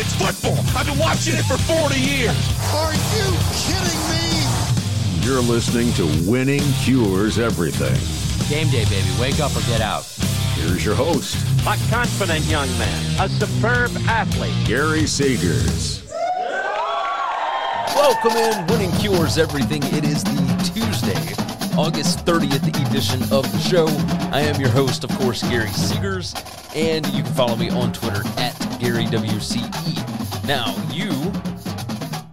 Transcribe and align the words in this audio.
It's 0.00 0.14
football. 0.14 0.56
I've 0.74 0.86
been 0.86 0.98
watching 0.98 1.34
it 1.34 1.44
for 1.44 1.58
40 1.58 2.00
years. 2.00 2.32
Are 2.72 2.94
you 2.94 3.36
kidding 3.52 4.00
me? 4.08 5.20
You're 5.20 5.42
listening 5.42 5.92
to 5.92 6.06
Winning 6.26 6.62
Cures 6.80 7.38
Everything. 7.38 8.00
Game 8.48 8.70
day, 8.70 8.86
baby. 8.86 9.06
Wake 9.20 9.40
up 9.40 9.54
or 9.54 9.60
get 9.66 9.82
out. 9.82 10.04
Here's 10.54 10.86
your 10.86 10.94
host, 10.94 11.36
A 11.66 11.76
confident 11.90 12.46
young 12.46 12.66
man, 12.78 13.20
a 13.20 13.28
superb 13.28 13.90
athlete. 14.08 14.54
Gary 14.66 15.02
Seegers. 15.02 16.00
Welcome 17.94 18.38
in. 18.38 18.66
Winning 18.68 18.92
Cures 18.92 19.36
Everything. 19.36 19.82
It 19.94 20.04
is 20.04 20.24
the 20.24 20.72
Tuesday, 20.72 21.34
August 21.76 22.24
30th 22.24 22.66
edition 22.88 23.22
of 23.24 23.52
the 23.52 23.58
show. 23.58 23.86
I 24.32 24.40
am 24.40 24.58
your 24.58 24.70
host, 24.70 25.04
of 25.04 25.10
course, 25.18 25.42
Gary 25.42 25.68
Seegers, 25.68 26.34
and 26.74 27.06
you 27.08 27.22
can 27.22 27.34
follow 27.34 27.56
me 27.56 27.68
on 27.68 27.92
Twitter 27.92 28.22
at 28.38 28.59
GaryWCE. 28.80 30.46
Now, 30.46 30.74
you 30.90 31.10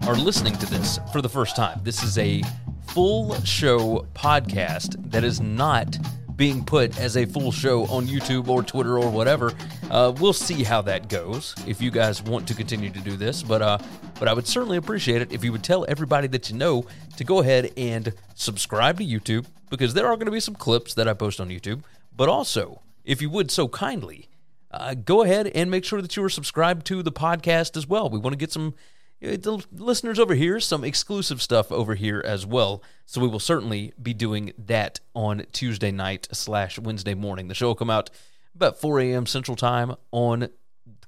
are 0.07 0.15
listening 0.15 0.53
to 0.55 0.65
this 0.65 0.97
for 1.11 1.21
the 1.21 1.27
first 1.27 1.57
time. 1.57 1.81
This 1.83 2.03
is 2.03 2.17
a 2.17 2.41
full 2.87 3.35
show 3.41 4.07
podcast 4.13 4.95
that 5.11 5.25
is 5.25 5.41
not 5.41 5.97
being 6.37 6.63
put 6.63 6.97
as 6.99 7.17
a 7.17 7.25
full 7.25 7.51
show 7.51 7.83
on 7.87 8.07
YouTube 8.07 8.47
or 8.47 8.63
Twitter 8.63 8.97
or 8.97 9.09
whatever. 9.09 9.53
Uh, 9.91 10.13
we'll 10.21 10.31
see 10.31 10.63
how 10.63 10.81
that 10.83 11.09
goes 11.09 11.53
if 11.67 11.81
you 11.81 11.91
guys 11.91 12.23
want 12.23 12.47
to 12.47 12.53
continue 12.53 12.91
to 12.91 12.99
do 13.01 13.17
this, 13.17 13.43
but 13.43 13.61
uh, 13.61 13.77
but 14.17 14.29
I 14.29 14.33
would 14.33 14.47
certainly 14.47 14.77
appreciate 14.77 15.21
it 15.21 15.33
if 15.33 15.43
you 15.43 15.51
would 15.51 15.63
tell 15.63 15.85
everybody 15.89 16.27
that 16.29 16.49
you 16.49 16.55
know 16.55 16.85
to 17.17 17.25
go 17.25 17.39
ahead 17.39 17.73
and 17.75 18.13
subscribe 18.35 18.99
to 18.99 19.05
YouTube 19.05 19.47
because 19.69 19.93
there 19.93 20.07
are 20.07 20.15
going 20.15 20.27
to 20.27 20.31
be 20.31 20.39
some 20.39 20.55
clips 20.55 20.93
that 20.93 21.09
I 21.09 21.13
post 21.13 21.41
on 21.41 21.49
YouTube. 21.49 21.83
But 22.15 22.29
also, 22.29 22.81
if 23.03 23.21
you 23.21 23.29
would 23.29 23.51
so 23.51 23.67
kindly, 23.67 24.29
uh, 24.71 24.93
go 24.93 25.23
ahead 25.23 25.47
and 25.47 25.71
make 25.71 25.85
sure 25.85 26.01
that 26.01 26.15
you 26.15 26.23
are 26.23 26.29
subscribed 26.29 26.85
to 26.87 27.01
the 27.03 27.11
podcast 27.11 27.77
as 27.77 27.87
well. 27.87 28.09
We 28.09 28.19
want 28.19 28.33
to 28.33 28.37
get 28.37 28.51
some 28.51 28.75
uh, 29.25 29.37
listeners 29.71 30.19
over 30.19 30.35
here 30.35 30.59
some 30.59 30.83
exclusive 30.83 31.41
stuff 31.41 31.71
over 31.71 31.95
here 31.95 32.21
as 32.25 32.45
well. 32.45 32.83
So 33.05 33.19
we 33.21 33.27
will 33.27 33.39
certainly 33.39 33.93
be 34.01 34.13
doing 34.13 34.53
that 34.57 34.99
on 35.15 35.45
Tuesday 35.51 35.91
night 35.91 36.27
slash 36.31 36.77
Wednesday 36.77 37.15
morning. 37.15 37.47
The 37.47 37.55
show 37.55 37.67
will 37.67 37.75
come 37.75 37.89
out 37.89 38.09
about 38.53 38.79
4 38.79 38.99
a.m. 39.01 39.25
Central 39.25 39.55
Time 39.55 39.95
on 40.11 40.49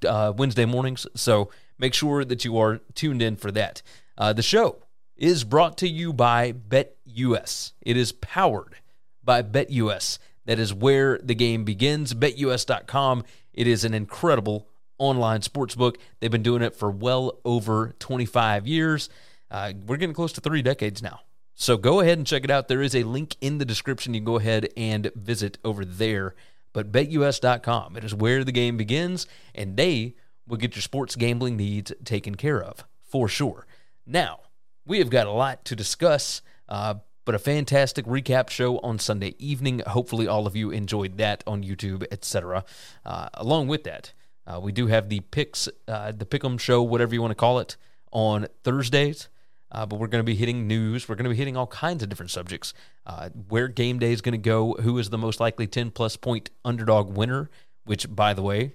uh, 0.06 0.32
Wednesday 0.36 0.64
mornings. 0.64 1.06
So 1.14 1.50
make 1.78 1.94
sure 1.94 2.24
that 2.24 2.44
you 2.44 2.58
are 2.58 2.80
tuned 2.94 3.22
in 3.22 3.36
for 3.36 3.52
that. 3.52 3.82
Uh, 4.18 4.32
the 4.32 4.42
show 4.42 4.82
is 5.16 5.44
brought 5.44 5.78
to 5.78 5.88
you 5.88 6.12
by 6.12 6.52
BetUS. 6.52 7.72
It 7.82 7.96
is 7.96 8.12
powered 8.12 8.76
by 9.22 9.42
BetUS. 9.42 10.18
That 10.46 10.58
is 10.58 10.74
where 10.74 11.18
the 11.22 11.34
game 11.34 11.64
begins. 11.64 12.14
BetUS.com. 12.14 13.24
It 13.60 13.66
is 13.66 13.84
an 13.84 13.92
incredible 13.92 14.66
online 14.96 15.42
sports 15.42 15.74
book. 15.74 15.98
They've 16.18 16.30
been 16.30 16.42
doing 16.42 16.62
it 16.62 16.74
for 16.74 16.90
well 16.90 17.40
over 17.44 17.92
25 17.98 18.66
years. 18.66 19.10
Uh, 19.50 19.74
we're 19.84 19.98
getting 19.98 20.14
close 20.14 20.32
to 20.32 20.40
three 20.40 20.62
decades 20.62 21.02
now. 21.02 21.20
So 21.56 21.76
go 21.76 22.00
ahead 22.00 22.16
and 22.16 22.26
check 22.26 22.42
it 22.42 22.50
out. 22.50 22.68
There 22.68 22.80
is 22.80 22.96
a 22.96 23.02
link 23.02 23.36
in 23.42 23.58
the 23.58 23.66
description. 23.66 24.14
You 24.14 24.20
can 24.20 24.24
go 24.24 24.38
ahead 24.38 24.70
and 24.78 25.12
visit 25.14 25.58
over 25.62 25.84
there. 25.84 26.34
But 26.72 26.90
betus.com, 26.90 27.98
it 27.98 28.04
is 28.04 28.14
where 28.14 28.44
the 28.44 28.52
game 28.52 28.78
begins, 28.78 29.26
and 29.54 29.76
they 29.76 30.14
will 30.48 30.56
get 30.56 30.74
your 30.74 30.80
sports 30.80 31.14
gambling 31.14 31.58
needs 31.58 31.92
taken 32.02 32.36
care 32.36 32.62
of 32.62 32.86
for 33.02 33.28
sure. 33.28 33.66
Now, 34.06 34.40
we 34.86 35.00
have 35.00 35.10
got 35.10 35.26
a 35.26 35.32
lot 35.32 35.66
to 35.66 35.76
discuss, 35.76 36.40
uh, 36.66 36.94
but 37.24 37.34
a 37.34 37.38
fantastic 37.38 38.06
recap 38.06 38.50
show 38.50 38.78
on 38.78 38.98
Sunday 38.98 39.34
evening. 39.38 39.80
Hopefully, 39.86 40.26
all 40.26 40.46
of 40.46 40.56
you 40.56 40.70
enjoyed 40.70 41.18
that 41.18 41.44
on 41.46 41.62
YouTube, 41.62 42.04
etc. 42.10 42.64
Uh, 43.04 43.28
along 43.34 43.68
with 43.68 43.84
that, 43.84 44.12
uh, 44.46 44.58
we 44.60 44.72
do 44.72 44.86
have 44.86 45.08
the 45.08 45.20
picks, 45.20 45.68
uh, 45.86 46.12
the 46.12 46.26
Pick'em 46.26 46.58
show, 46.58 46.82
whatever 46.82 47.14
you 47.14 47.20
want 47.20 47.30
to 47.30 47.36
call 47.36 47.58
it, 47.58 47.76
on 48.12 48.46
Thursdays. 48.64 49.28
Uh, 49.72 49.86
but 49.86 50.00
we're 50.00 50.08
going 50.08 50.20
to 50.20 50.24
be 50.24 50.34
hitting 50.34 50.66
news. 50.66 51.08
We're 51.08 51.14
going 51.14 51.24
to 51.24 51.30
be 51.30 51.36
hitting 51.36 51.56
all 51.56 51.68
kinds 51.68 52.02
of 52.02 52.08
different 52.08 52.30
subjects. 52.30 52.74
Uh, 53.06 53.28
where 53.48 53.68
game 53.68 53.98
day 53.98 54.12
is 54.12 54.20
going 54.20 54.32
to 54.32 54.38
go, 54.38 54.74
who 54.74 54.98
is 54.98 55.10
the 55.10 55.18
most 55.18 55.38
likely 55.38 55.66
10 55.66 55.92
plus 55.92 56.16
point 56.16 56.50
underdog 56.64 57.16
winner, 57.16 57.50
which, 57.84 58.12
by 58.14 58.34
the 58.34 58.42
way, 58.42 58.74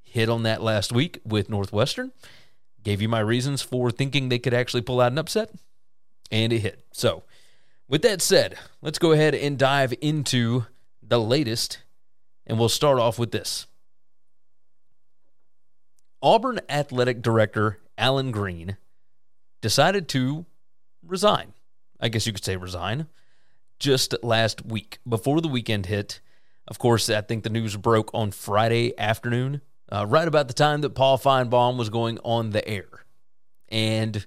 hit 0.00 0.28
on 0.28 0.42
that 0.44 0.62
last 0.62 0.92
week 0.92 1.20
with 1.24 1.50
Northwestern. 1.50 2.12
Gave 2.82 3.02
you 3.02 3.08
my 3.08 3.20
reasons 3.20 3.60
for 3.60 3.90
thinking 3.90 4.28
they 4.28 4.38
could 4.38 4.54
actually 4.54 4.80
pull 4.80 5.00
out 5.00 5.12
an 5.12 5.18
upset, 5.18 5.50
and 6.30 6.52
it 6.52 6.60
hit. 6.60 6.84
So, 6.92 7.24
with 7.90 8.02
that 8.02 8.22
said, 8.22 8.56
let's 8.80 9.00
go 9.00 9.10
ahead 9.10 9.34
and 9.34 9.58
dive 9.58 9.92
into 10.00 10.64
the 11.02 11.20
latest, 11.20 11.82
and 12.46 12.56
we'll 12.58 12.68
start 12.68 13.00
off 13.00 13.18
with 13.18 13.32
this. 13.32 13.66
Auburn 16.22 16.60
athletic 16.68 17.20
director 17.20 17.80
Allen 17.98 18.30
Greene 18.30 18.76
decided 19.60 20.08
to 20.10 20.46
resign. 21.04 21.52
I 21.98 22.08
guess 22.08 22.26
you 22.26 22.32
could 22.32 22.44
say 22.44 22.56
resign 22.56 23.08
just 23.80 24.14
last 24.22 24.64
week 24.64 24.98
before 25.08 25.40
the 25.40 25.48
weekend 25.48 25.86
hit. 25.86 26.20
Of 26.68 26.78
course, 26.78 27.10
I 27.10 27.22
think 27.22 27.42
the 27.42 27.50
news 27.50 27.76
broke 27.76 28.10
on 28.14 28.30
Friday 28.30 28.96
afternoon, 28.98 29.62
uh, 29.90 30.06
right 30.06 30.28
about 30.28 30.46
the 30.46 30.54
time 30.54 30.82
that 30.82 30.94
Paul 30.94 31.18
Finebaum 31.18 31.76
was 31.76 31.90
going 31.90 32.20
on 32.22 32.50
the 32.50 32.66
air. 32.68 32.88
And 33.68 34.24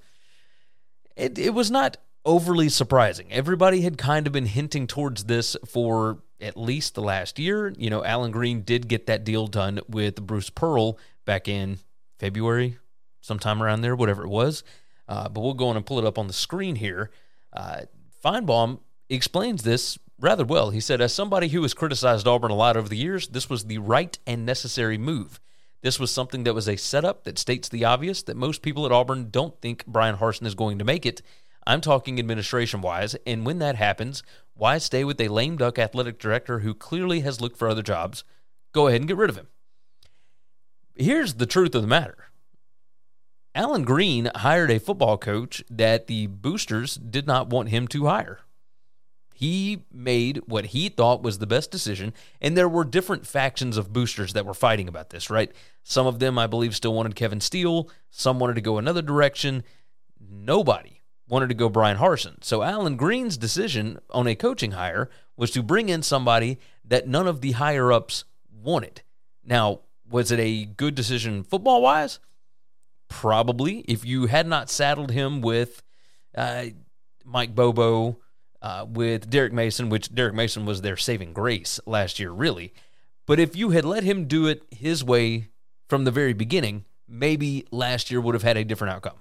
it, 1.16 1.40
it 1.40 1.54
was 1.54 1.72
not 1.72 1.96
overly 2.26 2.70
surprising. 2.70 3.32
Everybody 3.32 3.82
had 3.82 3.98
kind 3.98 4.28
of 4.28 4.34
been 4.34 4.46
hinting 4.46 4.88
towards 4.88 5.26
this 5.26 5.58
for 5.66 6.20
at 6.40 6.58
least 6.58 6.96
the 6.96 7.02
last 7.02 7.40
year. 7.40 7.74
You 7.78 7.90
know, 7.90 8.04
Allen 8.04 8.32
Greene 8.32 8.62
did 8.62 8.88
get 8.88 9.08
that 9.08 9.24
deal 9.24 9.48
done 9.48 9.80
with 9.88 10.26
Bruce 10.26 10.50
Pearl 10.50 10.98
back 11.26 11.48
in 11.48 11.80
February, 12.20 12.78
sometime 13.22 13.62
around 13.62 13.82
there, 13.82 13.96
whatever 13.96 14.24
it 14.24 14.30
was. 14.30 14.64
Uh, 15.08 15.28
but 15.30 15.42
we'll 15.42 15.54
go 15.54 15.68
on 15.68 15.78
and 15.78 15.86
pull 15.86 16.00
it 16.00 16.06
up 16.06 16.18
on 16.18 16.28
the 16.28 16.34
screen 16.34 16.76
here. 16.76 17.12
Uh, 17.52 17.82
Finebaum 18.24 18.80
explains 19.10 19.64
this 19.64 19.98
rather 20.20 20.46
well. 20.46 20.70
He 20.70 20.80
said, 20.80 21.02
As 21.02 21.14
somebody 21.14 21.50
who 21.50 21.62
has 21.64 21.74
criticized 21.74 22.28
Auburn 22.28 22.52
a 22.52 22.56
lot 22.56 22.78
over 22.78 22.88
the 22.88 22.98
years, 22.98 23.28
this 23.28 23.50
was 23.50 23.66
the 23.66 23.80
right 23.80 24.18
and 24.26 24.46
necessary 24.46 24.98
move. 24.98 25.40
This 25.82 26.00
was 26.00 26.12
something 26.12 26.46
that 26.46 26.54
was 26.54 26.70
a 26.70 26.78
setup 26.78 27.26
that 27.26 27.38
states 27.38 27.68
the 27.68 27.84
obvious 27.84 28.24
that 28.24 28.38
most 28.38 28.62
people 28.62 28.86
at 28.86 28.94
Auburn 28.94 29.30
don't 29.30 29.60
think 29.60 29.86
Bryan 29.86 30.16
Harsin 30.16 30.46
is 30.46 30.56
going 30.56 30.80
to 30.80 30.86
make 30.86 31.06
it. 31.06 31.22
I'm 31.66 31.82
talking 31.82 32.20
administration 32.20 32.82
wise, 32.82 33.16
and 33.26 33.46
when 33.46 33.60
that 33.60 33.76
happens, 33.76 34.24
why 34.54 34.78
stay 34.78 35.04
with 35.04 35.20
a 35.22 35.30
lame 35.30 35.58
duck 35.58 35.80
athletic 35.80 36.20
director 36.20 36.60
who 36.60 36.74
clearly 36.74 37.22
has 37.22 37.42
looked 37.42 37.58
for 37.58 37.70
other 37.70 37.82
jobs? 37.82 38.24
Go 38.74 38.88
ahead 38.88 39.02
and 39.02 39.08
get 39.08 39.18
rid 39.18 39.30
of 39.30 39.38
him. 39.38 39.48
Here's 40.96 41.36
the 41.36 41.46
truth 41.46 41.74
of 41.74 41.82
the 41.82 41.88
matter 41.88 42.30
Allen 43.56 43.84
Greene 43.84 44.30
hired 44.36 44.72
a 44.72 44.80
football 44.80 45.18
coach 45.18 45.64
that 45.70 46.08
the 46.08 46.28
boosters 46.28 46.96
did 46.96 47.28
not 47.28 47.50
want 47.50 47.70
him 47.70 47.88
to 47.90 48.06
hire. 48.06 48.40
He 49.34 49.84
made 49.92 50.42
what 50.46 50.68
he 50.68 50.90
thought 50.90 51.24
was 51.24 51.40
the 51.40 51.48
best 51.48 51.72
decision, 51.72 52.14
and 52.40 52.56
there 52.56 52.70
were 52.70 52.84
different 52.84 53.26
factions 53.26 53.78
of 53.78 53.92
boosters 53.94 54.34
that 54.34 54.46
were 54.46 54.54
fighting 54.54 54.88
about 54.88 55.10
this, 55.10 55.30
right? 55.30 55.52
Some 55.84 56.08
of 56.08 56.20
them, 56.20 56.38
I 56.38 56.48
believe, 56.48 56.76
still 56.76 56.94
wanted 56.94 57.16
Kevin 57.16 57.42
Steele, 57.42 57.90
some 58.10 58.40
wanted 58.40 58.56
to 58.56 58.62
go 58.62 58.78
another 58.78 59.02
direction. 59.02 59.64
Nobody 60.20 61.02
wanted 61.28 61.50
to 61.50 61.56
go 61.56 61.70
Bryan 61.70 61.98
Harsin. 61.98 62.44
So 62.44 62.64
Allen 62.64 62.98
Greene's 62.98 63.38
decision 63.38 64.00
on 64.10 64.28
a 64.28 64.36
coaching 64.36 64.72
hire 64.72 65.10
was 65.38 65.52
to 65.52 65.64
bring 65.64 65.90
in 65.90 66.04
somebody 66.04 66.60
that 66.86 67.08
none 67.08 67.28
of 67.28 67.42
the 67.42 67.54
higher 67.54 67.92
ups 67.92 68.26
wanted. 68.52 69.02
Now, 69.44 69.82
was 70.10 70.32
it 70.32 70.40
a 70.40 70.66
good 70.66 70.96
decision 70.96 71.44
football 71.44 71.82
wise? 71.82 72.20
Probably. 73.08 73.80
If 73.80 74.06
you 74.06 74.28
had 74.28 74.48
not 74.48 74.70
saddled 74.70 75.12
him 75.12 75.42
with 75.42 75.82
uh, 76.36 76.66
Mike 77.24 77.56
Bobo, 77.56 78.20
uh, 78.62 78.86
with 78.88 79.30
Derek 79.30 79.54
Mason, 79.54 79.90
which 79.90 80.14
Derek 80.14 80.34
Mason 80.34 80.66
was 80.66 80.82
their 80.82 80.98
saving 80.98 81.34
grace 81.34 81.80
last 81.86 82.20
year, 82.20 82.32
really. 82.32 82.74
But 83.26 83.40
if 83.40 83.56
you 83.56 83.72
had 83.72 83.86
let 83.86 84.04
him 84.04 84.26
do 84.26 84.48
it 84.48 84.64
his 84.72 85.04
way 85.04 85.50
from 85.90 86.06
the 86.06 86.12
very 86.12 86.34
beginning, 86.34 86.86
maybe 87.08 87.66
last 87.72 88.10
year 88.10 88.22
would 88.22 88.36
have 88.36 88.44
had 88.44 88.58
a 88.58 88.64
different 88.64 88.94
outcome. 88.94 89.18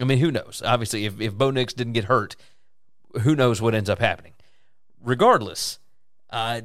I 0.00 0.04
mean, 0.04 0.18
who 0.18 0.30
knows? 0.30 0.62
Obviously, 0.64 1.04
if, 1.04 1.20
if 1.20 1.34
Bo 1.34 1.50
Nix 1.50 1.74
didn't 1.74 1.92
get 1.92 2.04
hurt, 2.04 2.36
who 3.22 3.36
knows 3.36 3.60
what 3.60 3.74
ends 3.74 3.90
up 3.90 3.98
happening. 3.98 4.32
Regardless, 5.00 5.78
uh, 6.30 6.62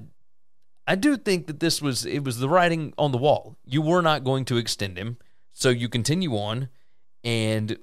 I 0.87 0.95
do 0.95 1.17
think 1.17 1.47
that 1.47 1.59
this 1.59 1.81
was 1.81 2.05
it 2.05 2.23
was 2.23 2.39
the 2.39 2.47
writing 2.47 2.93
on 2.97 3.11
the 3.11 3.17
wall. 3.17 3.57
You 3.65 3.81
were 3.81 4.01
not 4.01 4.23
going 4.23 4.45
to 4.45 4.57
extend 4.57 4.97
him, 4.97 5.17
so 5.51 5.69
you 5.69 5.89
continue 5.89 6.35
on, 6.35 6.69
and 7.23 7.77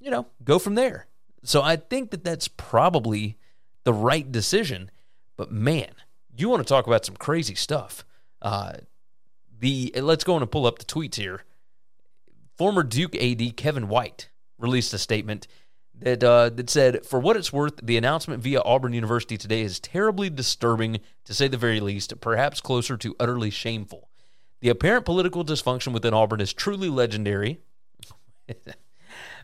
you 0.00 0.10
know 0.10 0.26
go 0.42 0.58
from 0.58 0.74
there. 0.74 1.06
So 1.44 1.62
I 1.62 1.76
think 1.76 2.10
that 2.10 2.24
that's 2.24 2.48
probably 2.48 3.36
the 3.84 3.92
right 3.92 4.30
decision. 4.30 4.90
But 5.36 5.52
man, 5.52 5.92
you 6.36 6.48
want 6.48 6.66
to 6.66 6.68
talk 6.68 6.86
about 6.86 7.04
some 7.04 7.16
crazy 7.16 7.54
stuff. 7.54 8.04
Uh, 8.42 8.72
the 9.58 9.92
let's 9.96 10.24
go 10.24 10.34
on 10.34 10.42
and 10.42 10.50
pull 10.50 10.66
up 10.66 10.78
the 10.78 10.84
tweets 10.84 11.16
here. 11.16 11.44
Former 12.56 12.82
Duke 12.82 13.14
AD 13.16 13.56
Kevin 13.56 13.88
White 13.88 14.29
released 14.60 14.94
a 14.94 14.98
statement 14.98 15.46
that 15.94 16.22
uh, 16.24 16.50
that 16.50 16.70
said, 16.70 17.04
"For 17.04 17.18
what 17.18 17.36
it's 17.36 17.52
worth, 17.52 17.80
the 17.82 17.96
announcement 17.96 18.42
via 18.42 18.60
Auburn 18.62 18.92
University 18.92 19.36
today 19.36 19.62
is 19.62 19.80
terribly 19.80 20.30
disturbing, 20.30 21.00
to 21.24 21.34
say 21.34 21.48
the 21.48 21.56
very 21.56 21.80
least. 21.80 22.20
Perhaps 22.20 22.60
closer 22.60 22.96
to 22.96 23.16
utterly 23.20 23.50
shameful. 23.50 24.08
The 24.60 24.68
apparent 24.68 25.04
political 25.04 25.44
dysfunction 25.44 25.92
within 25.92 26.14
Auburn 26.14 26.40
is 26.40 26.52
truly 26.52 26.88
legendary." 26.88 27.60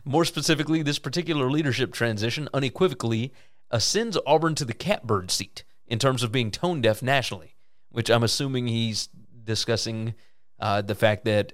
More 0.05 0.25
specifically, 0.25 0.81
this 0.81 0.99
particular 0.99 1.51
leadership 1.51 1.91
transition 1.91 2.47
unequivocally 2.53 3.33
ascends 3.71 4.17
Auburn 4.25 4.55
to 4.55 4.65
the 4.65 4.73
catbird 4.73 5.31
seat 5.31 5.63
in 5.85 5.99
terms 5.99 6.23
of 6.23 6.31
being 6.31 6.51
tone 6.51 6.81
deaf 6.81 7.01
nationally, 7.01 7.55
which 7.89 8.09
I'm 8.09 8.23
assuming 8.23 8.67
he's 8.67 9.09
discussing 9.43 10.13
uh, 10.59 10.81
the 10.81 10.95
fact 10.95 11.25
that 11.25 11.53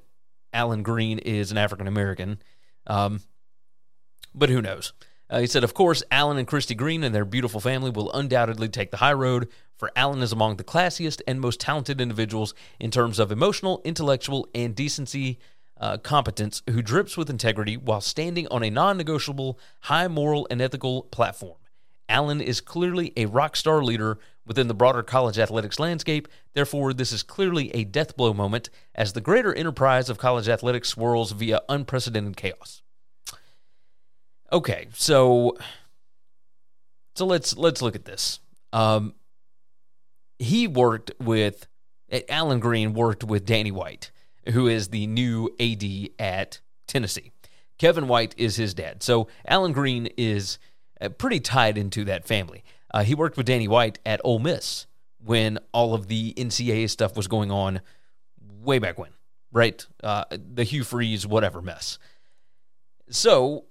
Allen 0.53 0.83
Greene 0.83 1.19
is 1.19 1.51
an 1.51 1.57
African 1.57 1.87
American. 1.87 2.39
Um, 2.85 3.21
but 4.33 4.49
who 4.49 4.61
knows? 4.61 4.93
Uh, 5.29 5.39
he 5.39 5.47
said, 5.47 5.63
of 5.63 5.73
course, 5.73 6.03
Allen 6.11 6.37
and 6.37 6.47
Christy 6.47 6.75
Greene 6.75 7.03
and 7.03 7.15
their 7.15 7.25
beautiful 7.25 7.59
family 7.59 7.89
will 7.89 8.11
undoubtedly 8.11 8.69
take 8.69 8.91
the 8.91 8.97
high 8.97 9.13
road, 9.13 9.47
for 9.77 9.91
Allen 9.95 10.21
is 10.21 10.31
among 10.31 10.57
the 10.57 10.63
classiest 10.63 11.21
and 11.27 11.41
most 11.41 11.59
talented 11.59 11.99
individuals 11.99 12.53
in 12.79 12.91
terms 12.91 13.19
of 13.19 13.31
emotional, 13.31 13.81
intellectual, 13.83 14.47
and 14.53 14.75
decency 14.75 15.39
uh, 15.79 15.97
competence 15.97 16.61
who 16.69 16.81
drips 16.81 17.17
with 17.17 17.29
integrity 17.29 17.77
while 17.77 18.01
standing 18.01 18.47
on 18.49 18.63
a 18.63 18.69
non 18.69 18.95
negotiable, 18.95 19.59
high 19.81 20.07
moral, 20.07 20.47
and 20.51 20.61
ethical 20.61 21.03
platform. 21.03 21.57
Allen 22.07 22.41
is 22.41 22.61
clearly 22.61 23.11
a 23.17 23.25
rock 23.25 23.55
star 23.55 23.83
leader 23.83 24.19
within 24.45 24.67
the 24.67 24.73
broader 24.73 25.03
college 25.03 25.39
athletics 25.39 25.79
landscape. 25.79 26.27
Therefore, 26.53 26.93
this 26.93 27.11
is 27.11 27.23
clearly 27.23 27.73
a 27.73 27.85
death 27.85 28.15
blow 28.15 28.33
moment 28.33 28.69
as 28.93 29.13
the 29.13 29.21
greater 29.21 29.53
enterprise 29.53 30.09
of 30.09 30.17
college 30.17 30.47
athletics 30.47 30.89
swirls 30.89 31.31
via 31.31 31.61
unprecedented 31.69 32.37
chaos. 32.37 32.83
Okay, 34.53 34.87
so 34.93 35.57
so 37.15 37.25
let's 37.25 37.57
let's 37.57 37.81
look 37.81 37.95
at 37.95 38.05
this. 38.05 38.39
Um, 38.71 39.15
he 40.37 40.67
worked 40.67 41.11
with 41.19 41.67
Allen 42.29 42.59
Greene 42.59 42.93
worked 42.93 43.23
with 43.23 43.45
Danny 43.45 43.71
White, 43.71 44.11
who 44.49 44.67
is 44.67 44.89
the 44.89 45.07
new 45.07 45.49
AD 45.59 45.83
at 46.19 46.59
Tennessee. 46.87 47.31
Kevin 47.79 48.07
White 48.07 48.35
is 48.37 48.55
his 48.55 48.75
dad. 48.75 49.01
So 49.01 49.27
Allen 49.47 49.71
Greene 49.71 50.07
is 50.17 50.59
uh, 51.01 51.09
pretty 51.09 51.39
tied 51.39 51.75
into 51.75 52.05
that 52.05 52.27
family. 52.27 52.63
Uh, 52.93 53.03
he 53.03 53.15
worked 53.15 53.37
with 53.37 53.47
Danny 53.47 53.67
White 53.67 53.97
at 54.05 54.21
Ole 54.23 54.37
Miss 54.37 54.85
when 55.17 55.57
all 55.71 55.95
of 55.95 56.07
the 56.07 56.31
NCAA 56.35 56.91
stuff 56.91 57.17
was 57.17 57.27
going 57.27 57.49
on 57.49 57.81
way 58.61 58.77
back 58.77 58.99
when, 58.99 59.11
right? 59.51 59.83
Uh, 60.03 60.25
the 60.29 60.63
Hugh 60.63 60.83
Freeze, 60.83 61.25
whatever 61.25 61.59
mess. 61.59 61.97
So 63.09 63.65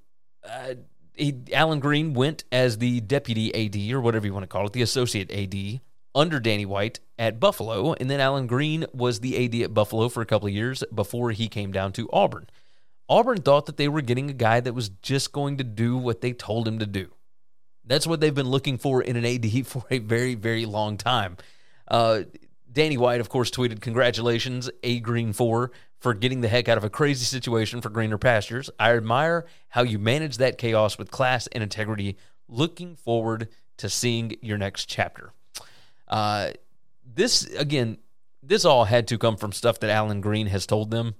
uh, 0.48 0.74
he, 1.14 1.34
Allen 1.52 1.80
Greene 1.80 2.14
went 2.14 2.44
as 2.50 2.78
the 2.78 3.00
deputy 3.00 3.54
AD 3.54 3.94
or 3.94 4.00
whatever 4.00 4.26
you 4.26 4.32
want 4.32 4.44
to 4.44 4.48
call 4.48 4.66
it, 4.66 4.72
the 4.72 4.82
associate 4.82 5.30
AD 5.30 5.80
under 6.14 6.40
Danny 6.40 6.66
White 6.66 7.00
at 7.18 7.40
Buffalo, 7.40 7.94
and 7.94 8.10
then 8.10 8.20
Allen 8.20 8.46
Greene 8.46 8.86
was 8.92 9.20
the 9.20 9.44
AD 9.44 9.54
at 9.62 9.74
Buffalo 9.74 10.08
for 10.08 10.20
a 10.20 10.26
couple 10.26 10.48
of 10.48 10.54
years 10.54 10.84
before 10.94 11.30
he 11.30 11.48
came 11.48 11.72
down 11.72 11.92
to 11.92 12.08
Auburn. 12.12 12.48
Auburn 13.08 13.42
thought 13.42 13.66
that 13.66 13.76
they 13.76 13.88
were 13.88 14.00
getting 14.00 14.30
a 14.30 14.34
guy 14.34 14.60
that 14.60 14.74
was 14.74 14.88
just 14.88 15.32
going 15.32 15.58
to 15.58 15.64
do 15.64 15.96
what 15.96 16.20
they 16.20 16.32
told 16.32 16.66
him 16.66 16.78
to 16.78 16.86
do. 16.86 17.12
That's 17.84 18.06
what 18.06 18.20
they've 18.20 18.34
been 18.34 18.48
looking 18.48 18.78
for 18.78 19.02
in 19.02 19.16
an 19.16 19.24
AD 19.24 19.66
for 19.66 19.84
a 19.90 19.98
very, 19.98 20.34
very 20.34 20.66
long 20.66 20.96
time. 20.96 21.36
Uh, 21.88 22.22
Danny 22.72 22.96
White, 22.96 23.20
of 23.20 23.28
course, 23.28 23.50
tweeted, 23.50 23.80
Congratulations, 23.80 24.70
A 24.82 25.00
Green 25.00 25.32
4, 25.32 25.70
for 25.98 26.14
getting 26.14 26.40
the 26.40 26.48
heck 26.48 26.68
out 26.68 26.78
of 26.78 26.84
a 26.84 26.90
crazy 26.90 27.24
situation 27.24 27.80
for 27.80 27.90
greener 27.90 28.18
pastures. 28.18 28.70
I 28.78 28.96
admire 28.96 29.46
how 29.68 29.82
you 29.82 29.98
manage 29.98 30.38
that 30.38 30.58
chaos 30.58 30.98
with 30.98 31.10
class 31.10 31.46
and 31.48 31.62
integrity. 31.62 32.16
Looking 32.48 32.96
forward 32.96 33.48
to 33.78 33.88
seeing 33.88 34.36
your 34.40 34.58
next 34.58 34.86
chapter. 34.86 35.32
Uh, 36.08 36.52
this, 37.04 37.44
again, 37.54 37.98
this 38.42 38.64
all 38.64 38.84
had 38.84 39.06
to 39.08 39.18
come 39.18 39.36
from 39.36 39.52
stuff 39.52 39.78
that 39.80 39.90
Allen 39.90 40.20
Greene 40.20 40.48
has 40.48 40.66
told 40.66 40.90
them. 40.90 41.14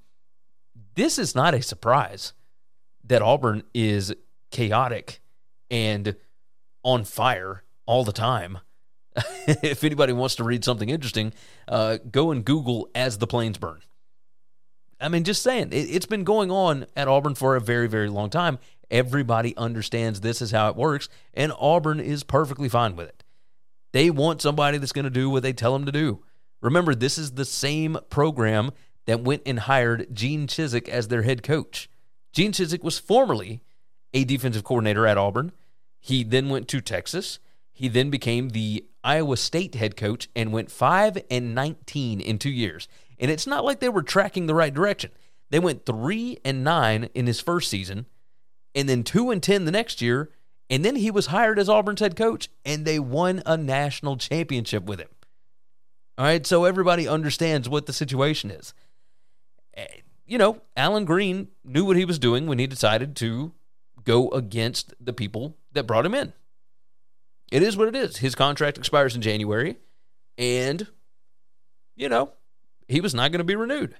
This 0.95 1.19
is 1.19 1.35
not 1.35 1.55
a 1.55 1.63
surprise 1.63 2.33
that 3.05 3.23
Auburn 3.23 3.63
is 3.75 4.15
chaotic 4.51 5.21
and 5.71 6.17
on 6.83 7.05
fire 7.05 7.63
all 7.87 8.05
the 8.05 8.13
time. 8.13 8.59
if 9.47 9.85
anybody 9.85 10.13
wants 10.13 10.37
to 10.37 10.45
read 10.45 10.65
something 10.65 10.89
interesting, 10.89 11.33
uh, 11.69 11.99
go 12.11 12.31
and 12.31 12.45
Google 12.45 12.89
as 12.95 13.19
the 13.19 13.27
planes 13.27 13.59
burn. 13.59 13.81
I 15.01 15.09
mean, 15.09 15.25
just 15.25 15.43
saying, 15.43 15.69
it, 15.73 15.89
it's 15.91 16.07
been 16.07 16.25
going 16.25 16.51
on 16.51 16.87
at 16.97 17.09
Auburn 17.09 17.35
for 17.35 17.57
a 17.57 17.61
very, 17.61 17.89
very 17.89 18.09
long 18.09 18.31
time. 18.31 18.59
Everybody 18.91 19.57
understands 19.57 20.21
this 20.21 20.41
is 20.41 20.51
how 20.51 20.69
it 20.69 20.77
works, 20.77 21.09
and 21.35 21.53
Auburn 21.59 21.99
is 21.99 22.23
perfectly 22.23 22.69
fine 22.69 22.95
with 22.95 23.09
it. 23.09 23.25
They 23.93 24.11
want 24.11 24.41
somebody 24.41 24.79
that's 24.79 24.93
going 24.93 25.05
to 25.05 25.11
do 25.11 25.29
what 25.29 25.43
they 25.43 25.53
tell 25.53 25.73
them 25.73 25.87
to 25.87 25.93
do. 25.93 26.25
Remember, 26.61 26.95
this 26.95 27.19
is 27.19 27.33
the 27.33 27.45
same 27.45 27.99
program 28.09 28.71
that 29.07 29.21
went 29.21 29.43
and 29.45 29.61
hired 29.61 30.15
Gene 30.15 30.47
Chizik 30.47 30.89
as 30.89 31.09
their 31.09 31.23
head 31.23 31.43
coach. 31.43 31.91
Gene 32.33 32.53
Chizik 32.53 32.83
was 32.83 32.99
formerly 32.99 33.63
a 34.15 34.25
defensive 34.25 34.65
coordinator 34.65 35.07
at 35.07 35.19
Auburn. 35.19 35.53
He 35.99 36.23
then 36.23 36.49
went 36.49 36.69
to 36.69 36.81
Texas. 36.81 37.39
He 37.83 37.89
then 37.89 38.11
became 38.11 38.51
the 38.51 38.87
Iowa 39.03 39.37
State 39.37 39.75
head 39.75 39.97
coach 39.97 40.29
and 40.37 40.53
went 40.53 40.71
5 40.71 41.19
and 41.29 41.53
19 41.53 42.21
in 42.21 42.39
2 42.39 42.49
years. 42.49 42.87
And 43.19 43.29
it's 43.29 43.45
not 43.45 43.65
like 43.65 43.81
they 43.81 43.89
were 43.89 44.05
tracking 44.05 44.47
the 44.47 44.55
right 44.55 44.73
direction. 44.73 45.11
They 45.51 45.59
went 45.59 45.85
3 45.85 46.39
and 46.45 46.63
9 46.63 47.09
in 47.13 47.27
his 47.27 47.41
first 47.41 47.69
season 47.69 48.07
and 48.73 48.89
then 48.89 49.03
2 49.03 49.33
and 49.33 49.43
10 49.43 49.65
the 49.65 49.73
next 49.73 50.01
year, 50.01 50.31
and 50.71 50.85
then 50.85 50.95
he 50.95 51.11
was 51.11 51.27
hired 51.27 51.59
as 51.59 51.69
Auburn's 51.69 51.99
head 51.99 52.15
coach 52.15 52.49
and 52.65 52.85
they 52.85 53.01
won 53.01 53.43
a 53.45 53.57
national 53.57 54.17
championship 54.17 54.85
with 54.85 55.01
him. 55.01 55.09
All 56.17 56.25
right, 56.25 56.47
so 56.47 56.63
everybody 56.63 57.09
understands 57.09 57.69
what 57.69 57.87
the 57.87 57.93
situation 57.93 58.53
is. 58.53 58.75
Eh, 59.75 59.87
you 60.25 60.39
know, 60.39 60.63
Allen 60.77 61.05
Greene 61.05 61.49
knew 61.65 61.85
what 61.85 61.97
he 61.97 62.05
was 62.05 62.21
doing 62.21 62.47
when 62.47 62.61
he 62.61 62.69
decided 62.69 63.17
to 63.17 63.55
go 64.05 64.29
against 64.29 64.95
the 65.01 65.13
people 65.13 65.57
that 65.73 65.89
brought 65.89 66.07
him 66.07 66.15
in. 66.15 66.33
It 67.53 67.63
is 67.63 67.77
what 67.77 67.89
it 67.89 67.95
is. 67.95 68.17
His 68.17 68.35
contract 68.35 68.79
expires 68.79 69.15
in 69.15 69.21
January, 69.21 69.77
and, 70.39 70.87
you 71.95 72.09
know, 72.09 72.33
he 72.89 73.03
was 73.03 73.15
not 73.15 73.31
going 73.31 73.41
to 73.41 73.45
be 73.45 73.57
renewed. 73.57 73.95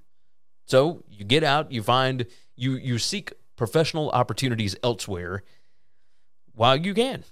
So 0.67 1.05
you 1.11 1.27
get 1.27 1.45
out, 1.45 1.71
you 1.71 1.83
find, 1.83 2.25
you, 2.57 2.77
you 2.77 2.99
seek 2.99 3.35
professional 3.57 4.09
opportunities 4.11 4.75
elsewhere 4.83 5.43
while 6.55 6.77
you 6.77 6.95
can. 6.95 7.25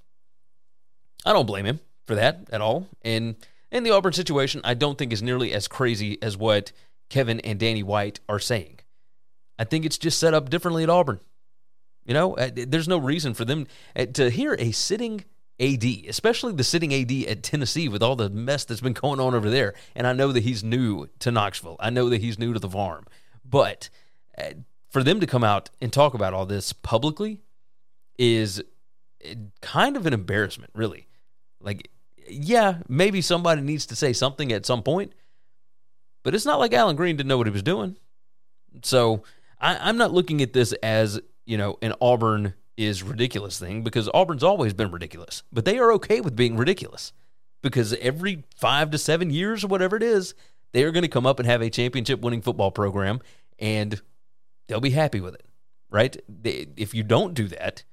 I 1.24 1.32
don't 1.32 1.46
blame 1.46 1.64
him 1.64 1.80
for 2.06 2.14
that 2.16 2.50
at 2.52 2.60
all. 2.60 2.86
And 3.00 3.36
in 3.72 3.82
the 3.82 3.92
Auburn 3.92 4.12
situation, 4.12 4.60
I 4.62 4.74
don't 4.74 4.98
think 4.98 5.14
is 5.14 5.22
nearly 5.22 5.54
as 5.54 5.68
crazy 5.68 6.22
as 6.22 6.36
what 6.36 6.70
Kevin 7.08 7.40
and 7.40 7.58
Danny 7.58 7.82
White 7.82 8.20
are 8.28 8.38
saying. 8.38 8.80
I 9.58 9.64
think 9.64 9.86
it's 9.86 9.98
just 9.98 10.20
set 10.20 10.34
up 10.34 10.50
differently 10.50 10.82
at 10.82 10.90
Auburn. 10.90 11.20
You 12.04 12.12
know, 12.12 12.36
uh, 12.36 12.50
there's 12.54 12.88
no 12.88 12.98
reason 12.98 13.32
for 13.32 13.46
them 13.46 13.66
uh, 13.96 14.04
to 14.04 14.28
hear 14.28 14.54
a 14.58 14.72
sitting 14.72 15.24
AD, 15.60 15.84
especially 16.08 16.54
the 16.54 16.64
sitting 16.64 16.94
AD 16.94 17.12
at 17.28 17.42
Tennessee 17.42 17.88
with 17.88 18.02
all 18.02 18.16
the 18.16 18.30
mess 18.30 18.64
that's 18.64 18.80
been 18.80 18.94
going 18.94 19.20
on 19.20 19.34
over 19.34 19.50
there. 19.50 19.74
And 19.94 20.06
I 20.06 20.12
know 20.12 20.32
that 20.32 20.42
he's 20.42 20.64
new 20.64 21.08
to 21.18 21.30
Knoxville. 21.30 21.76
I 21.78 21.90
know 21.90 22.08
that 22.08 22.20
he's 22.20 22.38
new 22.38 22.52
to 22.54 22.58
the 22.58 22.70
farm. 22.70 23.06
But 23.44 23.90
uh, 24.38 24.52
for 24.88 25.02
them 25.02 25.20
to 25.20 25.26
come 25.26 25.44
out 25.44 25.70
and 25.80 25.92
talk 25.92 26.14
about 26.14 26.34
all 26.34 26.46
this 26.46 26.72
publicly 26.72 27.42
is 28.18 28.62
kind 29.60 29.96
of 29.96 30.06
an 30.06 30.12
embarrassment, 30.12 30.70
really. 30.74 31.08
Like, 31.60 31.90
yeah, 32.28 32.78
maybe 32.88 33.20
somebody 33.20 33.60
needs 33.60 33.86
to 33.86 33.96
say 33.96 34.12
something 34.12 34.52
at 34.52 34.64
some 34.66 34.82
point, 34.82 35.12
but 36.22 36.34
it's 36.34 36.46
not 36.46 36.58
like 36.58 36.72
Allen 36.72 36.96
Greene 36.96 37.16
didn't 37.16 37.28
know 37.28 37.38
what 37.38 37.46
he 37.46 37.52
was 37.52 37.62
doing. 37.62 37.96
So 38.82 39.24
I, 39.60 39.76
I'm 39.76 39.96
not 39.96 40.12
looking 40.12 40.42
at 40.42 40.52
this 40.52 40.72
as, 40.82 41.20
you 41.44 41.58
know, 41.58 41.76
an 41.82 41.94
Auburn 42.00 42.54
is 42.80 43.02
ridiculous 43.02 43.58
thing 43.58 43.82
because 43.82 44.08
Auburn's 44.14 44.42
always 44.42 44.72
been 44.72 44.90
ridiculous, 44.90 45.42
but 45.52 45.64
they 45.64 45.78
are 45.78 45.92
okay 45.92 46.20
with 46.20 46.34
being 46.34 46.56
ridiculous 46.56 47.12
because 47.62 47.92
every 47.94 48.44
five 48.56 48.90
to 48.90 48.98
seven 48.98 49.30
years 49.30 49.62
or 49.64 49.68
whatever 49.68 49.96
it 49.96 50.02
is, 50.02 50.34
they 50.72 50.84
are 50.84 50.90
going 50.90 51.02
to 51.02 51.08
come 51.08 51.26
up 51.26 51.38
and 51.38 51.48
have 51.48 51.60
a 51.60 51.70
championship 51.70 52.20
winning 52.20 52.42
football 52.42 52.70
program 52.70 53.20
and 53.58 54.00
they'll 54.66 54.80
be 54.80 54.90
happy 54.90 55.20
with 55.20 55.34
it, 55.34 55.44
right? 55.90 56.16
They, 56.28 56.68
if 56.76 56.94
you 56.94 57.02
don't 57.02 57.34
do 57.34 57.48
that, 57.48 57.84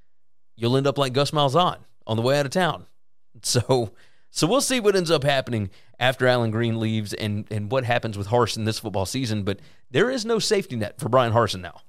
you'll 0.56 0.78
end 0.78 0.88
up 0.88 0.98
like 0.98 1.14
Gus 1.14 1.32
Malzahn 1.32 1.80
on 2.06 2.16
the 2.18 2.24
way 2.24 2.40
out 2.40 2.46
of 2.46 2.52
town. 2.52 2.86
So, 3.44 3.92
so 4.32 4.48
we'll 4.48 4.62
see 4.62 4.80
what 4.80 4.96
ends 4.96 5.12
up 5.12 5.24
happening 5.24 5.70
after 6.00 6.26
Allen 6.26 6.50
Greene 6.50 6.80
leaves 6.80 7.14
and 7.14 7.46
and 7.52 7.72
what 7.72 7.84
happens 7.84 8.18
with 8.18 8.30
Harsin 8.30 8.66
this 8.66 8.80
football 8.80 9.06
season. 9.06 9.44
But 9.44 9.60
there 9.92 10.10
is 10.10 10.26
no 10.26 10.40
safety 10.40 10.76
net 10.76 11.00
for 11.00 11.08
Bryan 11.08 11.34
Harsin 11.34 11.62
now. 11.62 11.82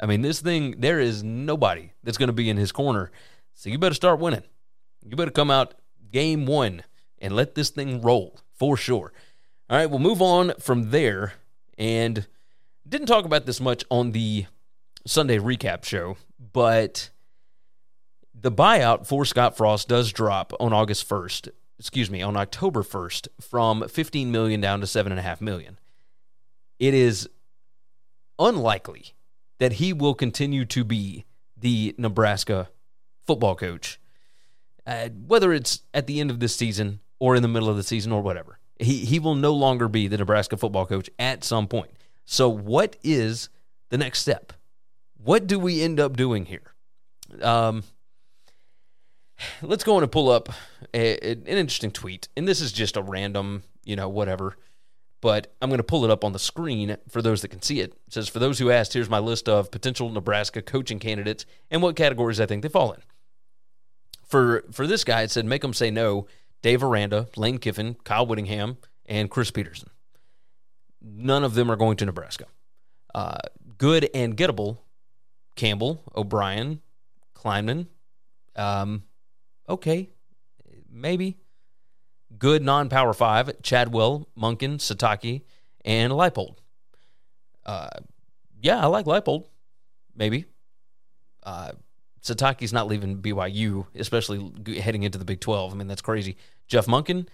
I 0.00 0.06
mean, 0.06 0.22
this 0.22 0.40
thing 0.40 0.76
there 0.78 1.00
is 1.00 1.22
nobody 1.22 1.92
that's 2.02 2.18
going 2.18 2.28
to 2.28 2.32
be 2.32 2.50
in 2.50 2.56
his 2.56 2.72
corner. 2.72 3.10
So 3.54 3.70
you 3.70 3.78
better 3.78 3.94
start 3.94 4.20
winning. 4.20 4.42
You 5.04 5.16
better 5.16 5.30
come 5.30 5.50
out 5.50 5.74
game 6.10 6.46
one 6.46 6.82
and 7.18 7.34
let 7.34 7.54
this 7.54 7.70
thing 7.70 8.00
roll 8.00 8.38
for 8.52 8.76
sure. 8.76 9.12
All 9.70 9.78
right, 9.78 9.88
we'll 9.88 9.98
move 9.98 10.20
on 10.20 10.52
from 10.58 10.90
there 10.90 11.34
and 11.78 12.26
didn't 12.88 13.06
talk 13.06 13.24
about 13.24 13.46
this 13.46 13.60
much 13.60 13.84
on 13.90 14.12
the 14.12 14.46
Sunday 15.06 15.38
recap 15.38 15.84
show, 15.84 16.16
but 16.52 17.10
the 18.34 18.52
buyout 18.52 19.06
for 19.06 19.24
Scott 19.24 19.56
Frost 19.56 19.88
does 19.88 20.12
drop 20.12 20.52
on 20.60 20.72
August 20.72 21.08
1st, 21.08 21.48
excuse 21.78 22.10
me, 22.10 22.20
on 22.20 22.36
October 22.36 22.82
1st 22.82 23.28
from 23.40 23.88
15 23.88 24.30
million 24.30 24.60
down 24.60 24.80
to 24.80 24.86
7.5 24.86 25.40
million. 25.40 25.78
It 26.78 26.94
is 26.94 27.28
unlikely 28.38 29.14
that 29.58 29.74
he 29.74 29.92
will 29.92 30.14
continue 30.14 30.64
to 30.66 30.84
be 30.84 31.24
the 31.56 31.94
Nebraska 31.98 32.68
football 33.26 33.54
coach, 33.54 33.98
uh, 34.86 35.08
whether 35.08 35.52
it's 35.52 35.82
at 35.92 36.06
the 36.06 36.20
end 36.20 36.30
of 36.30 36.40
this 36.40 36.54
season 36.54 37.00
or 37.18 37.36
in 37.36 37.42
the 37.42 37.48
middle 37.48 37.68
of 37.68 37.76
the 37.76 37.82
season 37.82 38.12
or 38.12 38.22
whatever. 38.22 38.58
He, 38.78 39.04
he 39.04 39.18
will 39.18 39.34
no 39.34 39.52
longer 39.52 39.88
be 39.88 40.08
the 40.08 40.18
Nebraska 40.18 40.56
football 40.56 40.86
coach 40.86 41.08
at 41.18 41.44
some 41.44 41.68
point. 41.68 41.92
So, 42.24 42.48
what 42.48 42.96
is 43.02 43.48
the 43.90 43.98
next 43.98 44.20
step? 44.20 44.52
What 45.22 45.46
do 45.46 45.58
we 45.58 45.82
end 45.82 46.00
up 46.00 46.16
doing 46.16 46.46
here? 46.46 46.74
Um, 47.40 47.84
let's 49.62 49.84
go 49.84 49.96
on 49.96 50.02
and 50.02 50.12
pull 50.12 50.30
up 50.30 50.48
a, 50.92 51.18
an 51.18 51.46
interesting 51.46 51.92
tweet. 51.92 52.28
And 52.36 52.46
this 52.48 52.60
is 52.60 52.72
just 52.72 52.96
a 52.96 53.02
random, 53.02 53.62
you 53.84 53.96
know, 53.96 54.08
whatever. 54.08 54.56
But 55.24 55.54
I'm 55.62 55.70
going 55.70 55.78
to 55.78 55.82
pull 55.82 56.04
it 56.04 56.10
up 56.10 56.22
on 56.22 56.34
the 56.34 56.38
screen 56.38 56.98
for 57.08 57.22
those 57.22 57.40
that 57.40 57.48
can 57.48 57.62
see 57.62 57.80
it. 57.80 57.94
It 58.06 58.12
says, 58.12 58.28
For 58.28 58.40
those 58.40 58.58
who 58.58 58.70
asked, 58.70 58.92
here's 58.92 59.08
my 59.08 59.20
list 59.20 59.48
of 59.48 59.70
potential 59.70 60.10
Nebraska 60.10 60.60
coaching 60.60 60.98
candidates 60.98 61.46
and 61.70 61.80
what 61.80 61.96
categories 61.96 62.40
I 62.40 62.44
think 62.44 62.62
they 62.62 62.68
fall 62.68 62.92
in. 62.92 63.00
For, 64.26 64.66
for 64.70 64.86
this 64.86 65.02
guy, 65.02 65.22
it 65.22 65.30
said, 65.30 65.46
Make 65.46 65.62
them 65.62 65.72
say 65.72 65.90
no. 65.90 66.26
Dave 66.60 66.84
Aranda, 66.84 67.28
Lane 67.36 67.56
Kiffin, 67.56 67.96
Kyle 68.04 68.26
Whittingham, 68.26 68.76
and 69.06 69.30
Chris 69.30 69.50
Petersen. 69.50 69.88
None 71.00 71.42
of 71.42 71.54
them 71.54 71.70
are 71.70 71.76
going 71.76 71.96
to 71.96 72.04
Nebraska. 72.04 72.44
Uh, 73.14 73.38
good 73.78 74.10
and 74.12 74.36
gettable 74.36 74.76
Campbell, 75.56 76.02
O'Brien, 76.14 76.82
Klieman, 77.34 77.86
um, 78.56 79.04
okay, 79.70 80.10
maybe. 80.90 81.38
Good 82.44 82.62
non 82.62 82.90
power 82.90 83.14
five 83.14 83.62
Chadwell, 83.62 84.28
Monken, 84.38 84.76
Sitake, 84.76 85.44
and 85.82 86.12
Leipold. 86.12 86.58
Uh, 87.64 87.88
yeah, 88.60 88.82
I 88.82 88.84
like 88.84 89.06
Leipold. 89.06 89.46
Maybe. 90.14 90.44
Uh, 91.42 91.72
Sitake's 92.22 92.70
not 92.70 92.86
leaving 92.86 93.22
BYU, 93.22 93.86
especially 93.94 94.78
heading 94.78 95.04
into 95.04 95.16
the 95.16 95.24
Big 95.24 95.40
12. 95.40 95.72
I 95.72 95.74
mean, 95.74 95.88
that's 95.88 96.02
crazy. 96.02 96.36
Jeff 96.68 96.84
Monken, 96.84 97.28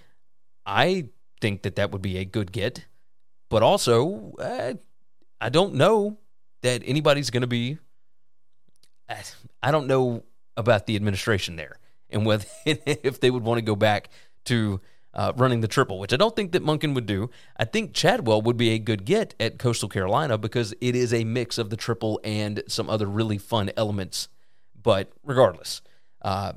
I 0.65 1.09
think 1.41 1.63
that 1.63 1.75
that 1.75 1.91
would 1.91 2.03
be 2.03 2.19
a 2.19 2.25
good 2.25 2.53
get. 2.53 2.87
But 3.49 3.65
also, 3.65 4.35
uh, 4.39 4.75
I 5.41 5.49
don't 5.49 5.75
know 5.75 6.19
that 6.63 6.83
anybody's 6.85 7.31
going 7.31 7.41
to 7.41 7.49
be. 7.49 7.79
I 9.61 9.73
don't 9.73 9.89
know 9.89 10.23
about 10.57 10.87
the 10.87 10.95
administration 10.95 11.57
there 11.57 11.81
and 12.11 12.25
whether 12.25 12.47
if 12.65 13.19
they 13.19 13.33
would 13.33 13.43
want 13.43 13.59
to 13.59 13.63
go 13.63 13.75
back 13.75 14.11
to 14.45 14.81
uh, 15.15 15.33
running 15.37 15.61
the 15.61 15.69
triple, 15.69 15.99
which 15.99 16.13
I 16.13 16.17
don't 16.17 16.37
think 16.37 16.53
that 16.53 16.63
Monken 16.63 16.95
would 16.95 17.07
do. 17.07 17.31
I 17.57 17.65
think 17.65 17.93
Chadwell 17.93 18.43
would 18.43 18.57
be 18.57 18.71
a 18.71 18.79
good 18.79 19.05
get 19.05 19.35
at 19.41 19.59
Coastal 19.59 19.89
Carolina 19.89 20.39
because 20.39 20.75
it 20.81 20.95
is 20.95 21.13
a 21.13 21.25
mix 21.25 21.59
of 21.59 21.71
the 21.71 21.77
triple 21.77 22.21
and 22.23 22.63
some 22.69 22.89
other 22.89 23.07
really 23.07 23.39
fun 23.39 23.71
elements. 23.77 24.29
But 24.81 25.13
regardless, 25.25 25.83
uh, 26.23 26.53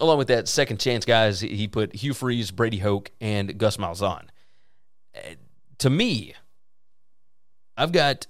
along 0.00 0.18
with 0.18 0.28
that 0.28 0.48
second 0.48 0.80
chance 0.80 1.04
guys, 1.04 1.40
he 1.40 1.66
put 1.66 1.96
Hugh 1.96 2.14
Freeze, 2.14 2.50
Brady 2.50 2.78
Hoke, 2.78 3.10
and 3.20 3.58
Gus 3.58 3.76
Malzahn. 3.78 4.26
Uh, 5.14 5.20
to 5.78 5.90
me, 5.90 6.34
I've 7.76 7.92
got 7.92 8.26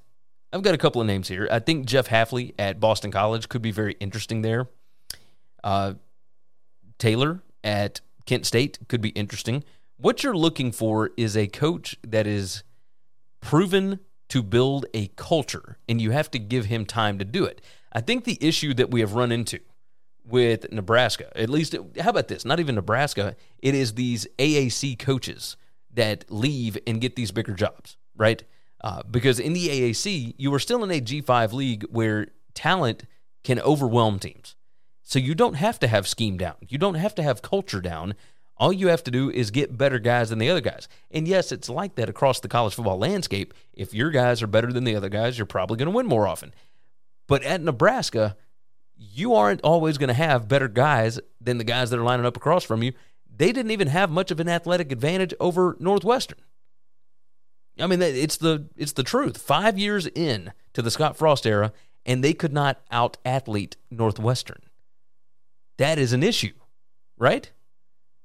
I've 0.53 0.63
got 0.63 0.75
a 0.75 0.79
couple 0.79 1.01
of 1.01 1.07
names 1.07 1.27
here. 1.27 1.49
I 1.51 1.59
think 1.59 1.87
Jeff 1.87 2.09
Hafley 2.09 2.55
at 2.59 2.79
Boston 2.79 3.11
College 3.11 3.49
could 3.49 3.61
be 3.61 3.73
very 3.73 3.97
interesting 3.99 4.43
there. 4.43 4.69
Uh, 5.65 5.95
Taylor 6.99 7.43
at 7.65 8.01
Kent 8.27 8.47
State 8.47 8.79
could 8.89 9.01
be 9.01 9.11
interesting. 9.11 9.65
What 9.97 10.23
you're 10.23 10.37
looking 10.37 10.73
for 10.73 11.11
is 11.17 11.37
a 11.37 11.47
coach 11.47 11.97
that 12.07 12.27
is 12.27 12.63
proven 13.41 14.01
to 14.29 14.43
build 14.43 14.87
a 14.95 15.09
culture, 15.17 15.79
and 15.89 16.01
you 16.01 16.11
have 16.11 16.31
to 16.33 16.39
give 16.39 16.67
him 16.67 16.87
time 16.87 17.19
to 17.19 17.25
do 17.25 17.45
it. 17.45 17.61
I 17.93 18.01
think 18.01 18.25
the 18.25 18.39
issue 18.41 18.75
that 18.75 18.91
we 18.91 19.01
have 19.01 19.15
run 19.15 19.31
into 19.31 19.61
with 20.27 20.73
Nebraska, 20.73 21.31
at 21.39 21.51
least, 21.51 21.77
how 22.01 22.11
about 22.11 22.29
this? 22.29 22.45
Not 22.45 22.59
even 22.59 22.75
Nebraska, 22.75 23.37
it 23.59 23.75
is 23.75 23.95
these 23.95 24.27
AAC 24.39 24.99
coaches 24.99 25.57
that 25.93 26.25
leave 26.31 26.79
and 26.87 27.01
get 27.01 27.15
these 27.15 27.31
bigger 27.31 27.55
jobs, 27.55 27.97
right? 28.17 28.43
Uh, 28.81 29.03
because 29.09 29.39
in 29.39 29.53
the 29.53 29.69
AAC, 29.69 30.35
you 30.39 30.53
are 30.53 30.59
still 30.59 30.83
in 30.83 30.91
a 30.91 31.01
G5 31.01 31.53
league 31.53 31.85
where 31.91 32.29
talent 32.55 33.05
can 33.45 33.61
overwhelm 33.61 34.19
teams. 34.19 34.57
So 35.05 35.19
you 35.19 35.35
don't 35.35 35.55
have 35.55 35.79
to 35.81 35.87
have 35.87 36.09
scheme 36.09 36.39
down. 36.39 36.57
You 36.67 36.79
don't 36.79 36.95
have 36.95 37.15
to 37.17 37.23
have 37.23 37.43
culture 37.43 37.83
down. 37.83 38.15
All 38.57 38.73
you 38.73 38.89
have 38.89 39.05
to 39.05 39.11
do 39.11 39.31
is 39.31 39.51
get 39.51 39.77
better 39.77 39.99
guys 39.99 40.31
than 40.31 40.39
the 40.39 40.49
other 40.49 40.63
guys. 40.63 40.89
And 41.11 41.29
yes, 41.29 41.53
it's 41.53 41.69
like 41.69 41.97
that 41.97 42.09
across 42.09 42.41
the 42.41 42.49
college 42.49 42.75
football 42.75 42.99
landscape. 42.99 43.53
If 43.75 43.93
your 43.93 44.11
guys 44.11 44.43
are 44.43 44.47
better 44.47 44.73
than 44.73 44.85
the 44.85 44.97
other 44.97 45.11
guys, 45.11 45.37
you're 45.37 45.47
probably 45.47 45.77
going 45.77 45.91
to 45.91 45.97
win 45.97 46.07
more 46.07 46.27
often. 46.27 46.55
But 47.27 47.43
at 47.43 47.61
Nebraska, 47.61 48.37
you 48.97 49.35
aren't 49.35 49.61
always 49.61 49.99
going 49.99 50.09
to 50.09 50.15
have 50.15 50.49
better 50.49 50.69
guys 50.69 51.21
than 51.39 51.59
the 51.59 51.65
guys 51.65 51.91
that 51.91 51.99
are 51.99 52.05
lining 52.05 52.27
up 52.27 52.37
across 52.37 52.65
from 52.65 52.83
you. 52.83 52.93
They 53.37 53.53
didn't 53.53 53.73
even 53.73 53.89
have 53.89 54.11
much 54.11 54.31
of 54.31 54.41
an 54.41 54.49
athletic 54.49 54.91
advantage 54.91 55.35
over 55.39 55.77
Northwestern. 55.79 56.39
I 57.79 57.89
mean, 57.89 58.01
it's 58.01 58.37
the 58.37 58.69
it's 58.77 58.93
the 58.93 59.03
truth. 59.03 59.37
Five 59.37 59.79
years 59.79 60.07
in 60.07 60.53
to 60.75 60.81
the 60.81 60.93
Scott 60.93 61.17
Frost 61.17 61.45
era, 61.45 61.73
and 62.07 62.23
they 62.23 62.33
could 62.33 62.53
not 62.53 62.81
out 62.93 63.17
athlete 63.25 63.77
Northwestern 63.91 64.61
that 65.77 65.99
is 65.99 66.13
an 66.13 66.23
issue, 66.23 66.53
right? 67.17 67.51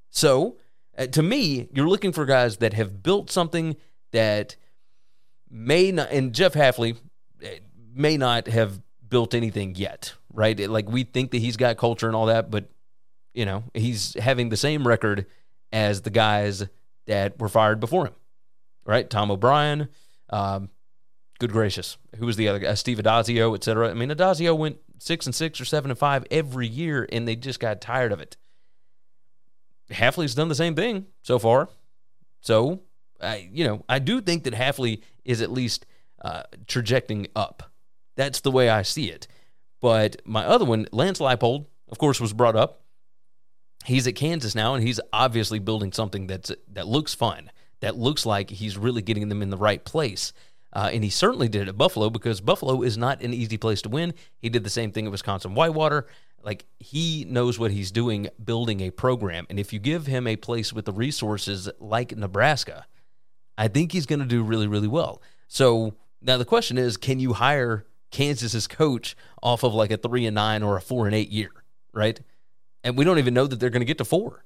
So, 0.10 0.58
uh, 0.98 1.08
to 1.08 1.22
me, 1.22 1.70
you're 1.74 1.88
looking 1.88 2.12
for 2.12 2.26
guys 2.26 2.58
that 2.58 2.74
have 2.74 3.04
built 3.04 3.32
something 3.32 3.76
that 4.12 4.56
may 5.50 5.92
not, 5.92 6.12
and 6.12 6.34
Jeff 6.34 6.54
Hafley 6.54 6.98
uh, 7.44 7.48
may 7.94 8.18
not 8.18 8.48
have 8.48 8.82
built 9.08 9.34
anything 9.34 9.76
yet, 9.76 10.14
right? 10.34 10.58
Like 10.70 10.90
we 10.90 11.04
think 11.04 11.32
that 11.32 11.40
he's 11.40 11.58
got 11.58 11.78
culture 11.78 12.08
and 12.08 12.16
all 12.16 12.28
that, 12.28 12.52
but 12.52 12.70
you 13.34 13.46
know, 13.46 13.64
he's 13.74 14.16
having 14.16 14.50
the 14.50 14.58
same 14.58 14.88
record 14.88 15.26
as 15.72 16.02
the 16.02 16.10
guys 16.10 16.66
that 17.08 17.40
were 17.40 17.50
fired 17.50 17.80
before 17.80 18.08
him, 18.08 18.16
right? 18.86 19.10
Tom 19.10 19.32
O'Brien, 19.32 19.90
um, 20.30 20.70
good 21.40 21.52
gracious, 21.52 21.98
who 22.18 22.26
was 22.26 22.36
the 22.36 22.48
other 22.48 22.60
guy? 22.60 22.74
Steve 22.74 22.98
Addazio, 22.98 23.56
et 23.56 23.64
cetera. 23.64 23.90
I 23.90 23.94
mean, 23.94 24.10
Addazio 24.10 24.58
went 24.58 24.78
six 25.00 25.26
and 25.26 25.34
six 25.34 25.60
or 25.60 25.66
seven 25.66 25.90
and 25.90 25.98
five 25.98 26.26
every 26.30 26.68
year, 26.68 27.08
and 27.12 27.28
they 27.28 27.36
just 27.36 27.60
got 27.60 27.82
tired 27.82 28.12
of 28.12 28.20
it. 28.20 28.38
Hafley's 29.90 30.36
done 30.36 30.50
the 30.50 30.56
same 30.56 30.76
thing 30.76 31.08
so 31.24 31.40
far. 31.40 31.70
So, 32.42 32.82
I, 33.20 33.50
you 33.52 33.66
know, 33.66 33.84
I 33.90 34.00
do 34.00 34.22
think 34.22 34.44
that 34.44 34.54
Hafley 34.54 35.02
is 35.26 35.42
at 35.42 35.52
least 35.52 35.86
uh, 36.24 36.44
trajecting 36.68 37.28
up. 37.36 37.64
That's 38.16 38.42
the 38.42 38.52
way 38.52 38.70
I 38.70 38.84
see 38.84 39.10
it. 39.10 39.28
But 39.82 40.22
my 40.26 40.46
other 40.46 40.66
one, 40.66 40.88
Lance 40.92 41.20
Leipold, 41.20 41.66
of 41.90 41.98
course, 41.98 42.20
was 42.20 42.34
brought 42.34 42.56
up. 42.56 42.84
He's 43.86 44.08
at 44.08 44.16
Kansas 44.16 44.56
now, 44.56 44.76
and 44.76 44.86
he's 44.86 45.00
obviously 45.14 45.60
building 45.60 45.94
something 45.94 46.28
that's 46.28 46.52
that 46.74 46.88
looks 46.88 47.14
fun. 47.14 47.50
That 47.80 47.96
looks 47.96 48.26
like 48.26 48.50
he's 48.50 48.78
really 48.78 49.02
getting 49.02 49.30
them 49.30 49.42
in 49.42 49.50
the 49.50 49.58
right 49.58 49.84
place. 49.84 50.34
Uh, 50.72 50.90
and 50.94 51.04
he 51.04 51.10
certainly 51.10 51.48
did 51.48 51.64
it 51.64 51.70
at 51.70 51.78
Buffalo 51.78 52.10
because 52.10 52.42
Buffalo 52.42 52.82
is 52.84 52.98
not 52.98 53.22
an 53.22 53.34
easy 53.34 53.58
place 53.58 53.82
to 53.82 53.90
win. 53.90 54.14
He 54.38 54.50
did 54.50 54.64
the 54.64 54.70
same 54.70 54.92
thing 54.92 55.06
at 55.06 55.12
Wisconsin 55.12 55.56
Whitewater. 55.56 56.08
Like 56.44 56.66
he 56.80 57.26
knows 57.28 57.58
what 57.58 57.72
he's 57.72 57.92
doing 57.92 58.30
building 58.44 58.82
a 58.82 58.92
program. 58.92 59.48
And 59.50 59.60
if 59.60 59.74
you 59.74 59.80
give 59.80 60.06
him 60.06 60.28
a 60.28 60.36
place 60.36 60.72
with 60.72 60.86
the 60.86 60.94
resources 60.94 61.70
like 61.80 62.16
Nebraska, 62.16 62.86
I 63.58 63.68
think 63.68 63.92
he's 63.92 64.06
going 64.06 64.20
to 64.20 64.26
do 64.26 64.44
really, 64.44 64.68
really 64.68 64.88
well. 64.88 65.22
So 65.48 65.96
now 66.22 66.38
the 66.38 66.46
question 66.46 66.78
is, 66.78 66.98
can 66.98 67.20
you 67.20 67.34
hire 67.34 67.86
Kansas's 68.12 68.68
coach 68.68 69.16
off 69.42 69.64
of 69.64 69.74
like 69.74 69.92
a 69.92 69.98
three 69.98 70.26
and 70.26 70.36
nine 70.36 70.64
or 70.64 70.78
a 70.78 70.82
four 70.82 71.06
and 71.06 71.16
eight 71.16 71.30
year, 71.30 71.52
right? 71.94 72.20
And 72.84 72.98
we 72.98 73.06
don't 73.06 73.20
even 73.20 73.34
know 73.34 73.48
that 73.48 73.60
they're 73.60 73.70
going 73.70 73.82
to 73.82 73.86
get 73.86 73.98
to 73.98 74.06
four. 74.06 74.46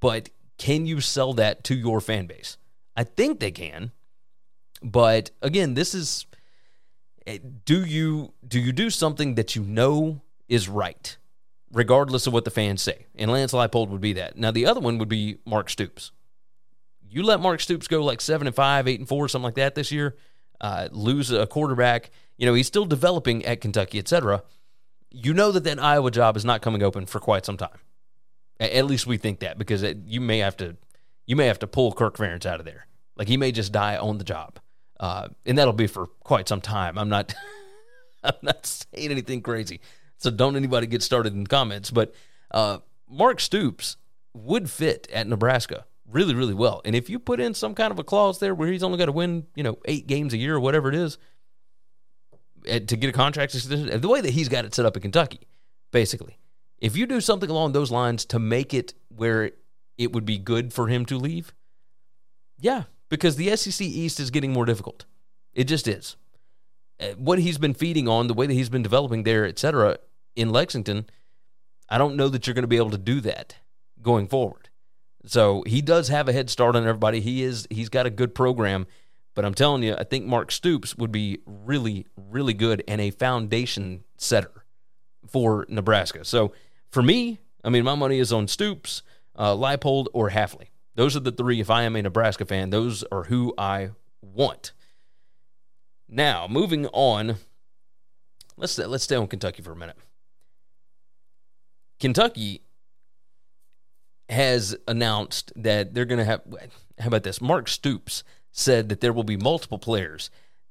But 0.00 0.30
can 0.58 0.86
you 0.86 1.00
sell 1.00 1.32
that 1.34 1.64
to 1.64 1.74
your 1.74 2.00
fan 2.00 2.26
base? 2.26 2.58
I 2.96 3.04
think 3.04 3.40
they 3.40 3.50
can. 3.50 3.92
But 4.82 5.30
again, 5.42 5.74
this 5.74 5.94
is 5.94 6.26
eh, 7.26 7.38
do 7.64 7.84
you 7.84 8.32
do 8.46 8.60
you 8.60 8.72
do 8.72 8.90
something 8.90 9.34
that 9.34 9.56
you 9.56 9.62
know 9.62 10.20
is 10.48 10.68
right, 10.68 11.16
regardless 11.72 12.26
of 12.26 12.32
what 12.32 12.44
the 12.44 12.50
fans 12.50 12.82
say? 12.82 13.06
And 13.14 13.30
Lance 13.30 13.52
Leipold 13.52 13.88
would 13.88 14.00
be 14.00 14.12
that. 14.14 14.36
Now 14.36 14.50
the 14.50 14.66
other 14.66 14.80
one 14.80 14.98
would 14.98 15.08
be 15.08 15.38
Mark 15.44 15.70
Stoops. 15.70 16.12
You 17.08 17.22
let 17.22 17.40
Mark 17.40 17.60
Stoops 17.60 17.88
go 17.88 18.04
like 18.04 18.20
seven 18.20 18.46
and 18.46 18.56
five, 18.56 18.86
eight 18.88 18.98
and 18.98 19.08
four, 19.08 19.28
something 19.28 19.44
like 19.44 19.54
that 19.54 19.74
this 19.74 19.90
year, 19.92 20.16
uh, 20.60 20.88
lose 20.90 21.30
a 21.30 21.46
quarterback. 21.46 22.10
You 22.36 22.46
know 22.46 22.54
he's 22.54 22.66
still 22.66 22.84
developing 22.84 23.44
at 23.44 23.60
Kentucky, 23.60 23.98
etc. 23.98 24.42
You 25.10 25.32
know 25.32 25.52
that 25.52 25.64
that 25.64 25.78
Iowa 25.82 26.10
job 26.10 26.36
is 26.36 26.44
not 26.44 26.62
coming 26.62 26.82
open 26.82 27.06
for 27.06 27.20
quite 27.20 27.46
some 27.46 27.56
time. 27.56 27.78
At 28.58 28.86
least 28.86 29.06
we 29.06 29.18
think 29.18 29.40
that 29.40 29.58
because 29.58 29.82
it, 29.82 29.98
you 30.06 30.20
may 30.20 30.38
have 30.38 30.56
to 30.58 30.76
you 31.26 31.36
may 31.36 31.46
have 31.46 31.58
to 31.60 31.66
pull 31.66 31.92
Kirk 31.92 32.16
Ferentz 32.16 32.46
out 32.46 32.60
of 32.60 32.66
there. 32.66 32.86
Like 33.16 33.28
he 33.28 33.36
may 33.36 33.52
just 33.52 33.72
die 33.72 33.96
on 33.96 34.18
the 34.18 34.24
job, 34.24 34.58
uh, 35.00 35.28
and 35.44 35.58
that'll 35.58 35.72
be 35.72 35.86
for 35.86 36.06
quite 36.20 36.48
some 36.48 36.60
time. 36.60 36.98
I'm 36.98 37.08
not 37.08 37.34
I'm 38.24 38.34
not 38.42 38.66
saying 38.66 39.10
anything 39.10 39.42
crazy, 39.42 39.80
so 40.18 40.30
don't 40.30 40.56
anybody 40.56 40.86
get 40.86 41.02
started 41.02 41.32
in 41.32 41.44
the 41.44 41.48
comments. 41.48 41.90
But 41.90 42.14
uh, 42.50 42.78
Mark 43.08 43.40
Stoops 43.40 43.96
would 44.34 44.70
fit 44.70 45.08
at 45.12 45.26
Nebraska 45.26 45.86
really 46.10 46.34
really 46.34 46.54
well, 46.54 46.82
and 46.84 46.94
if 46.94 47.10
you 47.10 47.18
put 47.18 47.40
in 47.40 47.54
some 47.54 47.74
kind 47.74 47.90
of 47.90 47.98
a 47.98 48.04
clause 48.04 48.38
there 48.38 48.54
where 48.54 48.68
he's 48.68 48.82
only 48.82 48.98
got 48.98 49.06
to 49.06 49.12
win 49.12 49.46
you 49.54 49.62
know 49.62 49.78
eight 49.86 50.06
games 50.06 50.32
a 50.32 50.36
year 50.36 50.56
or 50.56 50.60
whatever 50.60 50.88
it 50.88 50.94
is 50.94 51.18
to 52.64 52.96
get 52.96 53.08
a 53.08 53.12
contract 53.12 53.54
extension, 53.54 54.00
the 54.00 54.08
way 54.08 54.20
that 54.20 54.30
he's 54.30 54.48
got 54.48 54.64
it 54.64 54.74
set 54.74 54.86
up 54.86 54.96
in 54.96 55.02
Kentucky, 55.02 55.46
basically 55.92 56.38
if 56.78 56.96
you 56.96 57.06
do 57.06 57.20
something 57.20 57.50
along 57.50 57.72
those 57.72 57.90
lines 57.90 58.24
to 58.26 58.38
make 58.38 58.74
it 58.74 58.94
where 59.08 59.52
it 59.96 60.12
would 60.12 60.26
be 60.26 60.38
good 60.38 60.72
for 60.72 60.88
him 60.88 61.06
to 61.06 61.16
leave, 61.16 61.54
yeah, 62.60 62.84
because 63.08 63.36
the 63.36 63.54
SEC 63.56 63.86
East 63.86 64.20
is 64.20 64.30
getting 64.30 64.52
more 64.52 64.64
difficult. 64.64 65.04
It 65.54 65.64
just 65.64 65.88
is. 65.88 66.16
Uh, 67.00 67.08
what 67.16 67.38
he's 67.38 67.58
been 67.58 67.74
feeding 67.74 68.08
on, 68.08 68.26
the 68.26 68.34
way 68.34 68.46
that 68.46 68.52
he's 68.52 68.68
been 68.68 68.82
developing 68.82 69.22
there, 69.22 69.44
et 69.44 69.58
cetera, 69.58 69.98
in 70.34 70.50
Lexington, 70.50 71.06
I 71.88 71.98
don't 71.98 72.16
know 72.16 72.28
that 72.28 72.46
you're 72.46 72.54
going 72.54 72.62
to 72.62 72.68
be 72.68 72.76
able 72.76 72.90
to 72.90 72.98
do 72.98 73.20
that 73.22 73.56
going 74.02 74.26
forward. 74.26 74.68
So 75.24 75.62
he 75.66 75.82
does 75.82 76.08
have 76.08 76.28
a 76.28 76.32
head 76.32 76.50
start 76.50 76.76
on 76.76 76.86
everybody. 76.86 77.20
He 77.20 77.42
is 77.42 77.66
he's 77.70 77.88
got 77.88 78.06
a 78.06 78.10
good 78.10 78.34
program, 78.34 78.86
but 79.34 79.44
I'm 79.44 79.54
telling 79.54 79.82
you, 79.82 79.94
I 79.96 80.04
think 80.04 80.24
Mark 80.24 80.52
Stoops 80.52 80.96
would 80.96 81.12
be 81.12 81.40
really, 81.46 82.06
really 82.16 82.54
good 82.54 82.82
and 82.86 83.00
a 83.00 83.10
foundation 83.10 84.04
setter 84.16 84.64
for 85.26 85.66
Nebraska. 85.68 86.24
So 86.24 86.52
for 86.90 87.02
me, 87.02 87.40
I 87.64 87.70
mean, 87.70 87.84
my 87.84 87.96
money 87.96 88.20
is 88.20 88.32
on 88.32 88.46
Stoops, 88.46 89.02
uh, 89.34 89.52
Leipold, 89.54 90.06
or 90.12 90.30
Hafley. 90.30 90.68
Those 90.96 91.14
are 91.14 91.20
the 91.20 91.30
three. 91.30 91.60
If 91.60 91.70
I 91.70 91.82
am 91.82 91.94
a 91.94 92.02
Nebraska 92.02 92.44
fan, 92.44 92.70
those 92.70 93.04
are 93.12 93.24
who 93.24 93.54
I 93.56 93.90
want. 94.22 94.72
Now, 96.08 96.46
moving 96.48 96.86
on, 96.88 97.36
let's 98.56 98.78
let's 98.78 99.04
stay 99.04 99.16
on 99.16 99.28
Kentucky 99.28 99.62
for 99.62 99.72
a 99.72 99.76
minute. 99.76 99.96
Kentucky 102.00 102.62
has 104.28 104.76
announced 104.88 105.52
that 105.54 105.94
they're 105.94 106.06
going 106.06 106.18
to 106.18 106.24
have. 106.24 106.42
How 106.98 107.08
about 107.08 107.22
this? 107.22 107.40
Mark 107.40 107.68
Stoops 107.68 108.24
said 108.50 108.88
that 108.88 109.00
there 109.00 109.12
will 109.12 109.24
be 109.24 109.36
multiple 109.36 109.78
players 109.78 110.30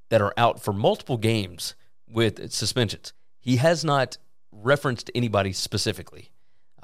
that 0.10 0.22
are 0.22 0.34
out 0.38 0.60
for 0.60 0.74
multiple 0.74 1.17
games 1.17 1.75
with 2.10 2.51
suspensions. 2.51 3.14
He 3.40 3.57
has 3.57 3.85
not 3.85 4.18
referenced 4.51 5.11
anybody 5.14 5.53
specifically. 5.53 6.31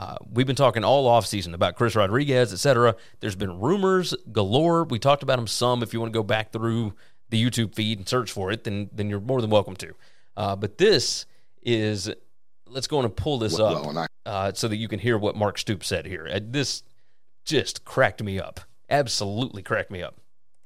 Uh, 0.01 0.15
we've 0.33 0.47
been 0.47 0.55
talking 0.55 0.83
all 0.83 1.07
offseason 1.07 1.53
about 1.53 1.75
Chris 1.75 1.95
Rodriguez, 1.95 2.51
et 2.51 2.57
cetera. 2.57 2.95
There's 3.19 3.35
been 3.35 3.59
rumors 3.59 4.15
galore. 4.31 4.83
We 4.85 4.97
talked 4.97 5.21
about 5.21 5.37
him 5.37 5.45
some. 5.45 5.83
If 5.83 5.93
you 5.93 5.99
want 5.99 6.11
to 6.11 6.17
go 6.17 6.23
back 6.23 6.51
through 6.51 6.95
the 7.29 7.41
YouTube 7.41 7.75
feed 7.75 7.99
and 7.99 8.09
search 8.09 8.31
for 8.31 8.51
it, 8.51 8.63
then 8.63 8.89
then 8.91 9.11
you're 9.11 9.19
more 9.19 9.41
than 9.41 9.51
welcome 9.51 9.75
to. 9.75 9.93
Uh, 10.35 10.55
but 10.55 10.79
this 10.79 11.27
is 11.61 12.09
let's 12.65 12.87
go 12.87 12.97
on 12.97 13.05
and 13.05 13.15
pull 13.15 13.37
this 13.37 13.59
well, 13.59 13.95
up 13.95 14.09
uh, 14.25 14.51
so 14.55 14.67
that 14.67 14.77
you 14.77 14.87
can 14.87 14.97
hear 14.97 15.19
what 15.19 15.35
Mark 15.35 15.59
Stoops 15.59 15.85
said 15.85 16.07
here. 16.07 16.27
Uh, 16.33 16.39
this 16.41 16.81
just 17.45 17.85
cracked 17.85 18.23
me 18.23 18.39
up. 18.39 18.61
Absolutely 18.89 19.61
cracked 19.61 19.91
me 19.91 20.01
up. 20.01 20.15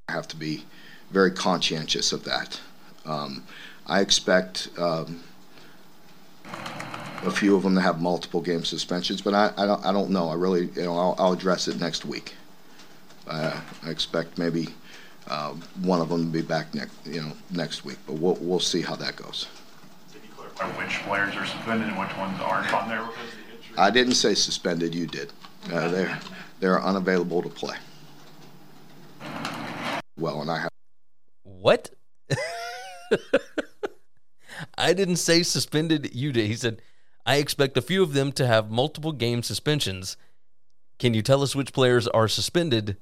I 0.07 0.13
have 0.13 0.29
to 0.29 0.37
be 0.37 0.63
very 1.11 1.31
conscientious 1.31 2.13
of 2.13 2.23
that. 2.23 2.61
Um, 3.05 3.43
I 3.85 3.99
expect. 3.99 4.69
Um, 4.77 5.23
a 7.23 7.31
few 7.31 7.55
of 7.55 7.63
them 7.63 7.75
that 7.75 7.81
have 7.81 8.01
multiple 8.01 8.41
game 8.41 8.63
suspensions, 8.63 9.21
but 9.21 9.33
I, 9.33 9.53
I, 9.57 9.65
don't, 9.65 9.85
I 9.85 9.91
don't 9.91 10.09
know. 10.09 10.29
I 10.29 10.35
really, 10.35 10.69
you 10.75 10.83
know, 10.83 10.97
I'll, 10.97 11.15
I'll 11.17 11.33
address 11.33 11.67
it 11.67 11.79
next 11.79 12.05
week. 12.05 12.33
Uh, 13.27 13.59
I 13.83 13.89
expect 13.89 14.37
maybe 14.37 14.67
uh, 15.27 15.53
one 15.81 16.01
of 16.01 16.09
them 16.09 16.25
to 16.25 16.31
be 16.31 16.41
back 16.41 16.73
next, 16.75 16.93
you 17.05 17.21
know, 17.21 17.31
next 17.51 17.83
week, 17.85 17.97
but 18.05 18.13
we'll, 18.13 18.37
we'll 18.39 18.59
see 18.59 18.81
how 18.81 18.95
that 18.95 19.15
goes. 19.15 19.47
Did 20.13 20.21
you 20.23 20.29
clarify 20.35 20.67
which 20.83 20.99
players 21.03 21.35
are 21.35 21.45
suspended 21.45 21.87
and 21.87 21.97
which 21.99 22.15
ones 22.17 22.39
aren't 22.41 22.71
on 22.73 22.89
there? 22.89 23.07
I 23.77 23.89
didn't 23.89 24.13
say 24.15 24.35
suspended. 24.35 24.95
You 24.95 25.07
did. 25.07 25.33
Uh, 25.71 25.89
they're 25.89 26.19
they're 26.59 26.81
unavailable 26.81 27.41
to 27.41 27.49
play. 27.49 27.75
Well, 30.17 30.41
and 30.41 30.49
I 30.49 30.59
have. 30.59 30.69
What? 31.43 31.89
I 34.77 34.93
didn't 34.93 35.17
say 35.17 35.43
suspended. 35.43 36.15
You 36.15 36.31
did. 36.31 36.47
He 36.47 36.55
said 36.55 36.81
I 37.25 37.37
expect 37.37 37.77
a 37.77 37.81
few 37.81 38.03
of 38.03 38.13
them 38.13 38.31
to 38.33 38.45
have 38.45 38.69
multiple 38.69 39.11
game 39.11 39.41
suspensions. 39.41 40.15
Can 40.99 41.13
you 41.13 41.21
tell 41.21 41.41
us 41.41 41.55
which 41.55 41.73
players 41.73 42.07
are 42.07 42.27
suspended? 42.27 42.97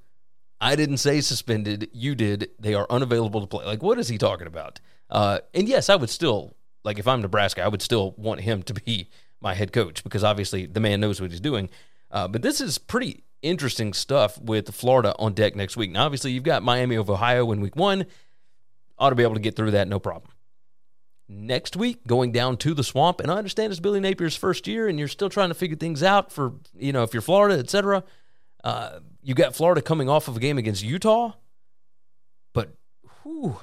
I 0.61 0.75
didn't 0.75 0.97
say 0.97 1.19
suspended. 1.19 1.89
You 1.93 2.15
did. 2.15 2.49
They 2.57 2.73
are 2.73 2.87
unavailable 2.89 3.41
to 3.41 3.47
play. 3.47 3.65
Like, 3.65 3.83
what 3.83 3.99
is 3.99 4.07
he 4.07 4.17
talking 4.17 4.47
about? 4.47 4.79
Uh, 5.09 5.39
and 5.53 5.67
yes, 5.67 5.89
I 5.89 5.97
would 5.97 6.09
still, 6.09 6.55
like, 6.85 6.99
if 6.99 7.07
I'm 7.07 7.21
Nebraska, 7.21 7.63
I 7.63 7.67
would 7.67 7.81
still 7.81 8.13
want 8.17 8.41
him 8.41 8.63
to 8.63 8.73
be 8.73 9.09
my 9.41 9.53
head 9.53 9.73
coach 9.73 10.03
because 10.03 10.23
obviously 10.23 10.65
the 10.65 10.79
man 10.79 11.01
knows 11.01 11.19
what 11.19 11.31
he's 11.31 11.41
doing. 11.41 11.69
Uh, 12.09 12.29
but 12.29 12.41
this 12.41 12.61
is 12.61 12.77
pretty 12.77 13.25
interesting 13.41 13.91
stuff 13.91 14.39
with 14.39 14.73
Florida 14.73 15.13
on 15.19 15.33
deck 15.33 15.53
next 15.55 15.75
week. 15.75 15.91
Now, 15.91 16.05
obviously, 16.05 16.31
you've 16.31 16.43
got 16.43 16.63
Miami 16.63 16.95
of 16.95 17.09
Ohio 17.09 17.51
in 17.51 17.59
week 17.59 17.75
one. 17.75 18.05
Ought 18.97 19.09
to 19.09 19.15
be 19.15 19.23
able 19.23 19.33
to 19.33 19.41
get 19.41 19.57
through 19.57 19.71
that, 19.71 19.89
no 19.89 19.99
problem 19.99 20.32
next 21.27 21.75
week 21.75 22.05
going 22.05 22.31
down 22.31 22.57
to 22.57 22.73
the 22.73 22.83
swamp. 22.83 23.19
And 23.19 23.31
I 23.31 23.35
understand 23.35 23.71
it's 23.71 23.79
Billy 23.79 23.99
Napier's 23.99 24.35
first 24.35 24.67
year 24.67 24.87
and 24.87 24.99
you're 24.99 25.07
still 25.07 25.29
trying 25.29 25.49
to 25.49 25.55
figure 25.55 25.77
things 25.77 26.03
out 26.03 26.31
for, 26.31 26.53
you 26.77 26.91
know, 26.91 27.03
if 27.03 27.13
you're 27.13 27.21
Florida, 27.21 27.57
etc. 27.57 28.03
Uh, 28.63 28.99
you 29.21 29.33
got 29.33 29.55
Florida 29.55 29.81
coming 29.81 30.09
off 30.09 30.27
of 30.27 30.37
a 30.37 30.39
game 30.39 30.57
against 30.57 30.83
Utah. 30.83 31.33
But 32.53 32.73
whew, 33.23 33.59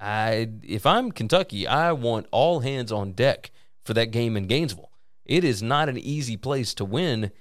I 0.00 0.48
if 0.62 0.86
I'm 0.86 1.12
Kentucky, 1.12 1.66
I 1.66 1.92
want 1.92 2.26
all 2.30 2.60
hands 2.60 2.92
on 2.92 3.12
deck 3.12 3.50
for 3.84 3.94
that 3.94 4.10
game 4.10 4.36
in 4.36 4.46
Gainesville. 4.46 4.90
It 5.24 5.44
is 5.44 5.62
not 5.62 5.88
an 5.88 5.98
easy 5.98 6.36
place 6.36 6.72
to 6.74 6.84
win, 6.84 7.32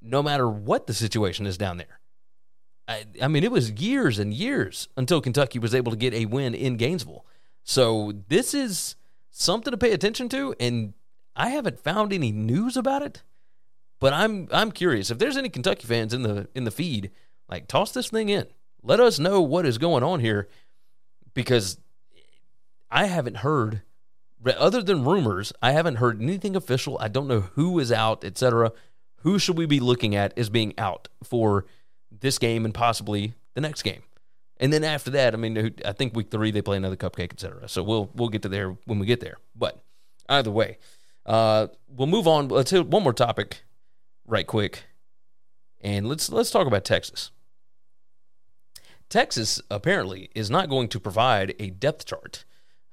no 0.00 0.22
matter 0.22 0.48
what 0.48 0.86
the 0.86 0.94
situation 0.94 1.46
is 1.46 1.58
down 1.58 1.76
there. 1.76 2.00
I, 2.88 3.04
I 3.20 3.28
mean, 3.28 3.42
it 3.42 3.50
was 3.50 3.72
years 3.72 4.18
and 4.20 4.32
years 4.32 4.88
until 4.96 5.20
Kentucky 5.20 5.58
was 5.58 5.74
able 5.74 5.90
to 5.90 5.98
get 5.98 6.14
a 6.14 6.26
win 6.26 6.54
in 6.54 6.76
Gainesville. 6.76 7.26
So 7.68 8.12
this 8.28 8.54
is 8.54 8.94
something 9.30 9.72
to 9.72 9.76
pay 9.76 9.90
attention 9.90 10.28
to, 10.28 10.54
and 10.60 10.94
I 11.34 11.48
haven't 11.48 11.80
found 11.80 12.12
any 12.12 12.30
news 12.30 12.76
about 12.76 13.02
it. 13.02 13.24
But 13.98 14.12
I'm 14.12 14.46
I'm 14.52 14.70
curious 14.70 15.10
if 15.10 15.18
there's 15.18 15.36
any 15.36 15.48
Kentucky 15.48 15.84
fans 15.84 16.14
in 16.14 16.22
the 16.22 16.48
in 16.54 16.62
the 16.62 16.70
feed, 16.70 17.10
like 17.48 17.66
toss 17.66 17.90
this 17.90 18.10
thing 18.10 18.28
in. 18.28 18.46
Let 18.84 19.00
us 19.00 19.18
know 19.18 19.42
what 19.42 19.66
is 19.66 19.78
going 19.78 20.04
on 20.04 20.20
here, 20.20 20.48
because 21.34 21.78
I 22.88 23.06
haven't 23.06 23.38
heard, 23.38 23.82
other 24.46 24.80
than 24.80 25.04
rumors, 25.04 25.52
I 25.60 25.72
haven't 25.72 25.96
heard 25.96 26.22
anything 26.22 26.54
official. 26.54 26.96
I 27.00 27.08
don't 27.08 27.26
know 27.26 27.40
who 27.40 27.80
is 27.80 27.90
out, 27.90 28.24
etc. 28.24 28.70
Who 29.22 29.40
should 29.40 29.58
we 29.58 29.66
be 29.66 29.80
looking 29.80 30.14
at 30.14 30.38
as 30.38 30.50
being 30.50 30.72
out 30.78 31.08
for 31.24 31.66
this 32.12 32.38
game 32.38 32.64
and 32.64 32.72
possibly 32.72 33.34
the 33.54 33.60
next 33.60 33.82
game? 33.82 34.04
And 34.58 34.72
then 34.72 34.84
after 34.84 35.10
that, 35.10 35.34
I 35.34 35.36
mean, 35.36 35.74
I 35.84 35.92
think 35.92 36.16
week 36.16 36.30
three 36.30 36.50
they 36.50 36.62
play 36.62 36.76
another 36.76 36.96
cupcake, 36.96 37.32
etc. 37.32 37.68
So 37.68 37.82
we'll 37.82 38.10
we'll 38.14 38.28
get 38.28 38.42
to 38.42 38.48
there 38.48 38.76
when 38.86 38.98
we 38.98 39.06
get 39.06 39.20
there. 39.20 39.36
But 39.54 39.82
either 40.28 40.50
way, 40.50 40.78
uh, 41.26 41.68
we'll 41.88 42.06
move 42.06 42.26
on. 42.26 42.48
Let's 42.48 42.70
hit 42.70 42.86
one 42.86 43.02
more 43.02 43.12
topic, 43.12 43.64
right 44.26 44.46
quick, 44.46 44.84
and 45.80 46.08
let's 46.08 46.30
let's 46.30 46.50
talk 46.50 46.66
about 46.66 46.84
Texas. 46.84 47.30
Texas 49.08 49.60
apparently 49.70 50.30
is 50.34 50.50
not 50.50 50.68
going 50.68 50.88
to 50.88 50.98
provide 50.98 51.54
a 51.58 51.70
depth 51.70 52.06
chart. 52.06 52.44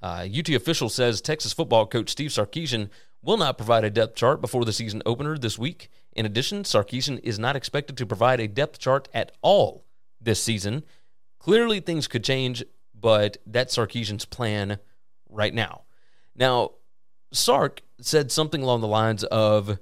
Uh, 0.02 0.28
UT 0.38 0.49
official 0.49 0.89
says 0.89 1.21
Texas 1.21 1.54
football 1.54 1.88
coach 1.88 2.10
Steve 2.10 2.30
Sarkisian 2.30 2.89
will 3.21 3.38
not 3.38 3.58
provide 3.58 3.86
a 3.86 3.89
depth 3.89 4.15
chart 4.15 4.41
before 4.41 4.65
the 4.65 4.73
season 4.73 5.02
opener 5.06 5.38
this 5.38 5.58
week. 5.58 5.89
In 6.12 6.26
addition, 6.26 6.63
Sarkisian 6.63 7.19
is 7.23 7.39
not 7.39 7.56
expected 7.56 7.97
to 7.97 8.06
provide 8.06 8.39
a 8.39 8.47
depth 8.47 8.80
chart 8.80 9.08
at 9.13 9.32
all 9.41 9.86
this 10.21 10.43
season 10.43 10.84
Clearly, 11.43 11.82
things 11.82 12.08
could 12.08 12.23
change, 12.23 12.63
but 12.97 13.36
that's 13.45 13.75
Sarkisian's 13.75 14.23
plan 14.23 14.79
right 15.29 15.53
now. 15.53 15.82
Now, 16.36 16.71
Sark 17.34 17.82
said 17.99 18.32
something 18.32 18.63
along 18.63 18.79
the 18.79 18.88
lines 18.88 19.25
of 19.25 19.77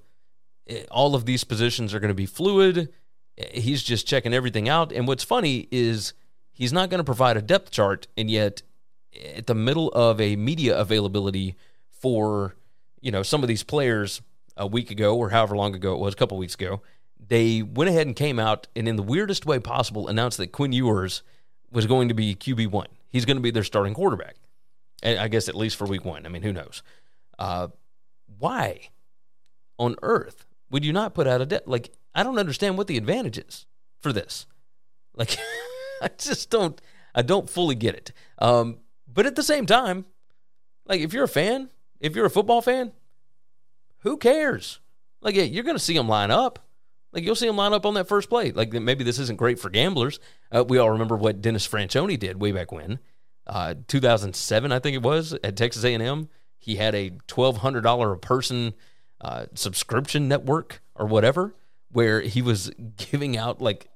eh, 0.67 0.85
all 0.89 1.13
of 1.13 1.25
these 1.25 1.43
positions 1.43 1.93
are 1.93 1.99
going 1.99 2.09
to 2.09 2.15
be 2.15 2.25
fluid. 2.25 2.91
Eh, 3.37 3.59
he's 3.59 3.83
just 3.83 4.07
checking 4.07 4.33
everything 4.33 4.69
out. 4.69 4.91
And 4.91 5.07
what's 5.07 5.23
funny 5.23 5.67
is 5.71 6.13
he's 6.51 6.73
not 6.73 6.89
going 6.89 6.97
to 6.97 7.03
provide 7.03 7.37
a 7.37 7.43
depth 7.43 7.69
chart, 7.69 8.07
and 8.17 8.29
yet 8.29 8.63
at 9.35 9.45
the 9.45 9.55
middle 9.55 9.89
of 9.89 10.19
a 10.19 10.35
media 10.35 10.75
availability 10.75 11.55
for 11.91 12.55
you 13.01 13.11
know 13.11 13.21
some 13.21 13.43
of 13.43 13.47
these 13.47 13.61
players 13.61 14.21
a 14.57 14.65
week 14.65 14.89
ago 14.89 15.15
or 15.15 15.29
however 15.29 15.55
long 15.55 15.75
ago 15.75 15.93
it 15.93 15.99
was, 15.99 16.13
a 16.15 16.17
couple 16.17 16.39
weeks 16.39 16.55
ago, 16.55 16.81
they 17.19 17.61
went 17.61 17.87
ahead 17.87 18.07
and 18.07 18.15
came 18.15 18.39
out 18.39 18.67
and 18.75 18.87
in 18.87 18.95
the 18.95 19.03
weirdest 19.03 19.45
way 19.45 19.59
possible 19.59 20.07
announced 20.07 20.39
that 20.39 20.51
Quinn 20.51 20.73
Ewers 20.73 21.21
was 21.71 21.85
going 21.85 22.09
to 22.09 22.13
be 22.13 22.35
QB 22.35 22.71
one. 22.71 22.87
He's 23.09 23.25
going 23.25 23.37
to 23.37 23.41
be 23.41 23.51
their 23.51 23.63
starting 23.63 23.93
quarterback. 23.93 24.35
And 25.03 25.19
I 25.19 25.27
guess 25.27 25.49
at 25.49 25.55
least 25.55 25.77
for 25.77 25.85
week 25.85 26.05
one. 26.05 26.25
I 26.25 26.29
mean, 26.29 26.43
who 26.43 26.53
knows? 26.53 26.83
Uh, 27.39 27.69
why 28.37 28.89
on 29.79 29.95
earth 30.01 30.45
would 30.69 30.85
you 30.85 30.93
not 30.93 31.13
put 31.13 31.27
out 31.27 31.41
a 31.41 31.45
debt? 31.45 31.67
Like, 31.67 31.91
I 32.13 32.23
don't 32.23 32.39
understand 32.39 32.77
what 32.77 32.87
the 32.87 32.97
advantage 32.97 33.37
is 33.37 33.65
for 33.99 34.13
this. 34.13 34.45
Like, 35.15 35.37
I 36.01 36.09
just 36.17 36.49
don't, 36.49 36.79
I 37.15 37.21
don't 37.21 37.49
fully 37.49 37.75
get 37.75 37.95
it. 37.95 38.11
Um, 38.37 38.77
but 39.11 39.25
at 39.25 39.35
the 39.35 39.43
same 39.43 39.65
time, 39.65 40.05
like, 40.85 41.01
if 41.01 41.13
you're 41.13 41.23
a 41.23 41.29
fan, 41.29 41.69
if 41.99 42.15
you're 42.15 42.25
a 42.25 42.31
football 42.31 42.61
fan, 42.61 42.91
who 43.99 44.17
cares? 44.17 44.79
Like, 45.21 45.35
yeah, 45.35 45.43
you're 45.43 45.63
going 45.63 45.77
to 45.77 45.83
see 45.83 45.95
them 45.95 46.07
line 46.07 46.31
up. 46.31 46.59
Like, 47.13 47.23
you'll 47.23 47.35
see 47.35 47.47
them 47.47 47.57
line 47.57 47.73
up 47.73 47.85
on 47.85 47.93
that 47.95 48.07
first 48.07 48.29
play. 48.29 48.51
Like, 48.51 48.71
maybe 48.71 49.03
this 49.03 49.19
isn't 49.19 49.37
great 49.37 49.59
for 49.59 49.69
gamblers. 49.69 50.19
Uh, 50.51 50.63
we 50.67 50.77
all 50.77 50.91
remember 50.91 51.17
what 51.17 51.41
Dennis 51.41 51.67
Franchione 51.67 52.17
did 52.17 52.41
way 52.41 52.51
back 52.51 52.71
when. 52.71 52.99
Uh, 53.45 53.75
2007, 53.87 54.71
I 54.71 54.79
think 54.79 54.95
it 54.95 55.03
was, 55.03 55.33
at 55.43 55.57
Texas 55.57 55.83
A&M. 55.83 56.29
He 56.57 56.75
had 56.75 56.95
a 56.95 57.09
$1,200 57.27 58.13
a 58.13 58.17
person 58.17 58.73
uh, 59.19 59.45
subscription 59.55 60.27
network 60.27 60.81
or 60.95 61.05
whatever, 61.05 61.55
where 61.91 62.21
he 62.21 62.41
was 62.41 62.71
giving 62.97 63.35
out 63.35 63.61
like 63.61 63.89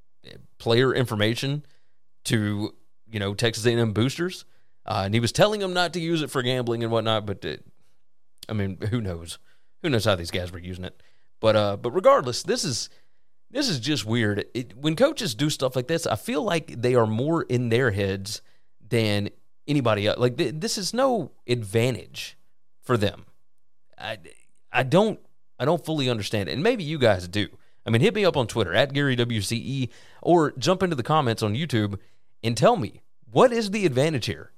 player 0.58 0.94
information 0.94 1.66
to 2.26 2.74
you 3.10 3.20
know 3.20 3.34
Texas 3.34 3.66
A&M 3.66 3.94
boosters, 3.94 4.46
uh, 4.86 5.04
and 5.06 5.14
he 5.14 5.20
was 5.20 5.32
telling 5.32 5.62
them 5.62 5.74
not 5.74 5.94
to 5.94 6.00
use 6.00 6.22
it 6.22 6.30
for 6.30 6.42
gambling 6.42 6.84
and 6.84 6.92
whatnot. 6.92 7.26
But 7.26 7.46
it, 7.46 7.66
I 8.50 8.54
mean, 8.54 8.78
who 8.90 9.02
knows? 9.02 9.38
Who 9.82 9.90
knows 9.90 10.06
how 10.06 10.16
these 10.16 10.32
guys 10.32 10.52
were 10.52 10.60
using 10.60 10.86
it? 10.86 11.02
But 11.40 11.56
uh, 11.56 11.78
but 11.78 11.92
regardless, 11.92 12.44
this 12.44 12.64
is 12.64 12.90
this 13.56 13.70
is 13.70 13.80
just 13.80 14.06
weird. 14.06 14.46
It, 14.54 14.76
when 14.76 14.98
coaches 14.98 15.34
do 15.34 15.50
stuff 15.50 15.78
like 15.78 15.88
this, 15.88 16.06
I 16.06 16.18
feel 16.18 16.44
like 16.44 16.82
they 16.82 16.94
are 16.94 17.08
more 17.08 17.44
in 17.44 17.70
their 17.70 17.92
heads 17.92 18.42
than 18.86 19.30
anybody 19.66 20.08
else. 20.08 20.20
Like 20.20 20.36
th- 20.36 20.56
this 20.58 20.78
is 20.78 20.94
no 20.94 21.32
advantage 21.48 22.38
for 22.82 22.98
them. 22.98 23.26
I 23.98 24.18
I 24.74 24.84
don't 24.84 25.22
I 25.58 25.64
don't 25.64 25.86
fully 25.86 26.10
understand 26.10 26.50
it, 26.50 26.52
and 26.52 26.64
maybe 26.64 26.84
you 26.84 27.00
guys 27.00 27.30
do. 27.30 27.48
I 27.86 27.92
mean, 27.92 28.02
hit 28.02 28.14
me 28.14 28.26
up 28.26 28.36
on 28.36 28.48
Twitter 28.48 28.74
at 28.74 28.92
Gary 28.92 29.16
WCE 29.16 29.88
or 30.22 30.52
jump 30.58 30.84
into 30.84 30.98
the 30.98 31.04
comments 31.04 31.42
on 31.42 31.54
YouTube 31.54 31.98
and 32.44 32.58
tell 32.58 32.76
me 32.76 33.04
what 33.32 33.54
is 33.54 33.72
the 33.72 33.86
advantage 33.86 34.26
here. 34.26 34.52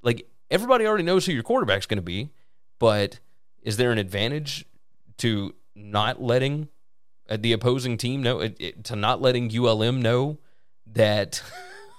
Like 0.00 0.26
everybody 0.50 0.86
already 0.86 1.04
knows 1.04 1.26
who 1.26 1.32
your 1.32 1.42
quarterback's 1.42 1.84
going 1.84 1.98
to 1.98 2.02
be, 2.02 2.30
but 2.78 3.20
is 3.62 3.76
there 3.76 3.92
an 3.92 3.98
advantage 3.98 4.64
to 5.18 5.54
not 5.74 6.22
letting 6.22 6.68
uh, 7.28 7.36
the 7.38 7.52
opposing 7.52 7.96
team 7.96 8.22
know 8.22 8.48
to 8.48 8.96
not 8.96 9.20
letting 9.20 9.50
ULM 9.56 10.00
know 10.00 10.38
that 10.86 11.42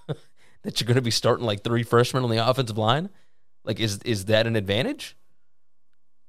that 0.63 0.80
you're 0.80 0.88
going 0.88 0.96
to 0.96 1.02
be 1.02 1.12
starting 1.12 1.46
like 1.46 1.63
three 1.63 1.84
freshmen 1.84 2.24
on 2.24 2.30
the 2.30 2.50
offensive 2.50 2.78
line? 2.78 3.10
Like, 3.63 3.80
is 3.80 4.00
is 4.00 4.26
that 4.26 4.48
an 4.48 4.56
advantage? 4.56 5.15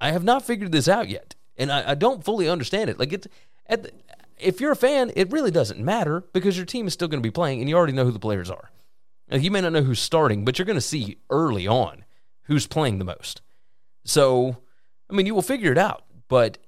I 0.00 0.12
have 0.12 0.24
not 0.24 0.46
figured 0.46 0.72
this 0.72 0.88
out 0.88 1.08
yet, 1.08 1.34
and 1.56 1.70
I, 1.70 1.90
I 1.90 1.94
don't 1.94 2.24
fully 2.24 2.48
understand 2.48 2.90
it. 2.90 2.98
Like, 2.98 3.12
it's 3.12 3.26
at 3.66 3.82
the, 3.82 3.92
if 4.38 4.60
you're 4.60 4.72
a 4.72 4.76
fan, 4.76 5.12
it 5.14 5.30
really 5.30 5.50
doesn't 5.50 5.78
matter 5.78 6.24
because 6.32 6.56
your 6.56 6.66
team 6.66 6.86
is 6.86 6.92
still 6.92 7.08
going 7.08 7.22
to 7.22 7.26
be 7.26 7.30
playing, 7.32 7.60
and 7.60 7.68
you 7.68 7.76
already 7.76 7.92
know 7.92 8.04
who 8.04 8.12
the 8.12 8.18
players 8.18 8.50
are. 8.50 8.70
You 9.30 9.50
may 9.50 9.60
not 9.60 9.72
know 9.72 9.82
who's 9.82 10.00
starting, 10.00 10.44
but 10.44 10.58
you're 10.58 10.66
going 10.66 10.76
to 10.76 10.80
see 10.80 11.18
early 11.28 11.66
on 11.66 12.04
who's 12.44 12.66
playing 12.66 12.98
the 12.98 13.04
most. 13.04 13.42
So, 14.04 14.56
I 15.08 15.14
mean, 15.14 15.26
you 15.26 15.34
will 15.34 15.42
figure 15.42 15.70
it 15.70 15.78
out, 15.78 16.04
but 16.28 16.58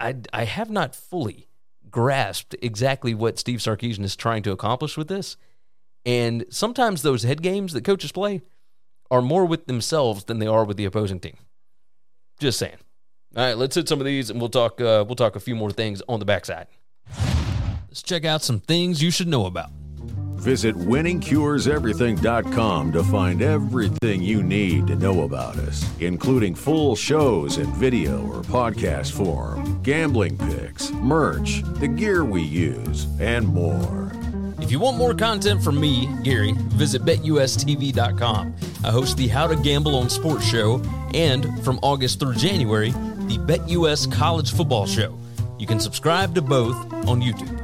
I 0.00 0.16
I 0.32 0.44
have 0.44 0.70
not 0.70 0.94
fully 0.94 1.48
grasped 1.94 2.56
exactly 2.60 3.14
what 3.14 3.38
Steve 3.38 3.60
Sarkisian 3.60 4.02
is 4.02 4.16
trying 4.16 4.42
to 4.42 4.50
accomplish 4.50 4.96
with 4.96 5.06
this. 5.06 5.36
And 6.04 6.44
sometimes 6.50 7.02
those 7.02 7.22
head 7.22 7.40
games 7.40 7.72
that 7.72 7.84
coaches 7.84 8.10
play 8.10 8.42
are 9.12 9.22
more 9.22 9.46
with 9.46 9.66
themselves 9.66 10.24
than 10.24 10.40
they 10.40 10.46
are 10.48 10.64
with 10.64 10.76
the 10.76 10.86
opposing 10.86 11.20
team. 11.20 11.36
Just 12.40 12.58
saying. 12.58 12.78
All 13.36 13.44
right, 13.44 13.56
let's 13.56 13.76
hit 13.76 13.88
some 13.88 14.00
of 14.00 14.06
these, 14.06 14.28
and 14.28 14.40
we'll 14.40 14.50
talk. 14.50 14.80
Uh, 14.80 15.04
we'll 15.06 15.14
talk 15.14 15.36
a 15.36 15.40
few 15.40 15.54
more 15.54 15.70
things 15.70 16.02
on 16.08 16.18
the 16.18 16.24
backside. 16.24 16.66
Let's 17.88 18.02
check 18.02 18.24
out 18.24 18.42
some 18.42 18.58
things 18.58 19.00
you 19.00 19.12
should 19.12 19.28
know 19.28 19.46
about. 19.46 19.70
Visit 20.44 20.76
winningcureseverything.com 20.76 22.92
to 22.92 23.02
find 23.04 23.40
everything 23.40 24.22
you 24.22 24.42
need 24.42 24.86
to 24.88 24.94
know 24.94 25.22
about 25.22 25.56
us, 25.56 25.90
including 26.00 26.54
full 26.54 26.94
shows 26.94 27.56
in 27.56 27.72
video 27.72 28.22
or 28.26 28.42
podcast 28.42 29.12
form, 29.12 29.80
gambling 29.82 30.36
picks, 30.36 30.90
merch, 30.92 31.62
the 31.80 31.88
gear 31.88 32.26
we 32.26 32.42
use, 32.42 33.06
and 33.18 33.48
more. 33.48 34.12
If 34.60 34.70
you 34.70 34.78
want 34.78 34.98
more 34.98 35.14
content 35.14 35.64
from 35.64 35.80
me, 35.80 36.10
Gary, 36.22 36.52
visit 36.74 37.06
betustv.com. 37.06 38.54
I 38.84 38.90
host 38.90 39.16
the 39.16 39.28
How 39.28 39.46
to 39.46 39.56
Gamble 39.56 39.94
on 39.94 40.10
Sports 40.10 40.44
show 40.44 40.82
and 41.14 41.64
from 41.64 41.78
August 41.80 42.20
through 42.20 42.34
January, 42.34 42.90
the 42.90 43.38
BetUS 43.46 44.12
College 44.12 44.52
Football 44.52 44.86
Show. 44.86 45.18
You 45.58 45.66
can 45.66 45.80
subscribe 45.80 46.34
to 46.34 46.42
both 46.42 46.76
on 47.08 47.22
YouTube. 47.22 47.63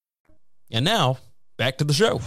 And 0.73 0.85
now, 0.85 1.17
back 1.57 1.77
to 1.79 1.83
the 1.83 1.93
show. 1.93 2.21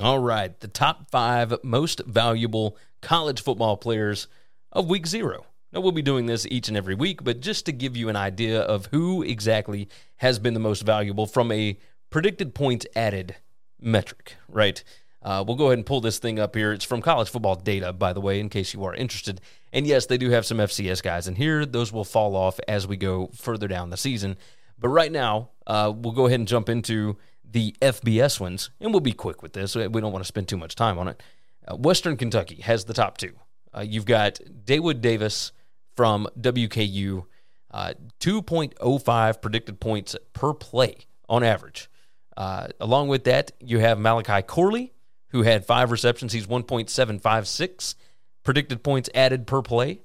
All 0.00 0.18
right, 0.18 0.58
the 0.60 0.68
top 0.68 1.10
five 1.10 1.54
most 1.62 2.00
valuable 2.06 2.78
college 3.02 3.42
football 3.42 3.76
players 3.76 4.28
of 4.72 4.88
week 4.88 5.06
zero. 5.06 5.44
Now, 5.70 5.80
we'll 5.80 5.92
be 5.92 6.00
doing 6.00 6.24
this 6.24 6.46
each 6.46 6.68
and 6.68 6.76
every 6.76 6.94
week, 6.94 7.22
but 7.22 7.40
just 7.40 7.66
to 7.66 7.72
give 7.72 7.98
you 7.98 8.08
an 8.08 8.16
idea 8.16 8.62
of 8.62 8.86
who 8.86 9.22
exactly 9.22 9.88
has 10.16 10.38
been 10.38 10.54
the 10.54 10.60
most 10.60 10.82
valuable 10.82 11.26
from 11.26 11.52
a 11.52 11.78
predicted 12.08 12.54
points 12.54 12.86
added 12.96 13.36
metric, 13.78 14.36
right? 14.48 14.82
Uh, 15.22 15.44
we'll 15.46 15.56
go 15.56 15.66
ahead 15.66 15.78
and 15.78 15.86
pull 15.86 16.00
this 16.00 16.18
thing 16.18 16.38
up 16.38 16.56
here. 16.56 16.72
It's 16.72 16.84
from 16.84 17.02
College 17.02 17.28
Football 17.28 17.56
Data, 17.56 17.92
by 17.92 18.14
the 18.14 18.22
way, 18.22 18.40
in 18.40 18.48
case 18.48 18.72
you 18.72 18.84
are 18.84 18.94
interested. 18.94 19.40
And 19.70 19.86
yes, 19.86 20.06
they 20.06 20.16
do 20.16 20.30
have 20.30 20.46
some 20.46 20.58
FCS 20.58 21.02
guys 21.02 21.28
in 21.28 21.34
here. 21.34 21.66
Those 21.66 21.92
will 21.92 22.04
fall 22.04 22.34
off 22.34 22.58
as 22.66 22.86
we 22.86 22.96
go 22.96 23.28
further 23.34 23.68
down 23.68 23.90
the 23.90 23.98
season. 23.98 24.38
But 24.78 24.88
right 24.88 25.12
now, 25.12 25.50
uh, 25.66 25.92
we'll 25.94 26.14
go 26.14 26.26
ahead 26.26 26.40
and 26.40 26.48
jump 26.48 26.70
into 26.70 27.18
the 27.50 27.74
FBS 27.82 28.40
ones, 28.40 28.70
and 28.80 28.92
we'll 28.92 29.00
be 29.00 29.12
quick 29.12 29.42
with 29.42 29.52
this. 29.52 29.74
We 29.74 29.88
don't 29.88 30.12
want 30.12 30.24
to 30.24 30.28
spend 30.28 30.48
too 30.48 30.56
much 30.56 30.74
time 30.74 30.98
on 30.98 31.08
it. 31.08 31.22
Uh, 31.66 31.76
Western 31.76 32.16
Kentucky 32.16 32.56
has 32.62 32.84
the 32.84 32.94
top 32.94 33.18
two. 33.18 33.34
Uh, 33.76 33.80
you've 33.80 34.04
got 34.04 34.40
Daewood 34.64 35.00
Davis 35.00 35.52
from 35.96 36.28
WKU, 36.38 37.24
uh, 37.70 37.94
2.05 38.20 39.42
predicted 39.42 39.80
points 39.80 40.16
per 40.32 40.54
play 40.54 40.96
on 41.28 41.42
average. 41.42 41.88
Uh, 42.36 42.68
along 42.80 43.08
with 43.08 43.24
that, 43.24 43.52
you 43.60 43.78
have 43.78 43.98
Malachi 43.98 44.42
Corley, 44.42 44.92
who 45.28 45.42
had 45.42 45.64
five 45.64 45.90
receptions. 45.90 46.32
He's 46.32 46.46
1.756 46.46 47.94
predicted 48.42 48.82
points 48.82 49.10
added 49.14 49.46
per 49.46 49.62
play. 49.62 50.00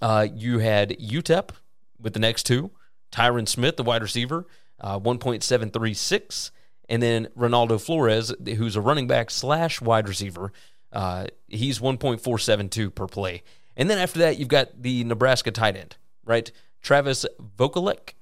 Uh, 0.00 0.26
you 0.32 0.58
had 0.58 0.90
UTEP 0.98 1.50
with 2.00 2.12
the 2.12 2.20
next 2.20 2.44
two. 2.44 2.70
Tyrin 3.12 3.48
Smith, 3.48 3.76
the 3.76 3.82
wide 3.82 4.02
receiver, 4.02 4.46
uh, 4.80 4.98
1.736. 4.98 6.50
And 6.88 7.02
then 7.02 7.28
Ronaldo 7.36 7.80
Flores, 7.80 8.32
who's 8.44 8.76
a 8.76 8.80
running 8.80 9.06
back 9.06 9.30
slash 9.30 9.80
wide 9.80 10.08
receiver, 10.08 10.52
uh, 10.92 11.26
he's 11.48 11.78
1.472 11.80 12.94
per 12.94 13.06
play. 13.06 13.42
And 13.76 13.90
then 13.90 13.98
after 13.98 14.20
that, 14.20 14.38
you've 14.38 14.48
got 14.48 14.82
the 14.82 15.04
Nebraska 15.04 15.50
tight 15.50 15.76
end, 15.76 15.96
right? 16.24 16.50
Travis 16.80 17.26
Vokolek. 17.58 18.14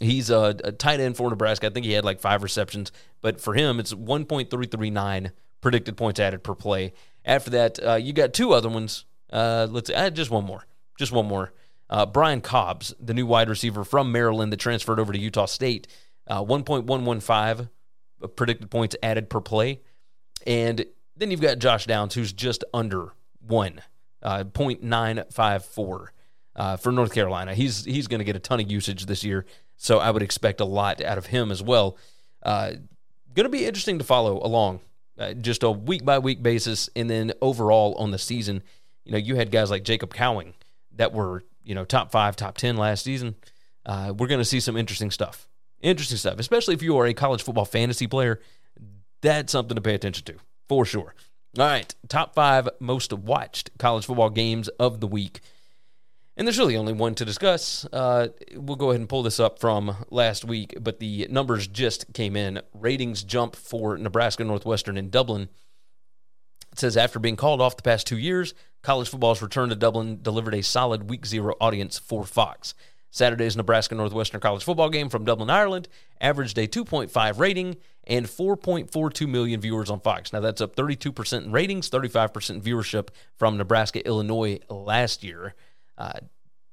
He's 0.00 0.30
a, 0.30 0.56
a 0.64 0.72
tight 0.72 1.00
end 1.00 1.16
for 1.16 1.28
Nebraska. 1.28 1.66
I 1.66 1.70
think 1.70 1.84
he 1.84 1.92
had 1.92 2.04
like 2.04 2.20
five 2.20 2.42
receptions, 2.42 2.90
but 3.20 3.40
for 3.40 3.52
him, 3.54 3.78
it's 3.78 3.92
1.339 3.92 5.32
predicted 5.60 5.96
points 5.96 6.18
added 6.18 6.42
per 6.42 6.54
play. 6.54 6.94
After 7.24 7.50
that, 7.50 7.78
uh, 7.86 7.94
you 7.96 8.14
got 8.14 8.32
two 8.32 8.52
other 8.52 8.70
ones. 8.70 9.04
Uh, 9.30 9.66
let's 9.70 9.90
add 9.90 10.16
just 10.16 10.30
one 10.30 10.44
more. 10.44 10.66
Just 10.98 11.12
one 11.12 11.26
more. 11.26 11.52
Uh, 11.90 12.06
Brian 12.06 12.40
Cobbs, 12.40 12.94
the 12.98 13.12
new 13.12 13.26
wide 13.26 13.48
receiver 13.48 13.84
from 13.84 14.10
Maryland 14.10 14.52
that 14.52 14.60
transferred 14.60 15.00
over 15.00 15.12
to 15.12 15.18
Utah 15.18 15.46
State, 15.46 15.86
uh, 16.26 16.42
1.115 16.42 17.68
predicted 18.28 18.70
points 18.70 18.96
added 19.02 19.30
per 19.30 19.40
play. 19.40 19.80
And 20.46 20.84
then 21.16 21.30
you've 21.30 21.40
got 21.40 21.58
Josh 21.58 21.86
Downs, 21.86 22.14
who's 22.14 22.32
just 22.32 22.64
under 22.72 23.12
one, 23.46 23.82
uh, 24.22 24.44
0.954 24.44 26.06
uh, 26.56 26.76
for 26.76 26.92
North 26.92 27.12
Carolina. 27.12 27.54
He's 27.54 27.84
he's 27.84 28.06
going 28.06 28.18
to 28.20 28.24
get 28.24 28.36
a 28.36 28.40
ton 28.40 28.60
of 28.60 28.70
usage 28.70 29.06
this 29.06 29.24
year, 29.24 29.46
so 29.76 29.98
I 29.98 30.10
would 30.10 30.22
expect 30.22 30.60
a 30.60 30.64
lot 30.64 31.00
out 31.02 31.18
of 31.18 31.26
him 31.26 31.50
as 31.50 31.62
well. 31.62 31.96
Uh, 32.42 32.72
going 33.34 33.44
to 33.44 33.50
be 33.50 33.66
interesting 33.66 33.98
to 33.98 34.04
follow 34.04 34.38
along, 34.42 34.80
uh, 35.18 35.34
just 35.34 35.62
a 35.62 35.70
week 35.70 36.04
by 36.04 36.18
week 36.18 36.42
basis, 36.42 36.88
and 36.96 37.08
then 37.08 37.32
overall 37.40 37.94
on 37.96 38.10
the 38.10 38.18
season. 38.18 38.62
You 39.04 39.12
know, 39.12 39.18
you 39.18 39.36
had 39.36 39.50
guys 39.50 39.70
like 39.70 39.84
Jacob 39.84 40.14
Cowing 40.14 40.54
that 40.96 41.12
were 41.12 41.44
you 41.64 41.74
know 41.74 41.84
top 41.84 42.10
five, 42.10 42.36
top 42.36 42.56
ten 42.56 42.76
last 42.76 43.04
season. 43.04 43.36
Uh, 43.86 44.12
we're 44.16 44.26
going 44.28 44.40
to 44.40 44.44
see 44.44 44.60
some 44.60 44.76
interesting 44.76 45.10
stuff. 45.10 45.48
Interesting 45.80 46.18
stuff, 46.18 46.38
especially 46.38 46.74
if 46.74 46.82
you 46.82 46.96
are 46.98 47.06
a 47.06 47.14
college 47.14 47.42
football 47.42 47.64
fantasy 47.64 48.06
player. 48.06 48.40
That's 49.22 49.52
something 49.52 49.74
to 49.74 49.80
pay 49.80 49.94
attention 49.94 50.24
to 50.26 50.34
for 50.68 50.84
sure. 50.84 51.14
All 51.58 51.66
right, 51.66 51.92
top 52.08 52.34
five 52.34 52.68
most 52.78 53.12
watched 53.12 53.76
college 53.78 54.06
football 54.06 54.30
games 54.30 54.68
of 54.68 55.00
the 55.00 55.06
week. 55.06 55.40
And 56.36 56.46
there's 56.46 56.58
really 56.58 56.76
only 56.76 56.92
one 56.92 57.14
to 57.16 57.24
discuss. 57.24 57.84
Uh, 57.92 58.28
we'll 58.54 58.76
go 58.76 58.90
ahead 58.90 59.00
and 59.00 59.08
pull 59.08 59.22
this 59.22 59.40
up 59.40 59.58
from 59.58 60.06
last 60.10 60.44
week, 60.44 60.74
but 60.80 61.00
the 61.00 61.26
numbers 61.28 61.66
just 61.66 62.12
came 62.14 62.36
in. 62.36 62.62
Ratings 62.72 63.24
jump 63.24 63.56
for 63.56 63.98
Nebraska 63.98 64.44
Northwestern 64.44 64.96
in 64.96 65.10
Dublin. 65.10 65.48
It 66.72 66.78
says 66.78 66.96
after 66.96 67.18
being 67.18 67.36
called 67.36 67.60
off 67.60 67.76
the 67.76 67.82
past 67.82 68.06
two 68.06 68.16
years, 68.16 68.54
college 68.80 69.08
football's 69.08 69.42
return 69.42 69.70
to 69.70 69.74
Dublin 69.74 70.20
delivered 70.22 70.54
a 70.54 70.62
solid 70.62 71.10
week 71.10 71.26
zero 71.26 71.56
audience 71.60 71.98
for 71.98 72.24
Fox. 72.24 72.74
Saturday's 73.10 73.56
Nebraska 73.56 73.94
Northwestern 73.94 74.40
college 74.40 74.64
football 74.64 74.88
game 74.88 75.08
from 75.08 75.24
Dublin, 75.24 75.50
Ireland, 75.50 75.88
averaged 76.20 76.56
a 76.58 76.66
2.5 76.66 77.38
rating 77.38 77.76
and 78.04 78.26
4.42 78.26 79.28
million 79.28 79.60
viewers 79.60 79.90
on 79.90 80.00
Fox. 80.00 80.32
Now 80.32 80.40
that's 80.40 80.60
up 80.60 80.76
32% 80.76 81.44
in 81.44 81.52
ratings, 81.52 81.90
35% 81.90 82.62
viewership 82.62 83.08
from 83.36 83.56
Nebraska, 83.56 84.06
Illinois 84.06 84.58
last 84.68 85.24
year. 85.24 85.54
Uh, 85.98 86.20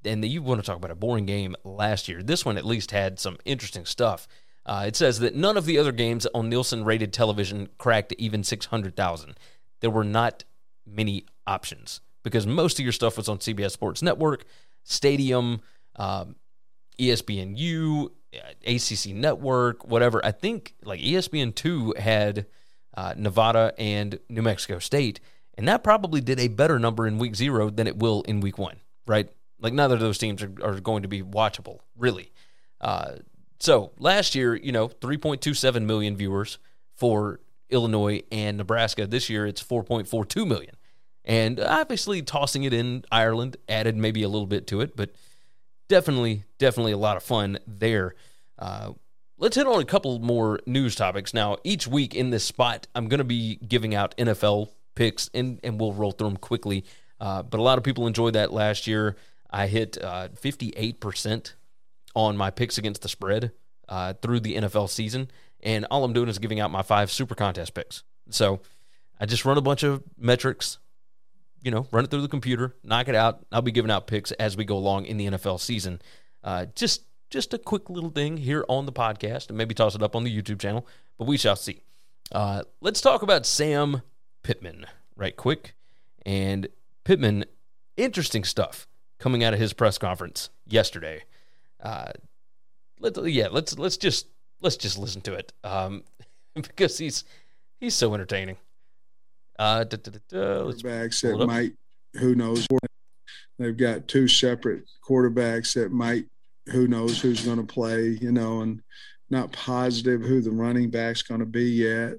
and 0.05 0.23
you 0.23 0.41
want 0.41 0.61
to 0.61 0.65
talk 0.65 0.77
about 0.77 0.91
a 0.91 0.95
boring 0.95 1.25
game 1.25 1.55
last 1.63 2.07
year. 2.07 2.23
This 2.23 2.45
one 2.45 2.57
at 2.57 2.65
least 2.65 2.91
had 2.91 3.19
some 3.19 3.37
interesting 3.45 3.85
stuff. 3.85 4.27
Uh, 4.65 4.83
it 4.87 4.95
says 4.95 5.19
that 5.19 5.35
none 5.35 5.57
of 5.57 5.65
the 5.65 5.77
other 5.77 5.91
games 5.91 6.27
on 6.33 6.49
Nielsen 6.49 6.83
rated 6.83 7.13
television 7.13 7.69
cracked 7.77 8.13
even 8.17 8.43
600,000. 8.43 9.37
There 9.79 9.89
were 9.89 10.03
not 10.03 10.43
many 10.85 11.25
options 11.45 12.01
because 12.23 12.45
most 12.45 12.79
of 12.79 12.83
your 12.83 12.91
stuff 12.91 13.17
was 13.17 13.29
on 13.29 13.39
CBS 13.39 13.71
Sports 13.71 14.01
Network, 14.01 14.45
Stadium, 14.83 15.61
um, 15.97 16.35
ESPNU, 16.99 18.09
ACC 18.65 19.15
Network, 19.15 19.87
whatever. 19.87 20.23
I 20.25 20.31
think 20.31 20.75
like 20.83 20.99
ESPN2 20.99 21.97
had 21.97 22.45
uh, 22.95 23.13
Nevada 23.17 23.73
and 23.77 24.19
New 24.29 24.41
Mexico 24.41 24.79
State, 24.79 25.19
and 25.57 25.67
that 25.67 25.83
probably 25.83 26.21
did 26.21 26.39
a 26.39 26.47
better 26.47 26.79
number 26.79 27.07
in 27.07 27.17
week 27.17 27.35
zero 27.35 27.69
than 27.69 27.87
it 27.87 27.97
will 27.97 28.21
in 28.23 28.41
week 28.41 28.57
one 28.57 28.77
right? 29.07 29.29
Like 29.59 29.73
neither 29.73 29.95
of 29.95 30.01
those 30.01 30.19
teams 30.19 30.43
are, 30.43 30.51
are 30.61 30.79
going 30.79 31.01
to 31.01 31.07
be 31.07 31.23
watchable, 31.23 31.79
really. 31.95 32.31
Uh, 32.79 33.13
so 33.59 33.91
last 33.97 34.35
year, 34.35 34.55
you 34.55 34.71
know, 34.71 34.89
3.27 34.89 35.83
million 35.83 36.15
viewers 36.15 36.59
for 36.95 37.39
Illinois 37.69 38.21
and 38.31 38.57
Nebraska. 38.57 39.07
This 39.07 39.29
year, 39.29 39.47
it's 39.47 39.63
4.42 39.63 40.47
million. 40.47 40.75
And 41.25 41.59
obviously, 41.59 42.21
tossing 42.21 42.63
it 42.63 42.73
in 42.73 43.03
Ireland 43.11 43.57
added 43.67 43.97
maybe 43.97 44.23
a 44.23 44.29
little 44.29 44.47
bit 44.47 44.67
to 44.67 44.81
it, 44.81 44.95
but 44.95 45.11
definitely, 45.87 46.43
definitely 46.57 46.91
a 46.91 46.97
lot 46.97 47.17
of 47.17 47.23
fun 47.23 47.59
there. 47.67 48.15
Uh, 48.57 48.93
let's 49.37 49.55
hit 49.55 49.67
on 49.67 49.81
a 49.81 49.85
couple 49.85 50.19
more 50.19 50.59
news 50.65 50.95
topics. 50.95 51.33
Now, 51.33 51.57
each 51.63 51.87
week 51.87 52.15
in 52.15 52.29
this 52.29 52.43
spot, 52.43 52.87
I'm 52.95 53.07
going 53.07 53.19
to 53.19 53.23
be 53.23 53.55
giving 53.57 53.95
out 53.95 54.15
NFL 54.17 54.69
picks, 54.95 55.29
and, 55.33 55.59
and 55.63 55.79
we'll 55.79 55.93
roll 55.93 56.11
through 56.11 56.29
them 56.29 56.37
quickly. 56.37 56.85
Uh, 57.19 57.43
but 57.43 57.59
a 57.59 57.63
lot 57.63 57.77
of 57.77 57.83
people 57.83 58.07
enjoyed 58.07 58.33
that 58.33 58.51
last 58.51 58.87
year. 58.87 59.15
I 59.49 59.67
hit 59.67 59.97
uh, 60.01 60.29
58% 60.29 61.53
on 62.15 62.35
my 62.35 62.49
picks 62.49 62.77
against 62.77 63.01
the 63.01 63.09
spread 63.09 63.51
uh, 63.87 64.13
through 64.21 64.41
the 64.41 64.55
NFL 64.55 64.89
season. 64.89 65.29
And 65.61 65.85
all 65.85 66.03
I'm 66.03 66.13
doing 66.13 66.29
is 66.29 66.39
giving 66.39 66.59
out 66.59 66.71
my 66.71 66.81
five 66.81 67.11
super 67.11 67.35
contest 67.35 67.73
picks. 67.73 68.03
So 68.29 68.59
I 69.19 69.25
just 69.25 69.45
run 69.45 69.57
a 69.57 69.61
bunch 69.61 69.83
of 69.83 70.03
metrics, 70.17 70.79
you 71.67 71.71
know, 71.71 71.85
run 71.91 72.05
it 72.05 72.09
through 72.09 72.21
the 72.21 72.29
computer, 72.29 72.73
knock 72.81 73.09
it 73.09 73.13
out. 73.13 73.45
I'll 73.51 73.61
be 73.61 73.73
giving 73.73 73.91
out 73.91 74.07
picks 74.07 74.31
as 74.31 74.55
we 74.55 74.63
go 74.63 74.77
along 74.77 75.05
in 75.05 75.17
the 75.17 75.27
NFL 75.27 75.59
season. 75.59 76.01
Uh, 76.41 76.67
just 76.75 77.03
just 77.29 77.53
a 77.53 77.57
quick 77.57 77.89
little 77.89 78.09
thing 78.09 78.37
here 78.37 78.63
on 78.69 78.85
the 78.85 78.93
podcast 78.93 79.49
and 79.49 79.57
maybe 79.57 79.75
toss 79.75 79.93
it 79.93 80.01
up 80.01 80.15
on 80.15 80.23
the 80.23 80.33
YouTube 80.33 80.61
channel, 80.61 80.87
but 81.17 81.27
we 81.27 81.35
shall 81.35 81.57
see. 81.57 81.81
Uh, 82.31 82.61
let's 82.79 83.01
talk 83.01 83.21
about 83.21 83.45
Sam 83.45 84.01
Pittman 84.43 84.85
right 85.17 85.35
quick. 85.35 85.75
And 86.25 86.69
Pittman, 87.03 87.43
interesting 87.97 88.45
stuff 88.45 88.87
coming 89.19 89.43
out 89.43 89.53
of 89.53 89.59
his 89.59 89.73
press 89.73 89.97
conference 89.97 90.49
yesterday. 90.65 91.25
Uh, 91.83 92.13
let 93.01 93.21
yeah, 93.25 93.49
let's 93.51 93.77
let's 93.77 93.97
just 93.97 94.27
let's 94.61 94.77
just 94.77 94.97
listen 94.97 95.19
to 95.23 95.33
it 95.33 95.51
um, 95.65 96.05
because 96.55 96.97
he's 96.97 97.25
he's 97.77 97.93
so 97.93 98.13
entertaining. 98.13 98.55
Uh, 99.59 99.83
da, 99.83 99.97
da, 99.97 100.11
da, 100.11 100.37
quarterbacks 100.63 101.21
that 101.21 101.45
might, 101.45 101.73
who 102.13 102.35
knows? 102.35 102.67
They've 103.57 103.75
got 103.75 104.07
two 104.07 104.27
separate 104.27 104.83
quarterbacks 105.07 105.73
that 105.73 105.91
might, 105.91 106.25
who 106.67 106.87
knows 106.87 107.19
who's 107.19 107.43
going 107.43 107.57
to 107.57 107.73
play, 107.73 108.17
you 108.21 108.31
know, 108.31 108.61
and 108.61 108.81
not 109.29 109.51
positive 109.51 110.21
who 110.21 110.41
the 110.41 110.51
running 110.51 110.89
back's 110.89 111.23
going 111.23 111.39
to 111.39 111.45
be 111.45 111.65
yet. 111.65 112.13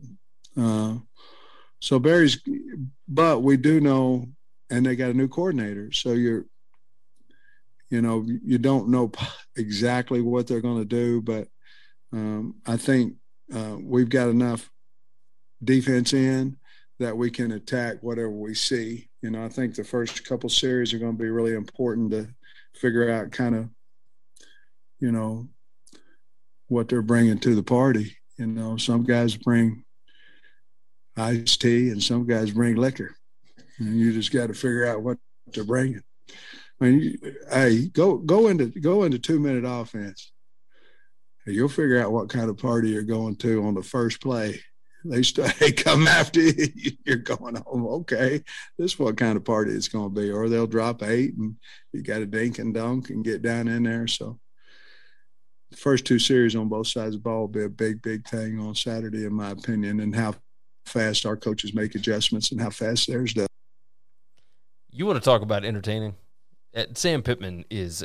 Uh, 0.56 0.96
so 1.80 1.98
Barry's, 1.98 2.42
but 3.06 3.40
we 3.42 3.56
do 3.56 3.80
know 3.80 4.26
and 4.70 4.84
they 4.84 4.96
got 4.96 5.10
a 5.10 5.14
new 5.14 5.28
coordinator. 5.28 5.92
So 5.92 6.12
you're, 6.12 6.44
you 7.90 8.02
know, 8.02 8.26
you 8.26 8.58
don't 8.58 8.88
know 8.88 9.10
exactly 9.56 10.20
what 10.20 10.46
they're 10.46 10.60
going 10.60 10.78
to 10.78 10.84
do, 10.84 11.22
but 11.22 11.48
um, 12.12 12.56
I 12.66 12.76
think 12.76 13.14
uh, 13.54 13.76
we've 13.80 14.10
got 14.10 14.28
enough 14.28 14.68
defense 15.62 16.12
in 16.12 16.56
that 16.98 17.16
we 17.16 17.30
can 17.30 17.52
attack 17.52 17.98
whatever 18.02 18.30
we 18.30 18.54
see. 18.54 19.08
You 19.22 19.30
know, 19.30 19.44
I 19.44 19.48
think 19.48 19.74
the 19.74 19.84
first 19.84 20.24
couple 20.24 20.48
series 20.48 20.92
are 20.92 20.98
going 20.98 21.16
to 21.16 21.22
be 21.22 21.30
really 21.30 21.54
important 21.54 22.10
to 22.10 22.28
figure 22.74 23.10
out 23.10 23.30
kind 23.30 23.54
of, 23.54 23.68
you 25.00 25.12
know, 25.12 25.48
what 26.68 26.88
they're 26.88 27.02
bringing 27.02 27.38
to 27.38 27.54
the 27.54 27.62
party. 27.62 28.16
You 28.36 28.46
know, 28.46 28.76
some 28.76 29.04
guys 29.04 29.36
bring 29.36 29.84
iced 31.16 31.60
tea 31.60 31.90
and 31.90 32.02
some 32.02 32.26
guys 32.26 32.52
bring 32.52 32.76
liquor 32.76 33.16
and 33.78 33.98
you 33.98 34.12
just 34.12 34.32
got 34.32 34.48
to 34.48 34.54
figure 34.54 34.86
out 34.86 35.02
what 35.02 35.18
to 35.52 35.64
bring 35.64 35.94
it. 35.94 36.04
I 36.80 36.84
mean, 36.84 37.18
hey, 37.50 37.88
go 37.88 38.18
go 38.18 38.48
into 38.48 38.66
go 38.66 39.04
into 39.04 39.18
two 39.18 39.40
minute 39.40 39.64
offense. 39.66 40.32
You'll 41.46 41.68
figure 41.68 42.00
out 42.00 42.12
what 42.12 42.28
kind 42.28 42.50
of 42.50 42.58
party 42.58 42.90
you're 42.90 43.02
going 43.02 43.36
to 43.36 43.64
on 43.64 43.74
the 43.74 43.82
first 43.82 44.20
play. 44.20 44.60
They 45.08 45.22
start, 45.22 45.54
they 45.58 45.72
come 45.72 46.06
after 46.06 46.40
you. 46.40 46.92
You're 47.04 47.16
going 47.16 47.56
home. 47.56 47.86
Okay, 47.86 48.42
this 48.78 48.92
is 48.92 48.98
what 48.98 49.16
kind 49.16 49.36
of 49.36 49.44
party 49.44 49.72
it's 49.72 49.88
going 49.88 50.14
to 50.14 50.20
be. 50.20 50.30
Or 50.30 50.48
they'll 50.48 50.66
drop 50.66 51.02
eight, 51.02 51.34
and 51.36 51.56
you 51.92 52.02
got 52.02 52.18
to 52.18 52.26
dink 52.26 52.58
and 52.58 52.74
dunk 52.74 53.10
and 53.10 53.24
get 53.24 53.42
down 53.42 53.68
in 53.68 53.84
there. 53.84 54.06
So, 54.06 54.38
the 55.70 55.76
first 55.76 56.04
two 56.04 56.18
series 56.18 56.56
on 56.56 56.68
both 56.68 56.88
sides 56.88 57.14
of 57.14 57.22
the 57.22 57.28
ball 57.28 57.40
will 57.40 57.48
be 57.48 57.64
a 57.64 57.68
big, 57.68 58.02
big 58.02 58.26
thing 58.26 58.58
on 58.58 58.74
Saturday, 58.74 59.24
in 59.24 59.34
my 59.34 59.50
opinion, 59.50 60.00
and 60.00 60.14
how 60.14 60.34
fast 60.86 61.26
our 61.26 61.36
coaches 61.36 61.74
make 61.74 61.94
adjustments 61.94 62.50
and 62.50 62.60
how 62.60 62.70
fast 62.70 63.08
theirs 63.08 63.34
does. 63.34 63.48
You 64.90 65.06
want 65.06 65.18
to 65.18 65.24
talk 65.24 65.42
about 65.42 65.64
entertaining? 65.64 66.16
Uh, 66.74 66.84
Sam 66.94 67.22
Pittman 67.22 67.64
is 67.70 68.04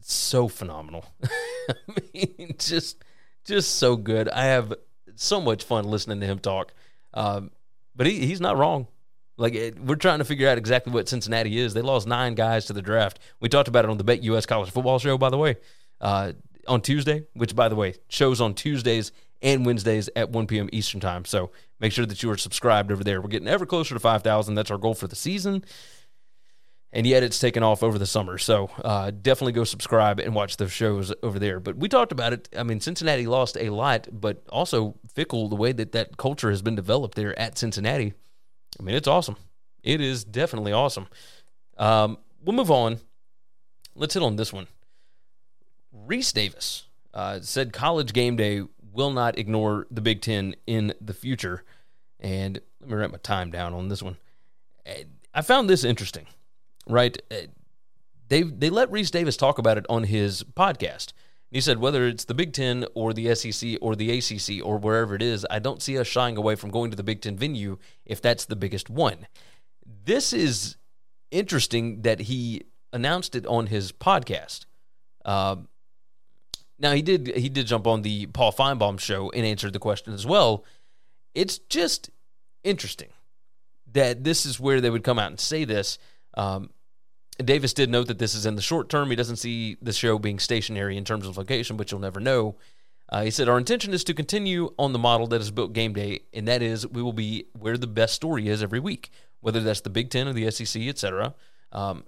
so 0.00 0.48
phenomenal. 0.48 1.04
I 1.68 1.74
mean, 2.12 2.54
just 2.58 3.02
just 3.44 3.76
so 3.76 3.96
good. 3.96 4.28
I 4.28 4.44
have 4.44 4.74
so 5.16 5.40
much 5.40 5.64
fun 5.64 5.84
listening 5.84 6.20
to 6.20 6.26
him 6.26 6.38
talk. 6.38 6.72
Um, 7.14 7.50
but 7.94 8.06
he, 8.06 8.26
he's 8.26 8.40
not 8.40 8.56
wrong. 8.56 8.86
Like 9.36 9.54
it, 9.54 9.80
we're 9.80 9.96
trying 9.96 10.18
to 10.18 10.24
figure 10.24 10.48
out 10.48 10.58
exactly 10.58 10.92
what 10.92 11.08
Cincinnati 11.08 11.58
is. 11.58 11.72
They 11.74 11.82
lost 11.82 12.06
nine 12.06 12.34
guys 12.34 12.66
to 12.66 12.72
the 12.72 12.82
draft. 12.82 13.18
We 13.40 13.48
talked 13.48 13.68
about 13.68 13.84
it 13.84 13.90
on 13.90 13.96
the 13.96 14.04
Bet 14.04 14.22
US 14.24 14.46
College 14.46 14.70
Football 14.70 14.98
Show, 14.98 15.16
by 15.16 15.30
the 15.30 15.38
way, 15.38 15.56
uh, 16.00 16.32
on 16.68 16.82
Tuesday. 16.82 17.26
Which, 17.34 17.56
by 17.56 17.68
the 17.68 17.76
way, 17.76 17.94
shows 18.08 18.40
on 18.40 18.54
Tuesdays 18.54 19.12
and 19.42 19.64
Wednesdays 19.64 20.10
at 20.14 20.30
1 20.30 20.46
p.m. 20.46 20.68
Eastern 20.72 21.00
time. 21.00 21.24
So 21.24 21.50
make 21.78 21.92
sure 21.92 22.04
that 22.04 22.22
you 22.22 22.30
are 22.30 22.36
subscribed 22.36 22.92
over 22.92 23.02
there. 23.02 23.22
We're 23.22 23.28
getting 23.28 23.48
ever 23.48 23.64
closer 23.64 23.94
to 23.94 24.00
5,000. 24.00 24.54
That's 24.54 24.70
our 24.70 24.76
goal 24.76 24.94
for 24.94 25.06
the 25.06 25.16
season 25.16 25.64
and 26.92 27.06
yet 27.06 27.22
it's 27.22 27.38
taken 27.38 27.62
off 27.62 27.82
over 27.82 27.98
the 27.98 28.06
summer. 28.06 28.38
So 28.38 28.70
uh, 28.84 29.10
definitely 29.10 29.52
go 29.52 29.64
subscribe 29.64 30.18
and 30.18 30.34
watch 30.34 30.56
those 30.56 30.72
shows 30.72 31.12
over 31.22 31.38
there. 31.38 31.60
But 31.60 31.76
we 31.76 31.88
talked 31.88 32.12
about 32.12 32.32
it. 32.32 32.48
I 32.56 32.62
mean, 32.62 32.80
Cincinnati 32.80 33.26
lost 33.26 33.56
a 33.58 33.70
lot, 33.70 34.08
but 34.12 34.42
also 34.50 34.94
fickle 35.14 35.48
the 35.48 35.56
way 35.56 35.72
that 35.72 35.92
that 35.92 36.16
culture 36.16 36.50
has 36.50 36.62
been 36.62 36.74
developed 36.74 37.14
there 37.14 37.38
at 37.38 37.58
Cincinnati. 37.58 38.14
I 38.78 38.82
mean, 38.82 38.96
it's 38.96 39.08
awesome. 39.08 39.36
It 39.82 40.00
is 40.00 40.24
definitely 40.24 40.72
awesome. 40.72 41.06
Um, 41.78 42.18
we'll 42.42 42.56
move 42.56 42.70
on. 42.70 42.98
Let's 43.94 44.14
hit 44.14 44.22
on 44.22 44.36
this 44.36 44.52
one. 44.52 44.66
Rece 46.06 46.32
Davis 46.32 46.84
uh, 47.14 47.40
said 47.40 47.72
college 47.72 48.12
game 48.12 48.36
day 48.36 48.62
will 48.92 49.10
not 49.10 49.38
ignore 49.38 49.86
the 49.90 50.00
Big 50.00 50.20
Ten 50.20 50.54
in 50.66 50.92
the 51.00 51.14
future. 51.14 51.64
And 52.18 52.60
let 52.80 52.90
me 52.90 52.96
write 52.96 53.12
my 53.12 53.18
time 53.18 53.50
down 53.50 53.72
on 53.74 53.88
this 53.88 54.02
one. 54.02 54.16
I 55.32 55.42
found 55.42 55.70
this 55.70 55.84
interesting 55.84 56.26
right? 56.90 57.16
Uh, 57.30 57.46
they 58.28 58.42
they 58.42 58.70
let 58.70 58.90
Rece 58.90 59.10
Davis 59.10 59.36
talk 59.36 59.58
about 59.58 59.78
it 59.78 59.86
on 59.88 60.04
his 60.04 60.42
podcast. 60.42 61.12
He 61.50 61.60
said 61.60 61.78
whether 61.78 62.06
it's 62.06 62.24
the 62.24 62.34
Big 62.34 62.52
Ten 62.52 62.86
or 62.94 63.12
the 63.12 63.34
SEC 63.34 63.76
or 63.80 63.96
the 63.96 64.18
ACC 64.18 64.64
or 64.64 64.78
wherever 64.78 65.14
it 65.16 65.22
is, 65.22 65.44
I 65.50 65.58
don't 65.58 65.82
see 65.82 65.98
us 65.98 66.06
shying 66.06 66.36
away 66.36 66.54
from 66.54 66.70
going 66.70 66.90
to 66.90 66.96
the 66.96 67.02
Big 67.02 67.22
Ten 67.22 67.36
venue 67.36 67.78
if 68.06 68.22
that's 68.22 68.44
the 68.44 68.56
biggest 68.56 68.88
one. 68.88 69.26
This 70.04 70.32
is 70.32 70.76
interesting 71.32 72.02
that 72.02 72.20
he 72.20 72.62
announced 72.92 73.34
it 73.34 73.46
on 73.46 73.66
his 73.66 73.90
podcast. 73.90 74.66
Uh, 75.24 75.56
now 76.78 76.92
he 76.92 77.02
did 77.02 77.36
he 77.36 77.48
did 77.48 77.66
jump 77.66 77.86
on 77.86 78.02
the 78.02 78.26
Paul 78.26 78.52
Finebaum 78.52 78.98
show 78.98 79.30
and 79.30 79.44
answered 79.44 79.72
the 79.72 79.78
question 79.78 80.14
as 80.14 80.24
well. 80.24 80.64
It's 81.34 81.58
just 81.58 82.10
interesting 82.64 83.10
that 83.92 84.24
this 84.24 84.46
is 84.46 84.60
where 84.60 84.80
they 84.80 84.90
would 84.90 85.04
come 85.04 85.18
out 85.18 85.30
and 85.30 85.40
say 85.40 85.64
this. 85.64 85.98
Um, 86.34 86.70
Davis 87.42 87.72
did 87.72 87.90
note 87.90 88.08
that 88.08 88.18
this 88.18 88.34
is 88.34 88.46
in 88.46 88.56
the 88.56 88.62
short 88.62 88.88
term. 88.88 89.10
He 89.10 89.16
doesn't 89.16 89.36
see 89.36 89.76
the 89.80 89.92
show 89.92 90.18
being 90.18 90.38
stationary 90.38 90.96
in 90.96 91.04
terms 91.04 91.26
of 91.26 91.36
location, 91.36 91.76
but 91.76 91.90
you'll 91.90 92.00
never 92.00 92.20
know. 92.20 92.56
Uh, 93.08 93.22
he 93.22 93.30
said, 93.30 93.48
Our 93.48 93.58
intention 93.58 93.92
is 93.92 94.04
to 94.04 94.14
continue 94.14 94.72
on 94.78 94.92
the 94.92 94.98
model 94.98 95.26
that 95.28 95.40
is 95.40 95.50
built 95.50 95.72
game 95.72 95.92
day, 95.92 96.20
and 96.32 96.46
that 96.48 96.62
is 96.62 96.86
we 96.86 97.02
will 97.02 97.12
be 97.12 97.46
where 97.58 97.76
the 97.76 97.86
best 97.86 98.14
story 98.14 98.48
is 98.48 98.62
every 98.62 98.80
week, 98.80 99.10
whether 99.40 99.60
that's 99.60 99.80
the 99.80 99.90
Big 99.90 100.10
Ten 100.10 100.28
or 100.28 100.32
the 100.32 100.50
SEC, 100.50 100.82
et 100.82 100.98
cetera, 100.98 101.34
um, 101.72 102.04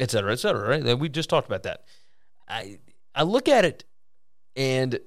et 0.00 0.10
cetera, 0.10 0.32
et 0.32 0.40
cetera, 0.40 0.68
right? 0.68 0.98
We 0.98 1.08
just 1.08 1.30
talked 1.30 1.46
about 1.46 1.62
that. 1.62 1.84
I, 2.48 2.80
I 3.14 3.22
look 3.22 3.48
at 3.48 3.64
it, 3.64 3.84
and 4.56 4.98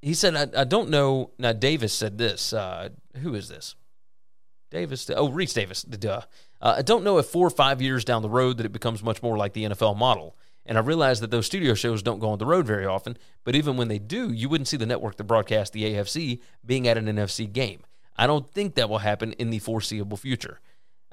he 0.00 0.14
said, 0.14 0.34
I, 0.34 0.60
I 0.62 0.64
don't 0.64 0.88
know. 0.88 1.32
Now, 1.38 1.52
Davis 1.52 1.92
said 1.92 2.18
this. 2.18 2.52
Uh, 2.52 2.90
who 3.18 3.34
is 3.34 3.48
this? 3.48 3.74
Davis. 4.70 5.10
Oh, 5.10 5.28
Rece 5.28 5.54
Davis. 5.54 5.82
Duh. 5.82 6.22
Uh, 6.60 6.76
I 6.78 6.82
don't 6.82 7.04
know 7.04 7.18
if 7.18 7.26
four 7.26 7.46
or 7.46 7.50
five 7.50 7.80
years 7.80 8.04
down 8.04 8.22
the 8.22 8.28
road 8.28 8.58
that 8.58 8.66
it 8.66 8.72
becomes 8.72 9.02
much 9.02 9.22
more 9.22 9.36
like 9.36 9.52
the 9.52 9.64
NFL 9.64 9.96
model. 9.96 10.36
And 10.66 10.76
I 10.76 10.82
realize 10.82 11.20
that 11.20 11.30
those 11.30 11.46
studio 11.46 11.72
shows 11.74 12.02
don't 12.02 12.18
go 12.18 12.28
on 12.28 12.38
the 12.38 12.46
road 12.46 12.66
very 12.66 12.84
often, 12.84 13.16
but 13.44 13.54
even 13.56 13.76
when 13.76 13.88
they 13.88 13.98
do, 13.98 14.30
you 14.30 14.48
wouldn't 14.48 14.68
see 14.68 14.76
the 14.76 14.84
network 14.84 15.16
that 15.16 15.24
broadcasts 15.24 15.70
the 15.70 15.94
AFC 15.94 16.40
being 16.64 16.86
at 16.86 16.98
an 16.98 17.06
NFC 17.06 17.50
game. 17.50 17.84
I 18.16 18.26
don't 18.26 18.50
think 18.50 18.74
that 18.74 18.90
will 18.90 18.98
happen 18.98 19.32
in 19.34 19.50
the 19.50 19.60
foreseeable 19.60 20.18
future. 20.18 20.60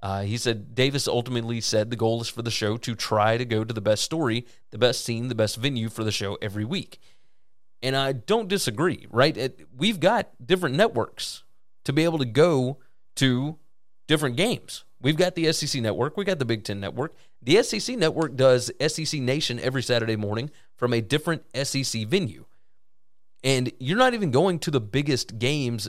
Uh, 0.03 0.23
he 0.23 0.37
said 0.37 0.75
Davis 0.75 1.07
ultimately 1.07 1.61
said 1.61 1.89
the 1.89 1.95
goal 1.95 2.21
is 2.21 2.27
for 2.27 2.41
the 2.41 2.51
show 2.51 2.75
to 2.77 2.95
try 2.95 3.37
to 3.37 3.45
go 3.45 3.63
to 3.63 3.73
the 3.73 3.81
best 3.81 4.03
story, 4.03 4.45
the 4.71 4.77
best 4.77 5.05
scene, 5.05 5.29
the 5.29 5.35
best 5.35 5.55
venue 5.55 5.89
for 5.89 6.03
the 6.03 6.11
show 6.11 6.37
every 6.41 6.65
week. 6.65 6.99
And 7.81 7.95
I 7.95 8.11
don't 8.11 8.49
disagree, 8.49 9.07
right? 9.09 9.37
It, 9.37 9.67
we've 9.75 9.99
got 9.99 10.29
different 10.43 10.75
networks 10.75 11.43
to 11.85 11.93
be 11.93 12.03
able 12.03 12.17
to 12.17 12.25
go 12.25 12.79
to 13.15 13.57
different 14.07 14.35
games. 14.35 14.83
We've 15.05 15.15
got 15.15 15.35
the 15.35 15.53
SEC 15.53 15.83
network, 15.83 16.17
we 16.17 16.25
got 16.25 16.39
the 16.39 16.45
Big 16.45 16.63
Ten 16.63 16.79
network. 16.79 17.13
The 17.39 17.61
SEC 17.61 17.95
network 17.95 18.35
does 18.35 18.71
SEC 18.87 19.21
Nation 19.21 19.59
every 19.59 19.83
Saturday 19.83 20.15
morning 20.15 20.49
from 20.77 20.93
a 20.93 21.01
different 21.01 21.43
SEC 21.53 22.07
venue. 22.07 22.45
And 23.43 23.71
you're 23.79 23.99
not 23.99 24.15
even 24.15 24.31
going 24.31 24.57
to 24.57 24.71
the 24.71 24.81
biggest 24.81 25.37
games 25.37 25.87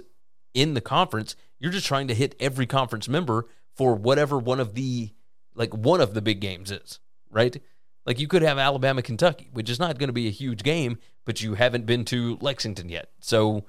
in 0.52 0.74
the 0.74 0.82
conference. 0.82 1.34
You're 1.58 1.72
just 1.72 1.86
trying 1.86 2.08
to 2.08 2.14
hit 2.14 2.34
every 2.38 2.66
conference 2.66 3.08
member 3.08 3.46
for 3.74 3.94
whatever 3.94 4.38
one 4.38 4.60
of 4.60 4.74
the 4.74 5.14
like 5.54 5.72
one 5.72 6.02
of 6.02 6.12
the 6.12 6.20
big 6.20 6.42
games 6.42 6.70
is, 6.70 7.00
right? 7.30 7.58
Like 8.04 8.20
you 8.20 8.28
could 8.28 8.42
have 8.42 8.58
Alabama 8.58 9.00
Kentucky, 9.00 9.48
which 9.50 9.70
is 9.70 9.80
not 9.80 9.98
going 9.98 10.10
to 10.10 10.12
be 10.12 10.28
a 10.28 10.30
huge 10.30 10.62
game, 10.62 10.98
but 11.24 11.40
you 11.40 11.54
haven't 11.54 11.86
been 11.86 12.04
to 12.04 12.36
Lexington 12.42 12.90
yet. 12.90 13.12
So, 13.20 13.64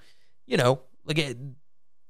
you 0.45 0.57
know, 0.57 0.81
like 1.05 1.37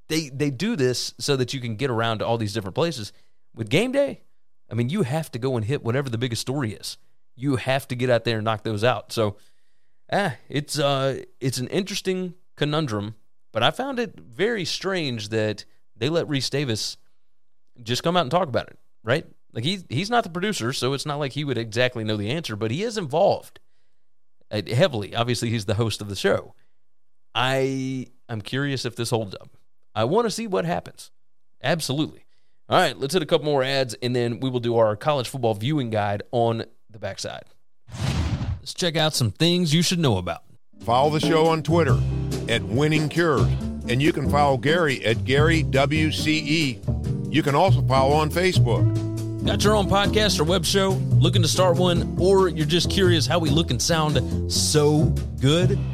they 0.07 0.29
they 0.29 0.49
do 0.49 0.75
this 0.75 1.13
so 1.19 1.35
that 1.35 1.53
you 1.53 1.59
can 1.59 1.75
get 1.75 1.91
around 1.91 2.17
to 2.17 2.25
all 2.25 2.39
these 2.39 2.53
different 2.53 2.73
places. 2.73 3.13
With 3.57 3.69
game 3.69 3.91
day, 3.91 4.21
I 4.69 4.75
mean, 4.75 4.89
you 4.89 5.01
have 5.01 5.31
to 5.31 5.39
go 5.39 5.57
and 5.57 5.65
hit 5.65 5.83
whatever 5.83 6.09
the 6.09 6.17
biggest 6.17 6.41
story 6.41 6.73
is. 6.73 6.97
You 7.35 7.55
have 7.55 7.87
to 7.87 7.95
get 7.95 8.09
out 8.09 8.23
there 8.23 8.37
and 8.37 8.45
knock 8.45 8.63
those 8.63 8.83
out. 8.83 9.11
So, 9.11 9.37
ah, 10.11 10.35
it's 10.47 10.77
uh, 10.77 11.23
it's 11.39 11.57
an 11.57 11.67
interesting 11.67 12.35
conundrum, 12.55 13.15
but 13.51 13.63
I 13.63 13.71
found 13.71 13.99
it 13.99 14.19
very 14.19 14.63
strange 14.63 15.29
that 15.29 15.65
they 15.95 16.09
let 16.09 16.27
Rece 16.27 16.51
Davis 16.51 16.97
just 17.81 18.03
come 18.03 18.15
out 18.15 18.21
and 18.21 18.31
talk 18.31 18.47
about 18.47 18.67
it. 18.67 18.77
Right? 19.03 19.25
Like 19.53 19.63
he's 19.63 19.85
he's 19.89 20.09
not 20.09 20.23
the 20.23 20.29
producer, 20.29 20.71
so 20.71 20.93
it's 20.93 21.05
not 21.05 21.19
like 21.19 21.33
he 21.33 21.43
would 21.43 21.57
exactly 21.57 22.03
know 22.03 22.17
the 22.17 22.29
answer, 22.29 22.55
but 22.55 22.71
he 22.71 22.83
is 22.83 22.97
involved 22.97 23.59
uh, 24.51 24.61
heavily. 24.67 25.15
Obviously, 25.15 25.49
he's 25.49 25.65
the 25.65 25.75
host 25.75 26.01
of 26.01 26.09
the 26.09 26.15
show. 26.15 26.53
I 27.33 28.07
I'm 28.29 28.41
curious 28.41 28.85
if 28.85 28.95
this 28.95 29.09
holds 29.09 29.33
up. 29.35 29.49
I 29.95 30.03
want 30.03 30.25
to 30.25 30.31
see 30.31 30.45
what 30.45 30.65
happens. 30.65 31.11
Absolutely. 31.63 32.26
All 32.69 32.77
right, 32.77 32.97
let's 32.97 33.13
hit 33.13 33.23
a 33.23 33.25
couple 33.25 33.45
more 33.45 33.63
ads 33.63 33.93
and 34.01 34.13
then 34.13 34.41
we 34.41 34.49
will 34.49 34.59
do 34.59 34.75
our 34.75 34.97
college 34.97 35.29
football 35.29 35.53
viewing 35.53 35.89
guide 35.89 36.23
on 36.31 36.65
the 36.89 36.99
backside. 36.99 37.45
Let's 38.59 38.73
check 38.73 38.97
out 38.97 39.13
some 39.13 39.31
things 39.31 39.73
you 39.73 39.81
should 39.81 39.99
know 39.99 40.17
about. 40.17 40.43
Follow 40.81 41.09
the 41.09 41.21
show 41.21 41.47
on 41.47 41.63
Twitter 41.63 41.97
at 42.49 42.61
Winning 42.63 43.07
Cures, 43.07 43.47
and 43.87 44.01
you 44.01 44.11
can 44.11 44.29
follow 44.29 44.57
Gary 44.57 45.03
at 45.05 45.23
Gary 45.23 45.63
WCE. 45.63 47.33
You 47.33 47.41
can 47.41 47.55
also 47.55 47.81
follow 47.83 48.13
on 48.13 48.29
Facebook. 48.29 49.45
Got 49.45 49.63
your 49.63 49.73
own 49.75 49.87
podcast 49.87 50.37
or 50.37 50.43
web 50.43 50.65
show? 50.65 50.89
Looking 51.19 51.41
to 51.43 51.47
start 51.47 51.77
one, 51.77 52.17
or 52.19 52.49
you're 52.49 52.65
just 52.65 52.89
curious 52.91 53.25
how 53.25 53.39
we 53.39 53.49
look 53.49 53.71
and 53.71 53.81
sound 53.81 54.51
so 54.51 55.05
good? 55.39 55.79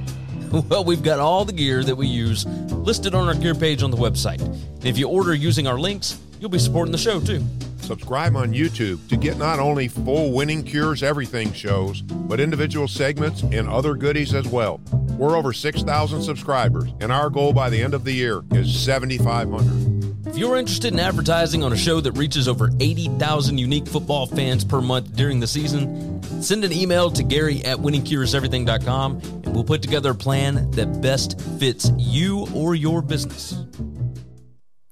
Well, 0.70 0.84
we've 0.84 1.02
got 1.02 1.18
all 1.20 1.46
the 1.46 1.52
gear 1.52 1.84
that 1.84 1.96
we 1.96 2.06
use 2.06 2.46
listed 2.46 3.16
on 3.16 3.28
our 3.28 3.34
gear 3.34 3.56
page 3.56 3.82
on 3.82 3.90
the 3.90 3.98
website. 3.98 4.40
And 4.40 4.86
if 4.86 5.00
you 5.00 5.10
order 5.10 5.34
using 5.34 5.66
our 5.66 5.80
links, 5.80 6.20
you'll 6.44 6.50
be 6.50 6.60
supporting 6.60 6.92
the 6.92 6.98
show 6.98 7.22
too. 7.22 7.42
Subscribe 7.78 8.36
on 8.36 8.52
YouTube 8.52 9.08
to 9.08 9.16
get 9.16 9.38
not 9.38 9.60
only 9.60 9.88
full 9.88 10.34
Winning 10.34 10.62
Cures 10.62 11.02
Everything 11.02 11.54
shows, 11.54 12.02
but 12.02 12.42
individual 12.42 12.86
segments 12.86 13.44
and 13.44 13.70
other 13.70 13.96
goodies 13.96 14.34
as 14.34 14.46
well. 14.50 14.82
We're 15.18 15.38
over 15.38 15.54
6,000 15.54 16.22
subscribers, 16.22 16.92
and 17.00 17.14
our 17.14 17.30
goal 17.30 17.54
by 17.54 17.70
the 17.70 17.82
end 17.82 17.94
of 17.94 18.04
the 18.04 18.12
year 18.12 18.44
is 18.52 18.78
7,500. 18.78 20.28
If 20.28 20.38
you're 20.38 20.58
interested 20.58 20.92
in 20.92 21.00
advertising 21.00 21.64
on 21.64 21.72
a 21.72 21.78
show 21.78 22.02
that 22.02 22.12
reaches 22.18 22.50
over 22.50 22.72
80,000 22.78 23.58
unique 23.58 23.88
football 23.88 24.26
fans 24.26 24.66
per 24.66 24.82
month 24.82 25.16
during 25.16 25.40
the 25.40 25.48
season, 25.48 26.22
send 26.42 26.66
an 26.66 26.74
email 26.74 27.10
to 27.12 27.24
Gary 27.24 27.64
at 27.64 27.78
winningcureseverything.com 27.78 29.22
and 29.46 29.56
we'll 29.56 29.64
put 29.64 29.82
together 29.82 30.12
a 30.12 30.16
plan 30.16 30.70
that 30.72 31.02
best 31.02 31.40
fits 31.58 31.90
you 31.98 32.48
or 32.54 32.76
your 32.76 33.02
business. 33.02 33.64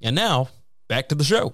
And 0.02 0.16
now, 0.16 0.48
back 0.92 1.08
to 1.08 1.16
the 1.16 1.24
show. 1.24 1.54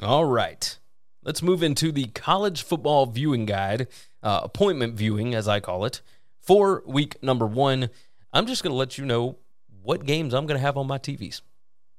All 0.00 0.24
right. 0.24 0.78
Let's 1.24 1.42
move 1.42 1.60
into 1.60 1.90
the 1.90 2.04
college 2.04 2.62
football 2.62 3.06
viewing 3.06 3.46
guide, 3.46 3.88
uh, 4.22 4.42
appointment 4.44 4.94
viewing, 4.94 5.34
as 5.34 5.48
I 5.48 5.58
call 5.58 5.84
it, 5.84 6.00
for 6.40 6.84
week 6.86 7.20
number 7.20 7.48
one. 7.48 7.90
I'm 8.32 8.46
just 8.46 8.62
going 8.62 8.70
to 8.70 8.76
let 8.76 8.96
you 8.96 9.04
know 9.04 9.38
what 9.82 10.06
games 10.06 10.34
I'm 10.34 10.46
going 10.46 10.56
to 10.56 10.64
have 10.64 10.76
on 10.76 10.86
my 10.86 10.98
TVs. 10.98 11.40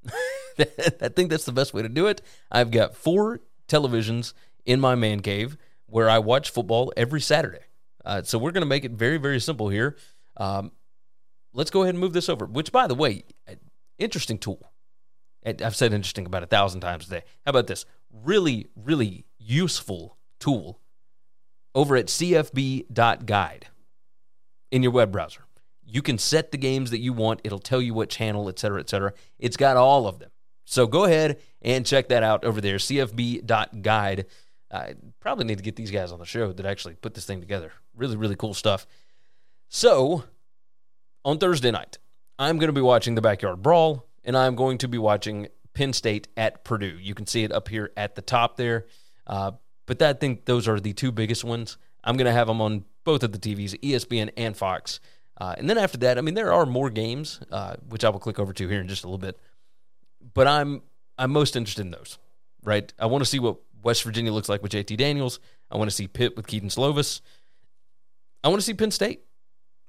I 0.58 1.08
think 1.10 1.28
that's 1.28 1.44
the 1.44 1.52
best 1.52 1.74
way 1.74 1.82
to 1.82 1.90
do 1.90 2.06
it. 2.06 2.22
I've 2.50 2.70
got 2.70 2.96
four 2.96 3.40
televisions 3.68 4.32
in 4.64 4.80
my 4.80 4.94
man 4.94 5.20
cave 5.20 5.58
where 5.84 6.08
I 6.08 6.20
watch 6.20 6.48
football 6.48 6.90
every 6.96 7.20
Saturday. 7.20 7.66
Uh, 8.02 8.22
so 8.22 8.38
we're 8.38 8.52
going 8.52 8.62
to 8.62 8.66
make 8.66 8.86
it 8.86 8.92
very, 8.92 9.18
very 9.18 9.40
simple 9.40 9.68
here. 9.68 9.98
Um, 10.38 10.72
let's 11.52 11.70
go 11.70 11.82
ahead 11.82 11.96
and 11.96 12.00
move 12.00 12.14
this 12.14 12.30
over, 12.30 12.46
which, 12.46 12.72
by 12.72 12.86
the 12.86 12.94
way, 12.94 13.24
interesting 13.98 14.38
tool. 14.38 14.69
I've 15.44 15.76
said 15.76 15.92
interesting 15.92 16.26
about 16.26 16.42
a 16.42 16.46
thousand 16.46 16.80
times 16.80 17.04
today. 17.04 17.22
How 17.44 17.50
about 17.50 17.66
this? 17.66 17.84
Really, 18.12 18.68
really 18.74 19.24
useful 19.38 20.16
tool 20.38 20.80
over 21.74 21.96
at 21.96 22.06
cfb.guide 22.06 23.68
in 24.70 24.82
your 24.82 24.92
web 24.92 25.12
browser. 25.12 25.44
You 25.84 26.02
can 26.02 26.18
set 26.18 26.52
the 26.52 26.58
games 26.58 26.90
that 26.90 27.00
you 27.00 27.12
want. 27.12 27.40
It'll 27.42 27.58
tell 27.58 27.80
you 27.82 27.94
what 27.94 28.10
channel, 28.10 28.48
et 28.48 28.58
cetera, 28.58 28.80
et 28.80 28.88
cetera. 28.88 29.12
It's 29.38 29.56
got 29.56 29.76
all 29.76 30.06
of 30.06 30.18
them. 30.18 30.30
So 30.64 30.86
go 30.86 31.04
ahead 31.04 31.40
and 31.62 31.84
check 31.84 32.08
that 32.08 32.22
out 32.22 32.44
over 32.44 32.60
there, 32.60 32.76
cfb.guide. 32.76 34.26
I 34.70 34.94
probably 35.18 35.46
need 35.46 35.58
to 35.58 35.64
get 35.64 35.74
these 35.74 35.90
guys 35.90 36.12
on 36.12 36.20
the 36.20 36.24
show 36.24 36.52
that 36.52 36.64
actually 36.64 36.94
put 36.94 37.14
this 37.14 37.24
thing 37.24 37.40
together. 37.40 37.72
Really, 37.96 38.16
really 38.16 38.36
cool 38.36 38.54
stuff. 38.54 38.86
So 39.68 40.24
on 41.24 41.38
Thursday 41.38 41.72
night, 41.72 41.98
I'm 42.38 42.58
going 42.58 42.68
to 42.68 42.72
be 42.72 42.80
watching 42.80 43.16
the 43.16 43.20
Backyard 43.20 43.62
Brawl, 43.62 44.06
and 44.24 44.36
I'm 44.36 44.54
going 44.54 44.78
to 44.78 44.88
be 44.88 44.98
watching 44.98 45.48
Penn 45.74 45.92
State 45.92 46.28
at 46.36 46.64
Purdue. 46.64 46.98
You 47.00 47.14
can 47.14 47.26
see 47.26 47.44
it 47.44 47.52
up 47.52 47.68
here 47.68 47.90
at 47.96 48.14
the 48.14 48.22
top 48.22 48.56
there. 48.56 48.86
Uh, 49.26 49.52
but 49.86 50.00
I 50.02 50.12
think 50.12 50.44
those 50.44 50.68
are 50.68 50.78
the 50.78 50.92
two 50.92 51.12
biggest 51.12 51.44
ones. 51.44 51.76
I'm 52.04 52.16
going 52.16 52.26
to 52.26 52.32
have 52.32 52.46
them 52.46 52.60
on 52.60 52.84
both 53.04 53.22
of 53.22 53.32
the 53.32 53.38
TVs, 53.38 53.78
ESPN 53.80 54.30
and 54.36 54.56
Fox. 54.56 55.00
Uh, 55.40 55.54
and 55.56 55.68
then 55.68 55.78
after 55.78 55.98
that, 55.98 56.18
I 56.18 56.20
mean, 56.20 56.34
there 56.34 56.52
are 56.52 56.66
more 56.66 56.90
games, 56.90 57.40
uh, 57.50 57.76
which 57.88 58.04
I 58.04 58.10
will 58.10 58.18
click 58.18 58.38
over 58.38 58.52
to 58.52 58.68
here 58.68 58.80
in 58.80 58.88
just 58.88 59.04
a 59.04 59.06
little 59.06 59.18
bit. 59.18 59.38
But 60.34 60.46
I'm 60.46 60.82
I'm 61.16 61.32
most 61.32 61.56
interested 61.56 61.82
in 61.82 61.90
those, 61.90 62.18
right? 62.62 62.92
I 62.98 63.06
want 63.06 63.22
to 63.22 63.28
see 63.28 63.38
what 63.38 63.56
West 63.82 64.02
Virginia 64.04 64.32
looks 64.32 64.48
like 64.48 64.62
with 64.62 64.72
JT 64.72 64.96
Daniels. 64.96 65.40
I 65.70 65.76
want 65.76 65.90
to 65.90 65.96
see 65.96 66.08
Pitt 66.08 66.36
with 66.36 66.46
Kedon 66.46 66.68
Slovis. 66.68 67.20
I 68.44 68.48
want 68.48 68.60
to 68.60 68.64
see 68.64 68.74
Penn 68.74 68.90
State 68.90 69.22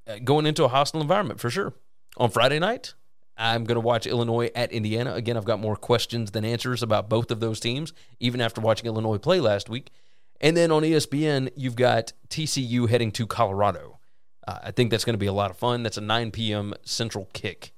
uh, 0.08 0.20
going 0.24 0.46
into 0.46 0.64
a 0.64 0.68
hostile 0.68 1.02
environment 1.02 1.40
for 1.40 1.50
sure. 1.50 1.74
On 2.18 2.30
Friday 2.30 2.60
night, 2.60 2.94
I'm 3.38 3.64
going 3.64 3.76
to 3.76 3.82
watch 3.82 4.06
Illinois 4.06 4.52
at 4.56 4.72
Indiana. 4.72 5.14
Again, 5.14 5.38
I've 5.38 5.46
got 5.46 5.60
more 5.60 5.76
questions 5.76 6.32
than 6.32 6.46
answers 6.46 6.84
about 6.84 7.10
both 7.10 7.32
of 7.32 7.40
those 7.40 7.60
teams, 7.60 7.94
even 8.20 8.42
after 8.42 8.62
watching 8.62 8.86
Illinois 8.86 9.18
play 9.18 9.40
last 9.40 9.70
week. 9.70 9.92
And 10.40 10.58
then 10.58 10.72
on 10.72 10.84
ESPN, 10.84 11.50
you've 11.56 11.76
got 11.76 12.14
TCU 12.30 12.90
heading 12.90 13.12
to 13.14 13.28
Colorado. 13.28 14.00
Uh, 14.48 14.60
I 14.64 14.72
think 14.72 14.92
that's 14.92 15.06
going 15.06 15.14
to 15.14 15.20
be 15.20 15.28
a 15.28 15.34
lot 15.34 15.52
of 15.52 15.58
fun. 15.58 15.84
That's 15.84 15.98
a 15.98 16.02
9 16.02 16.32
p.m. 16.32 16.74
Central 16.84 17.30
kick, 17.34 17.74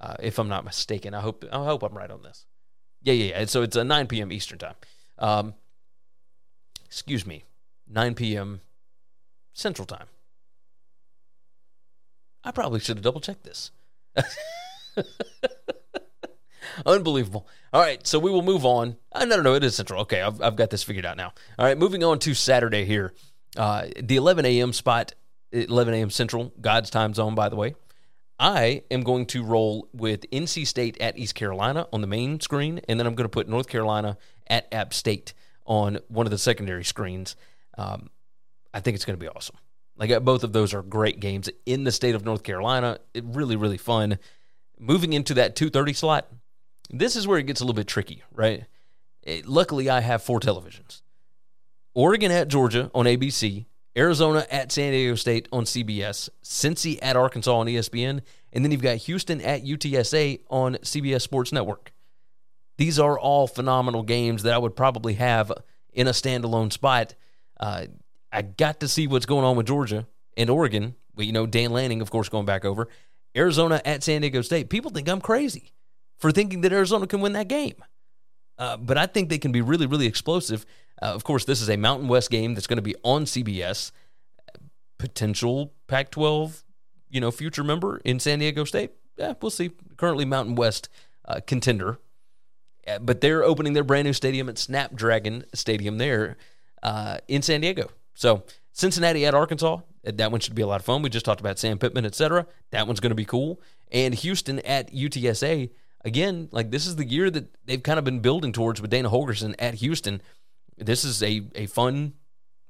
uh, 0.00 0.16
if 0.20 0.38
I'm 0.38 0.48
not 0.48 0.64
mistaken. 0.64 1.14
I 1.14 1.20
hope 1.20 1.44
I 1.50 1.64
hope 1.64 1.82
I'm 1.82 1.96
right 1.96 2.10
on 2.10 2.22
this. 2.22 2.46
Yeah, 3.02 3.14
yeah, 3.14 3.38
yeah. 3.38 3.44
So 3.46 3.62
it's 3.62 3.76
a 3.76 3.84
9 3.84 4.08
p.m. 4.08 4.32
Eastern 4.32 4.58
time. 4.58 4.74
Um, 5.18 5.54
excuse 6.86 7.24
me, 7.24 7.44
9 7.88 8.14
p.m. 8.14 8.60
Central 9.52 9.86
time. 9.86 10.06
I 12.42 12.50
probably 12.50 12.80
should 12.80 12.96
have 12.96 13.04
double 13.04 13.20
checked 13.20 13.44
this. 13.44 13.70
Unbelievable. 16.86 17.48
All 17.72 17.80
right, 17.80 18.06
so 18.06 18.18
we 18.18 18.30
will 18.30 18.42
move 18.42 18.64
on. 18.64 18.96
Uh, 19.12 19.24
no, 19.24 19.36
no, 19.36 19.42
no, 19.42 19.54
it 19.54 19.64
is 19.64 19.74
Central. 19.74 20.02
Okay, 20.02 20.20
I've, 20.20 20.40
I've 20.40 20.56
got 20.56 20.70
this 20.70 20.82
figured 20.82 21.06
out 21.06 21.16
now. 21.16 21.32
All 21.58 21.66
right, 21.66 21.76
moving 21.76 22.04
on 22.04 22.18
to 22.20 22.34
Saturday 22.34 22.84
here. 22.84 23.14
Uh, 23.56 23.86
the 24.00 24.16
11 24.16 24.44
a.m. 24.46 24.72
spot, 24.72 25.14
11 25.52 25.94
a.m. 25.94 26.10
Central, 26.10 26.52
God's 26.60 26.90
time 26.90 27.14
zone, 27.14 27.34
by 27.34 27.48
the 27.48 27.56
way. 27.56 27.74
I 28.38 28.84
am 28.90 29.02
going 29.02 29.26
to 29.26 29.42
roll 29.42 29.88
with 29.92 30.30
NC 30.30 30.66
State 30.66 30.96
at 31.00 31.18
East 31.18 31.34
Carolina 31.34 31.88
on 31.92 32.00
the 32.00 32.06
main 32.06 32.38
screen, 32.40 32.80
and 32.88 32.98
then 32.98 33.06
I'm 33.06 33.16
going 33.16 33.24
to 33.24 33.30
put 33.30 33.48
North 33.48 33.68
Carolina 33.68 34.16
at 34.46 34.72
App 34.72 34.94
State 34.94 35.34
on 35.66 35.98
one 36.08 36.26
of 36.26 36.30
the 36.30 36.38
secondary 36.38 36.84
screens. 36.84 37.34
Um, 37.76 38.10
I 38.72 38.80
think 38.80 38.94
it's 38.94 39.04
going 39.04 39.18
to 39.18 39.22
be 39.22 39.28
awesome. 39.28 39.56
Like 39.96 40.12
uh, 40.12 40.20
both 40.20 40.44
of 40.44 40.52
those 40.52 40.72
are 40.72 40.82
great 40.82 41.18
games 41.18 41.50
in 41.66 41.82
the 41.82 41.90
state 41.90 42.14
of 42.14 42.24
North 42.24 42.44
Carolina. 42.44 42.98
It 43.12 43.24
really, 43.26 43.56
really 43.56 43.76
fun. 43.76 44.18
Moving 44.78 45.12
into 45.12 45.34
that 45.34 45.56
2:30 45.56 45.94
slot, 45.94 46.28
this 46.90 47.16
is 47.16 47.26
where 47.26 47.38
it 47.38 47.46
gets 47.46 47.60
a 47.60 47.64
little 47.64 47.74
bit 47.74 47.86
tricky, 47.86 48.22
right? 48.32 48.64
It, 49.22 49.46
luckily, 49.46 49.90
I 49.90 50.00
have 50.00 50.22
four 50.22 50.40
televisions. 50.40 51.02
Oregon 51.94 52.30
at 52.30 52.48
Georgia 52.48 52.90
on 52.94 53.06
ABC, 53.06 53.66
Arizona 53.96 54.46
at 54.50 54.70
San 54.70 54.92
Diego 54.92 55.16
State 55.16 55.48
on 55.52 55.64
CBS, 55.64 56.28
Cincy 56.42 56.98
at 57.02 57.16
Arkansas 57.16 57.56
on 57.56 57.66
ESPN, 57.66 58.20
and 58.52 58.64
then 58.64 58.70
you've 58.70 58.82
got 58.82 58.96
Houston 58.98 59.40
at 59.40 59.64
UTSA 59.64 60.40
on 60.48 60.76
CBS 60.76 61.22
Sports 61.22 61.52
Network. 61.52 61.92
These 62.76 62.98
are 63.00 63.18
all 63.18 63.48
phenomenal 63.48 64.04
games 64.04 64.44
that 64.44 64.54
I 64.54 64.58
would 64.58 64.76
probably 64.76 65.14
have 65.14 65.52
in 65.92 66.06
a 66.06 66.12
standalone 66.12 66.72
spot. 66.72 67.14
Uh, 67.58 67.86
I 68.32 68.42
got 68.42 68.80
to 68.80 68.88
see 68.88 69.08
what's 69.08 69.26
going 69.26 69.44
on 69.44 69.56
with 69.56 69.66
Georgia 69.66 70.06
and 70.36 70.48
Oregon. 70.48 70.94
You 71.16 71.32
know, 71.32 71.46
Dan 71.46 71.72
Lanning, 71.72 72.00
of 72.00 72.10
course, 72.10 72.28
going 72.28 72.46
back 72.46 72.64
over. 72.64 72.88
Arizona 73.36 73.80
at 73.84 74.02
San 74.02 74.20
Diego 74.20 74.42
State. 74.42 74.70
People 74.70 74.90
think 74.90 75.08
I'm 75.08 75.20
crazy 75.20 75.72
for 76.18 76.32
thinking 76.32 76.62
that 76.62 76.72
Arizona 76.72 77.06
can 77.06 77.20
win 77.20 77.32
that 77.32 77.48
game. 77.48 77.76
Uh, 78.58 78.76
but 78.76 78.98
I 78.98 79.06
think 79.06 79.28
they 79.28 79.38
can 79.38 79.52
be 79.52 79.60
really, 79.60 79.86
really 79.86 80.06
explosive. 80.06 80.66
Uh, 81.00 81.06
of 81.06 81.22
course, 81.24 81.44
this 81.44 81.60
is 81.60 81.70
a 81.70 81.76
Mountain 81.76 82.08
West 82.08 82.30
game 82.30 82.54
that's 82.54 82.66
going 82.66 82.78
to 82.78 82.82
be 82.82 82.96
on 83.04 83.24
CBS. 83.24 83.92
Potential 84.98 85.72
Pac 85.86 86.10
12, 86.10 86.64
you 87.08 87.20
know, 87.20 87.30
future 87.30 87.62
member 87.62 87.98
in 87.98 88.18
San 88.18 88.40
Diego 88.40 88.64
State. 88.64 88.90
Yeah, 89.16 89.34
we'll 89.40 89.50
see. 89.50 89.70
Currently, 89.96 90.24
Mountain 90.24 90.56
West 90.56 90.88
uh, 91.24 91.40
contender. 91.46 91.98
Uh, 92.86 92.98
but 92.98 93.20
they're 93.20 93.44
opening 93.44 93.74
their 93.74 93.84
brand 93.84 94.06
new 94.06 94.12
stadium 94.12 94.48
at 94.48 94.58
Snapdragon 94.58 95.44
Stadium 95.54 95.98
there 95.98 96.36
uh, 96.82 97.18
in 97.28 97.42
San 97.42 97.60
Diego. 97.60 97.90
So 98.14 98.42
Cincinnati 98.72 99.24
at 99.26 99.34
Arkansas, 99.34 99.78
that 100.16 100.30
one 100.30 100.40
should 100.40 100.54
be 100.54 100.62
a 100.62 100.66
lot 100.66 100.80
of 100.80 100.86
fun. 100.86 101.02
We 101.02 101.10
just 101.10 101.24
talked 101.24 101.40
about 101.40 101.58
Sam 101.58 101.78
Pittman, 101.78 102.06
etc. 102.06 102.46
That 102.70 102.86
one's 102.86 103.00
going 103.00 103.10
to 103.10 103.16
be 103.16 103.24
cool. 103.24 103.60
And 103.92 104.14
Houston 104.14 104.58
at 104.60 104.92
UTSA, 104.92 105.70
again, 106.04 106.48
like 106.50 106.70
this 106.70 106.86
is 106.86 106.96
the 106.96 107.06
year 107.06 107.30
that 107.30 107.54
they've 107.66 107.82
kind 107.82 107.98
of 107.98 108.04
been 108.04 108.20
building 108.20 108.52
towards 108.52 108.80
with 108.80 108.90
Dana 108.90 109.10
Holgorsen 109.10 109.54
at 109.58 109.74
Houston. 109.74 110.22
This 110.76 111.04
is 111.04 111.22
a 111.22 111.42
a 111.54 111.66
fun 111.66 112.14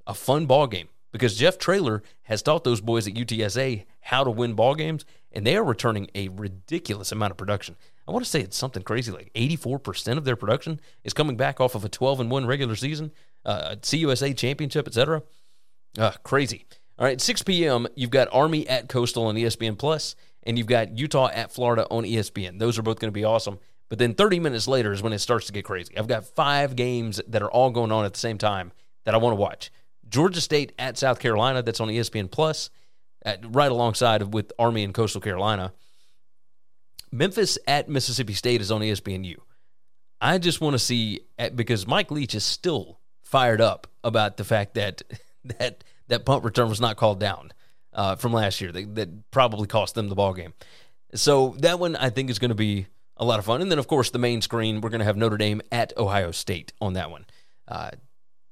a 0.07 0.15
fun 0.15 0.47
ball 0.47 0.67
game 0.67 0.89
because 1.13 1.37
Jeff 1.37 1.59
Traylor 1.59 2.03
has 2.23 2.43
taught 2.43 2.65
those 2.65 2.81
boys 2.81 3.07
at 3.07 3.15
UTSA 3.15 3.85
how 4.01 4.25
to 4.25 4.31
win 4.31 4.55
ball 4.55 4.75
games, 4.75 5.05
and 5.33 5.47
they 5.47 5.57
are 5.57 5.65
returning 5.65 6.09
a 6.15 6.29
ridiculous 6.29 7.13
amount 7.13 7.31
of 7.31 7.37
production. 7.37 7.77
I 8.07 8.11
want 8.11 8.25
to 8.25 8.31
say 8.31 8.41
it's 8.41 8.57
something 8.57 8.83
crazy 8.83 9.13
like 9.13 9.31
84% 9.35 10.17
of 10.17 10.25
their 10.25 10.37
production 10.37 10.81
is 11.05 11.13
coming 11.13 11.37
back 11.37 11.61
off 11.61 11.75
of 11.75 11.85
a 11.85 11.91
12 11.91 12.21
and 12.21 12.31
1 12.31 12.47
regular 12.47 12.75
season, 12.75 13.13
uh, 13.45 13.77
CUSA 13.83 14.37
championship, 14.37 14.87
etc. 14.87 15.23
Uh, 15.99 16.13
crazy. 16.23 16.65
All 16.99 17.07
right, 17.07 17.21
6 17.21 17.43
p.m., 17.43 17.87
you've 17.95 18.11
got 18.11 18.29
Army 18.33 18.69
at 18.69 18.89
Coastal 18.89 19.27
on 19.27 19.37
ESPN 19.37 19.79
Plus, 19.79 20.17
and 20.43 20.59
you've 20.59 20.67
got 20.67 20.99
Utah 20.99 21.29
at 21.33 21.53
Florida 21.53 21.87
on 21.91 22.05
ESPN. 22.05 22.59
Those 22.59 22.79
are 22.79 22.83
both 22.83 22.99
going 22.99 23.09
to 23.09 23.13
be 23.13 23.25
awesome. 23.25 23.59
But 23.89 23.99
then 23.99 24.15
30 24.15 24.41
minutes 24.41 24.67
later 24.67 24.93
is 24.93 25.03
when 25.03 25.13
it 25.13 25.21
starts 25.21 25.47
to 25.47 25.53
get 25.53 25.65
crazy. 25.65 25.97
I've 25.97 26.09
got 26.09 26.25
five 26.25 26.75
games 26.77 27.21
that 27.29 27.43
are 27.43 27.51
all 27.51 27.71
going 27.71 27.93
on 27.93 28.05
at 28.05 28.15
the 28.15 28.19
same 28.19 28.37
time 28.37 28.73
that 29.05 29.15
I 29.15 29.19
want 29.19 29.33
to 29.33 29.41
watch. 29.41 29.71
Georgia 30.09 30.41
State 30.41 30.73
at 30.79 30.99
South 30.99 31.21
Carolina, 31.21 31.63
that's 31.63 31.81
on 31.81 31.89
ESPN 31.89 32.31
Plus, 32.31 32.71
at, 33.23 33.45
right 33.55 33.71
alongside 33.71 34.35
with 34.35 34.53
Army 34.59 34.83
and 34.83 34.93
Coastal 34.93 35.21
Carolina. 35.21 35.73
Memphis 37.13 37.59
at 37.67 37.89
Mississippi 37.89 38.35
State 38.35 38.61
is 38.61 38.71
on 38.71 38.81
ESPNU. 38.81 39.37
I 40.21 40.39
just 40.39 40.61
want 40.61 40.75
to 40.75 40.79
see 40.79 41.21
because 41.55 41.87
Mike 41.87 42.11
Leach 42.11 42.35
is 42.35 42.45
still 42.45 42.99
fired 43.23 43.61
up 43.61 43.87
about 44.03 44.37
the 44.37 44.45
fact 44.45 44.75
that 44.75 45.03
that 45.59 45.85
that 46.09 46.25
punt 46.25 46.45
return 46.45 46.69
was 46.69 46.81
not 46.81 46.97
called 46.97 47.21
down 47.21 47.53
uh, 47.93 48.17
from 48.17 48.33
last 48.33 48.61
year. 48.61 48.73
That, 48.73 48.95
that 48.97 49.31
probably 49.31 49.67
cost 49.67 49.95
them 49.95 50.09
the 50.09 50.15
ball 50.15 50.35
game. 50.35 50.55
So 51.15 51.55
that 51.61 51.79
one 51.79 51.97
I 51.97 52.11
think 52.11 52.31
is 52.31 52.39
going 52.39 52.51
to 52.51 52.55
be 52.55 52.87
a 53.17 53.25
lot 53.25 53.39
of 53.39 53.45
fun. 53.45 53.63
And 53.63 53.71
then 53.71 53.79
of 53.79 53.87
course 53.87 54.11
the 54.11 54.19
main 54.19 54.43
screen 54.43 54.81
we're 54.81 54.91
going 54.91 55.01
to 55.01 55.05
have 55.05 55.17
Notre 55.17 55.37
Dame 55.37 55.63
at 55.73 55.97
Ohio 55.97 56.31
State 56.31 56.73
on 56.81 56.95
that 56.95 57.11
one 57.11 57.27
uh, 57.67 57.91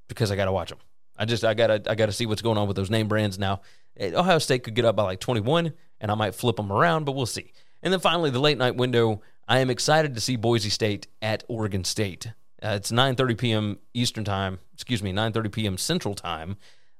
because 0.09 0.31
I 0.31 0.37
got 0.37 0.47
to 0.47 0.53
watch 0.53 0.71
them. 0.71 0.79
I 1.19 1.25
just 1.25 1.45
I 1.45 1.55
gotta 1.55 1.83
I 1.87 1.95
gotta 1.95 2.13
see 2.13 2.27
what's 2.27 2.43
going 2.43 2.59
on 2.59 2.69
with 2.69 2.77
those 2.77 2.91
name 2.91 3.09
brands 3.09 3.39
now. 3.39 3.63
Ohio 3.99 4.39
State 4.39 4.65
could 4.65 4.75
get 4.75 4.85
up 4.85 4.97
by 4.97 5.03
like 5.03 5.21
21, 5.21 5.73
and 5.99 6.11
I 6.11 6.15
might 6.15 6.35
flip 6.35 6.57
them 6.57 6.71
around, 6.71 7.05
but 7.05 7.13
we'll 7.13 7.25
see. 7.25 7.53
And 7.83 7.91
then 7.91 8.01
finally, 8.01 8.29
the 8.29 8.39
late 8.39 8.59
night 8.59 8.77
window. 8.77 9.23
I 9.49 9.61
am 9.61 9.71
excited 9.71 10.15
to 10.15 10.21
see 10.21 10.35
Boise 10.35 10.71
State 10.71 11.07
at 11.23 11.45
Oregon 11.49 11.85
State. 11.85 12.33
Uh, 12.63 12.71
it's 12.71 12.91
9:30 12.91 13.39
p.m. 13.39 13.79
Eastern 13.95 14.25
time. 14.25 14.59
Excuse 14.75 15.03
me, 15.03 15.13
9:30 15.13 15.53
p.m. 15.53 15.79
Central 15.79 16.15
time. 16.15 16.57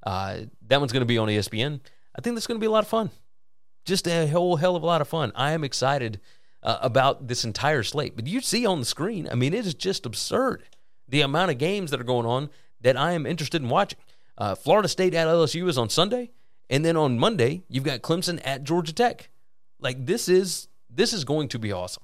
Uh, 0.07 0.43
that 0.69 0.79
one's 0.79 0.93
going 0.93 1.01
to 1.03 1.07
be 1.07 1.19
on 1.19 1.27
ESPN. 1.27 1.81
I 2.17 2.21
think 2.23 2.37
that's 2.37 2.47
going 2.47 2.59
to 2.59 2.65
be 2.65 2.69
a 2.69 2.71
lot 2.71 2.85
of 2.85 2.89
fun. 2.89 3.11
Just 3.85 4.07
a 4.07 4.29
whole 4.29 4.57
hell 4.57 4.77
of 4.77 4.85
a 4.85 4.87
lot 4.87 5.01
of 5.01 5.09
fun. 5.09 5.33
I 5.35 5.51
am 5.51 5.65
excited 5.65 6.21
uh, 6.63 6.79
about 6.81 7.27
this 7.27 7.45
entire 7.45 7.83
slate. 7.83 8.15
But 8.15 8.29
you 8.29 8.41
see 8.41 8.65
on 8.65 8.79
the 8.79 8.87
screen, 8.87 9.29
I 9.31 9.35
mean, 9.35 9.53
it 9.53 9.67
is 9.67 9.75
just 9.75 10.07
absurd 10.07 10.63
the 11.09 11.23
amount 11.23 11.51
of 11.51 11.59
games 11.59 11.91
that 11.91 12.01
are 12.01 12.05
going 12.05 12.25
on 12.25 12.51
that 12.81 12.97
I 12.97 13.13
am 13.13 13.27
interested 13.27 13.61
in 13.61 13.69
watching. 13.69 13.99
Uh, 14.39 14.55
Florida 14.55 14.89
State 14.89 15.15
at 15.15 15.27
LSU 15.27 15.69
is 15.69 15.77
on 15.77 15.89
Sunday, 15.89 16.31
and 16.71 16.85
then 16.85 16.97
on 16.97 17.19
Monday 17.19 17.65
you've 17.69 17.85
got 17.85 18.03
Clemson 18.03 18.41
at 18.45 18.63
Georgia 18.63 18.93
Tech. 18.93 19.29
Like 19.81 20.07
this 20.07 20.29
is 20.29 20.69
This 20.89 21.13
is 21.13 21.25
going 21.25 21.49
to 21.49 21.59
be 21.59 21.73
awesome. 21.73 22.03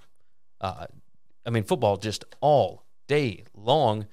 Uh, 0.60 0.86
I 1.46 1.50
mean, 1.50 1.64
football 1.64 1.96
just 1.96 2.24
all 2.40 2.84
day 3.06 3.44
long. 3.54 4.06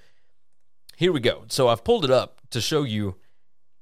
Here 0.95 1.11
we 1.11 1.19
go. 1.19 1.45
So 1.47 1.69
I've 1.69 1.83
pulled 1.83 2.05
it 2.05 2.11
up 2.11 2.41
to 2.51 2.61
show 2.61 2.83
you 2.83 3.15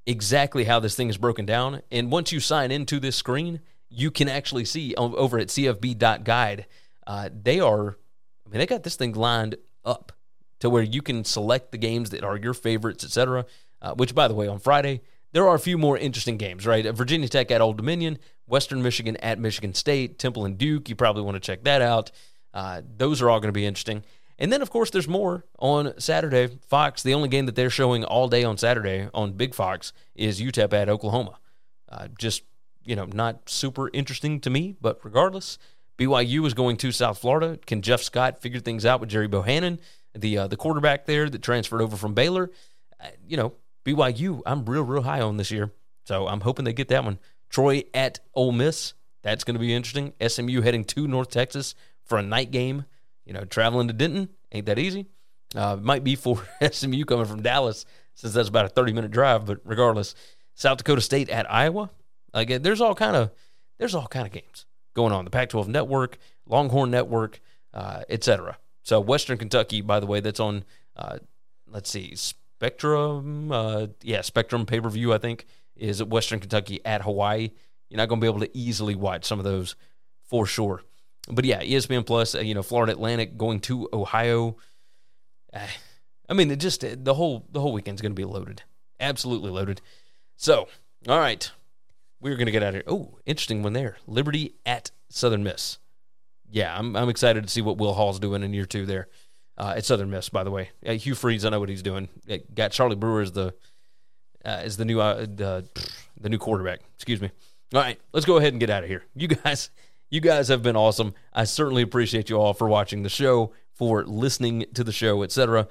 exactly 0.07 0.63
how 0.63 0.79
this 0.79 0.95
thing 0.95 1.09
is 1.09 1.17
broken 1.17 1.45
down. 1.45 1.81
And 1.91 2.11
once 2.11 2.31
you 2.31 2.39
sign 2.39 2.71
into 2.71 2.99
this 2.99 3.15
screen, 3.15 3.59
you 3.89 4.09
can 4.09 4.27
actually 4.27 4.65
see 4.65 4.95
over 4.95 5.37
at 5.37 5.49
cfb.guide. 5.49 6.65
Uh, 7.05 7.29
they 7.31 7.59
are, 7.59 7.97
I 8.45 8.49
mean, 8.49 8.59
they 8.59 8.65
got 8.65 8.83
this 8.83 8.95
thing 8.95 9.13
lined 9.13 9.55
up 9.85 10.13
to 10.59 10.69
where 10.69 10.83
you 10.83 11.01
can 11.01 11.23
select 11.23 11.71
the 11.71 11.77
games 11.77 12.09
that 12.09 12.23
are 12.23 12.37
your 12.37 12.53
favorites, 12.53 13.03
etc. 13.03 13.45
Uh, 13.81 13.93
which, 13.93 14.15
by 14.15 14.27
the 14.27 14.33
way, 14.33 14.47
on 14.47 14.57
Friday 14.57 15.01
there 15.33 15.47
are 15.47 15.55
a 15.55 15.59
few 15.59 15.77
more 15.77 15.97
interesting 15.97 16.37
games, 16.37 16.65
right? 16.65 16.85
Virginia 16.95 17.27
Tech 17.27 17.51
at 17.51 17.61
Old 17.61 17.77
Dominion, 17.77 18.17
Western 18.47 18.81
Michigan 18.81 19.17
at 19.17 19.39
Michigan 19.39 19.73
State, 19.73 20.19
Temple 20.19 20.45
and 20.45 20.57
Duke. 20.57 20.89
You 20.89 20.95
probably 20.95 21.21
want 21.21 21.35
to 21.35 21.39
check 21.39 21.63
that 21.65 21.81
out. 21.81 22.11
Uh, 22.53 22.81
those 22.97 23.21
are 23.21 23.29
all 23.29 23.39
going 23.39 23.49
to 23.49 23.53
be 23.53 23.65
interesting. 23.65 24.03
And 24.39 24.53
then, 24.53 24.61
of 24.61 24.69
course, 24.69 24.91
there's 24.91 25.07
more 25.07 25.45
on 25.57 25.99
Saturday. 25.99 26.47
Fox, 26.67 27.01
the 27.01 27.13
only 27.13 27.29
game 27.29 27.47
that 27.47 27.55
they're 27.55 27.69
showing 27.69 28.03
all 28.03 28.27
day 28.27 28.43
on 28.43 28.57
Saturday 28.57 29.09
on 29.13 29.33
Big 29.33 29.55
Fox 29.55 29.93
is 30.15 30.39
UTEP 30.39 30.73
at 30.73 30.89
Oklahoma. 30.89 31.39
Uh, 31.89 32.07
just, 32.19 32.43
you 32.83 32.95
know, 32.95 33.05
not 33.05 33.49
super 33.49 33.89
interesting 33.93 34.39
to 34.41 34.49
me, 34.49 34.75
but 34.79 34.99
regardless, 35.03 35.57
BYU 35.97 36.45
is 36.45 36.53
going 36.53 36.77
to 36.77 36.91
South 36.91 37.17
Florida. 37.17 37.57
Can 37.65 37.81
Jeff 37.81 38.01
Scott 38.01 38.39
figure 38.39 38.59
things 38.59 38.85
out 38.85 38.99
with 38.99 39.09
Gerry 39.09 39.27
Bohanon, 39.27 39.79
the 40.13 40.38
uh, 40.38 40.47
the 40.47 40.57
quarterback 40.57 41.05
there 41.05 41.29
that 41.29 41.41
transferred 41.41 41.81
over 41.81 41.97
from 41.97 42.13
Baylor? 42.13 42.51
Uh, 43.01 43.07
you 43.27 43.38
know, 43.38 43.53
BYU, 43.85 44.41
I'm 44.45 44.65
real, 44.65 44.83
real 44.83 45.01
high 45.01 45.21
on 45.21 45.38
this 45.38 45.49
year. 45.49 45.71
So 46.05 46.27
I'm 46.27 46.41
hoping 46.41 46.65
they 46.65 46.73
get 46.73 46.89
that 46.89 47.03
one. 47.03 47.17
Troy 47.49 47.83
at 47.93 48.19
Ole 48.33 48.51
Miss. 48.51 48.93
That's 49.23 49.43
going 49.43 49.55
to 49.55 49.59
be 49.59 49.73
interesting. 49.73 50.13
SMU 50.25 50.61
heading 50.61 50.83
to 50.85 51.07
North 51.07 51.29
Texas 51.29 51.73
for 52.03 52.17
a 52.17 52.23
night 52.23 52.51
game. 52.51 52.85
You 53.28 53.34
know, 53.34 53.43
traveling 53.43 53.88
to 53.89 53.93
Denton 53.93 54.30
ain't 54.51 54.65
that 54.67 54.80
easy. 54.80 55.05
Uh, 55.53 55.75
might 55.75 56.03
be 56.03 56.15
for 56.15 56.41
SMU 56.71 57.03
coming 57.03 57.25
from 57.25 57.41
Dallas 57.41 57.86
since 58.15 58.34
that's 58.34 58.49
about 58.49 58.65
a 58.65 58.69
30 58.69 58.93
minute 58.93 59.11
drive. 59.11 59.45
But 59.45 59.59
regardless, 59.65 60.15
South 60.55 60.78
Dakota 60.78 61.01
State 61.01 61.30
at 61.30 61.51
Iowa. 61.51 61.91
Again, 62.34 62.61
there's 62.61 62.82
all 62.82 62.95
kind 62.95 63.15
of 63.15 63.32
there's 63.78 63.93
all 63.93 64.07
kind 64.07 64.25
of 64.25 64.32
games 64.32 64.65
going 64.95 65.13
on. 65.13 65.25
The 65.25 65.32
Pac-12 65.32 65.67
Network, 65.67 66.17
Longhorn 66.47 66.89
Network, 66.89 67.41
uh, 67.73 68.01
etc. 68.09 68.57
So 68.84 68.99
Western 68.99 69.38
Kentucky, 69.38 69.82
by 69.82 69.99
the 69.99 70.07
way, 70.07 70.19
that's 70.19 70.39
on. 70.39 70.63
Uh, 70.95 71.17
let's 71.69 71.89
see, 71.89 72.15
Spectrum, 72.15 73.51
uh, 73.51 73.88
yeah, 74.01 74.21
Spectrum 74.21 74.65
pay 74.65 74.80
per 74.80 74.89
view, 74.89 75.13
I 75.13 75.17
think, 75.17 75.45
is 75.75 76.01
at 76.01 76.07
Western 76.07 76.39
Kentucky 76.39 76.80
at 76.86 77.01
Hawaii. 77.01 77.51
You're 77.89 77.97
not 77.97 78.09
going 78.09 78.19
to 78.19 78.25
be 78.25 78.30
able 78.30 78.39
to 78.39 78.57
easily 78.57 78.95
watch 78.95 79.25
some 79.25 79.38
of 79.39 79.45
those 79.45 79.75
for 80.25 80.45
sure. 80.45 80.82
But 81.30 81.45
yeah, 81.45 81.61
ESPN 81.61 82.05
Plus, 82.05 82.36
uh, 82.36 82.39
you 82.39 82.53
know, 82.53 82.63
Florida 82.63 82.93
Atlantic 82.93 83.38
going 83.38 83.59
to 83.61 83.89
Ohio. 83.91 84.57
Uh, 85.53 85.67
I 86.30 86.34
mean, 86.34 86.51
it 86.51 86.57
just 86.57 86.84
the 87.03 87.13
whole 87.13 87.45
the 87.51 87.61
whole 87.61 87.71
weekend's 87.71 88.01
going 88.01 88.11
to 88.11 88.15
be 88.19 88.25
loaded, 88.25 88.63
absolutely 88.99 89.49
loaded. 89.49 89.82
So, 90.36 90.67
all 91.07 91.19
right, 91.19 91.49
we're 92.19 92.36
going 92.36 92.47
to 92.47 92.51
get 92.51 92.63
out 92.63 92.69
of 92.69 92.75
here. 92.75 92.84
Oh, 92.86 93.17
interesting 93.25 93.63
one 93.63 93.73
there. 93.73 93.97
Liberty 94.07 94.55
at 94.65 94.91
Southern 95.09 95.43
Miss. 95.43 95.78
Yeah, 96.49 96.78
I'm 96.78 96.95
I'm 96.97 97.07
excited 97.07 97.43
to 97.43 97.49
see 97.49 97.61
what 97.61 97.78
Will 97.78 97.93
Hall's 97.93 98.19
doing 98.19 98.43
in 98.43 98.53
year 98.53 98.65
two 98.65 98.86
there 98.86 99.07
uh, 99.57 99.73
at 99.78 99.86
Southern 99.86 100.09
Miss. 100.09 100.30
By 100.30 100.43
the 100.43 100.51
way, 100.51 100.69
uh, 100.86 100.93
Hugh 100.93 101.15
Freeze, 101.15 101.45
I 101.45 101.49
know 101.49 101.59
what 101.59 101.69
he's 101.69 101.84
doing. 101.84 102.09
It 102.28 102.53
got 102.53 102.71
Charlie 102.71 102.95
Brewer 102.95 103.21
as 103.21 103.32
the 103.32 103.53
uh, 104.45 104.61
as 104.63 104.78
the 104.78 104.86
new 104.86 104.99
uh, 104.99 105.21
the, 105.21 105.67
the 106.19 106.30
new 106.30 106.38
quarterback. 106.38 106.82
Excuse 106.95 107.21
me. 107.21 107.32
All 107.73 107.82
right, 107.82 107.99
let's 108.13 108.25
go 108.25 108.38
ahead 108.38 108.53
and 108.53 108.59
get 108.59 108.69
out 108.69 108.84
of 108.84 108.89
here. 108.89 109.03
You 109.13 109.28
guys, 109.28 109.69
you 110.09 110.21
guys 110.21 110.47
have 110.47 110.63
been 110.63 110.75
awesome. 110.75 111.13
I 111.33 111.43
certainly 111.43 111.81
appreciate 111.81 112.29
you 112.29 112.37
all 112.37 112.53
for 112.53 112.67
watching 112.67 113.03
the 113.03 113.09
show, 113.09 113.53
for 113.73 114.05
listening 114.05 114.65
to 114.73 114.83
the 114.83 114.91
show, 114.91 115.23
etc. 115.23 115.67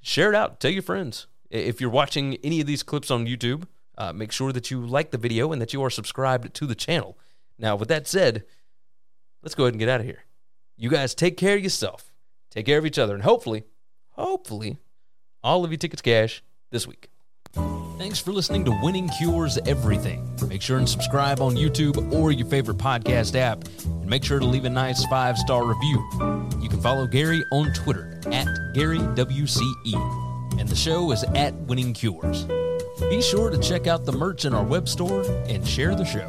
Share 0.00 0.30
it 0.30 0.36
out. 0.36 0.60
Tell 0.60 0.70
your 0.70 0.82
friends. 0.82 1.26
If 1.50 1.80
you're 1.80 1.90
watching 1.90 2.36
any 2.44 2.60
of 2.60 2.66
these 2.66 2.82
clips 2.82 3.10
on 3.10 3.26
YouTube, 3.26 3.64
uh, 3.96 4.12
make 4.12 4.32
sure 4.32 4.52
that 4.52 4.70
you 4.70 4.84
like 4.84 5.10
the 5.10 5.18
video 5.18 5.52
and 5.52 5.60
that 5.62 5.72
you 5.72 5.82
are 5.82 5.90
subscribed 5.90 6.52
to 6.54 6.66
the 6.66 6.74
channel. 6.74 7.18
Now, 7.58 7.76
with 7.76 7.88
that 7.88 8.06
said, 8.06 8.44
let's 9.42 9.54
go 9.54 9.64
ahead 9.64 9.74
and 9.74 9.80
get 9.80 9.88
out 9.88 10.00
of 10.00 10.06
here. 10.06 10.24
You 10.76 10.90
guys 10.90 11.14
take 11.14 11.36
care 11.36 11.56
of 11.56 11.62
yourself. 11.62 12.12
Take 12.50 12.66
care 12.66 12.78
of 12.78 12.86
each 12.86 12.98
other, 12.98 13.14
and 13.14 13.22
hopefully, 13.24 13.64
hopefully, 14.10 14.78
all 15.42 15.64
of 15.64 15.70
you 15.70 15.76
tickets 15.76 16.02
cash 16.02 16.42
this 16.70 16.86
week. 16.86 17.10
Thanks 17.98 18.20
for 18.20 18.30
listening 18.30 18.64
to 18.64 18.78
Winning 18.80 19.08
Cures 19.08 19.58
Everything. 19.66 20.30
Make 20.46 20.62
sure 20.62 20.78
and 20.78 20.88
subscribe 20.88 21.40
on 21.40 21.56
YouTube 21.56 22.12
or 22.12 22.30
your 22.30 22.46
favorite 22.46 22.78
podcast 22.78 23.34
app, 23.34 23.64
and 23.84 24.06
make 24.06 24.22
sure 24.22 24.38
to 24.38 24.46
leave 24.46 24.64
a 24.64 24.70
nice 24.70 25.04
five 25.06 25.36
star 25.36 25.64
review. 25.64 26.08
You 26.60 26.68
can 26.68 26.80
follow 26.80 27.08
Gary 27.08 27.42
on 27.50 27.72
Twitter 27.72 28.20
at 28.26 28.46
GaryWCE, 28.76 30.60
and 30.60 30.68
the 30.68 30.76
show 30.76 31.10
is 31.10 31.24
at 31.34 31.54
Winning 31.54 31.92
Cures. 31.92 32.44
Be 33.10 33.20
sure 33.20 33.50
to 33.50 33.58
check 33.58 33.88
out 33.88 34.04
the 34.04 34.12
merch 34.12 34.44
in 34.44 34.54
our 34.54 34.64
web 34.64 34.88
store 34.88 35.24
and 35.48 35.66
share 35.66 35.96
the 35.96 36.04
show. 36.04 36.28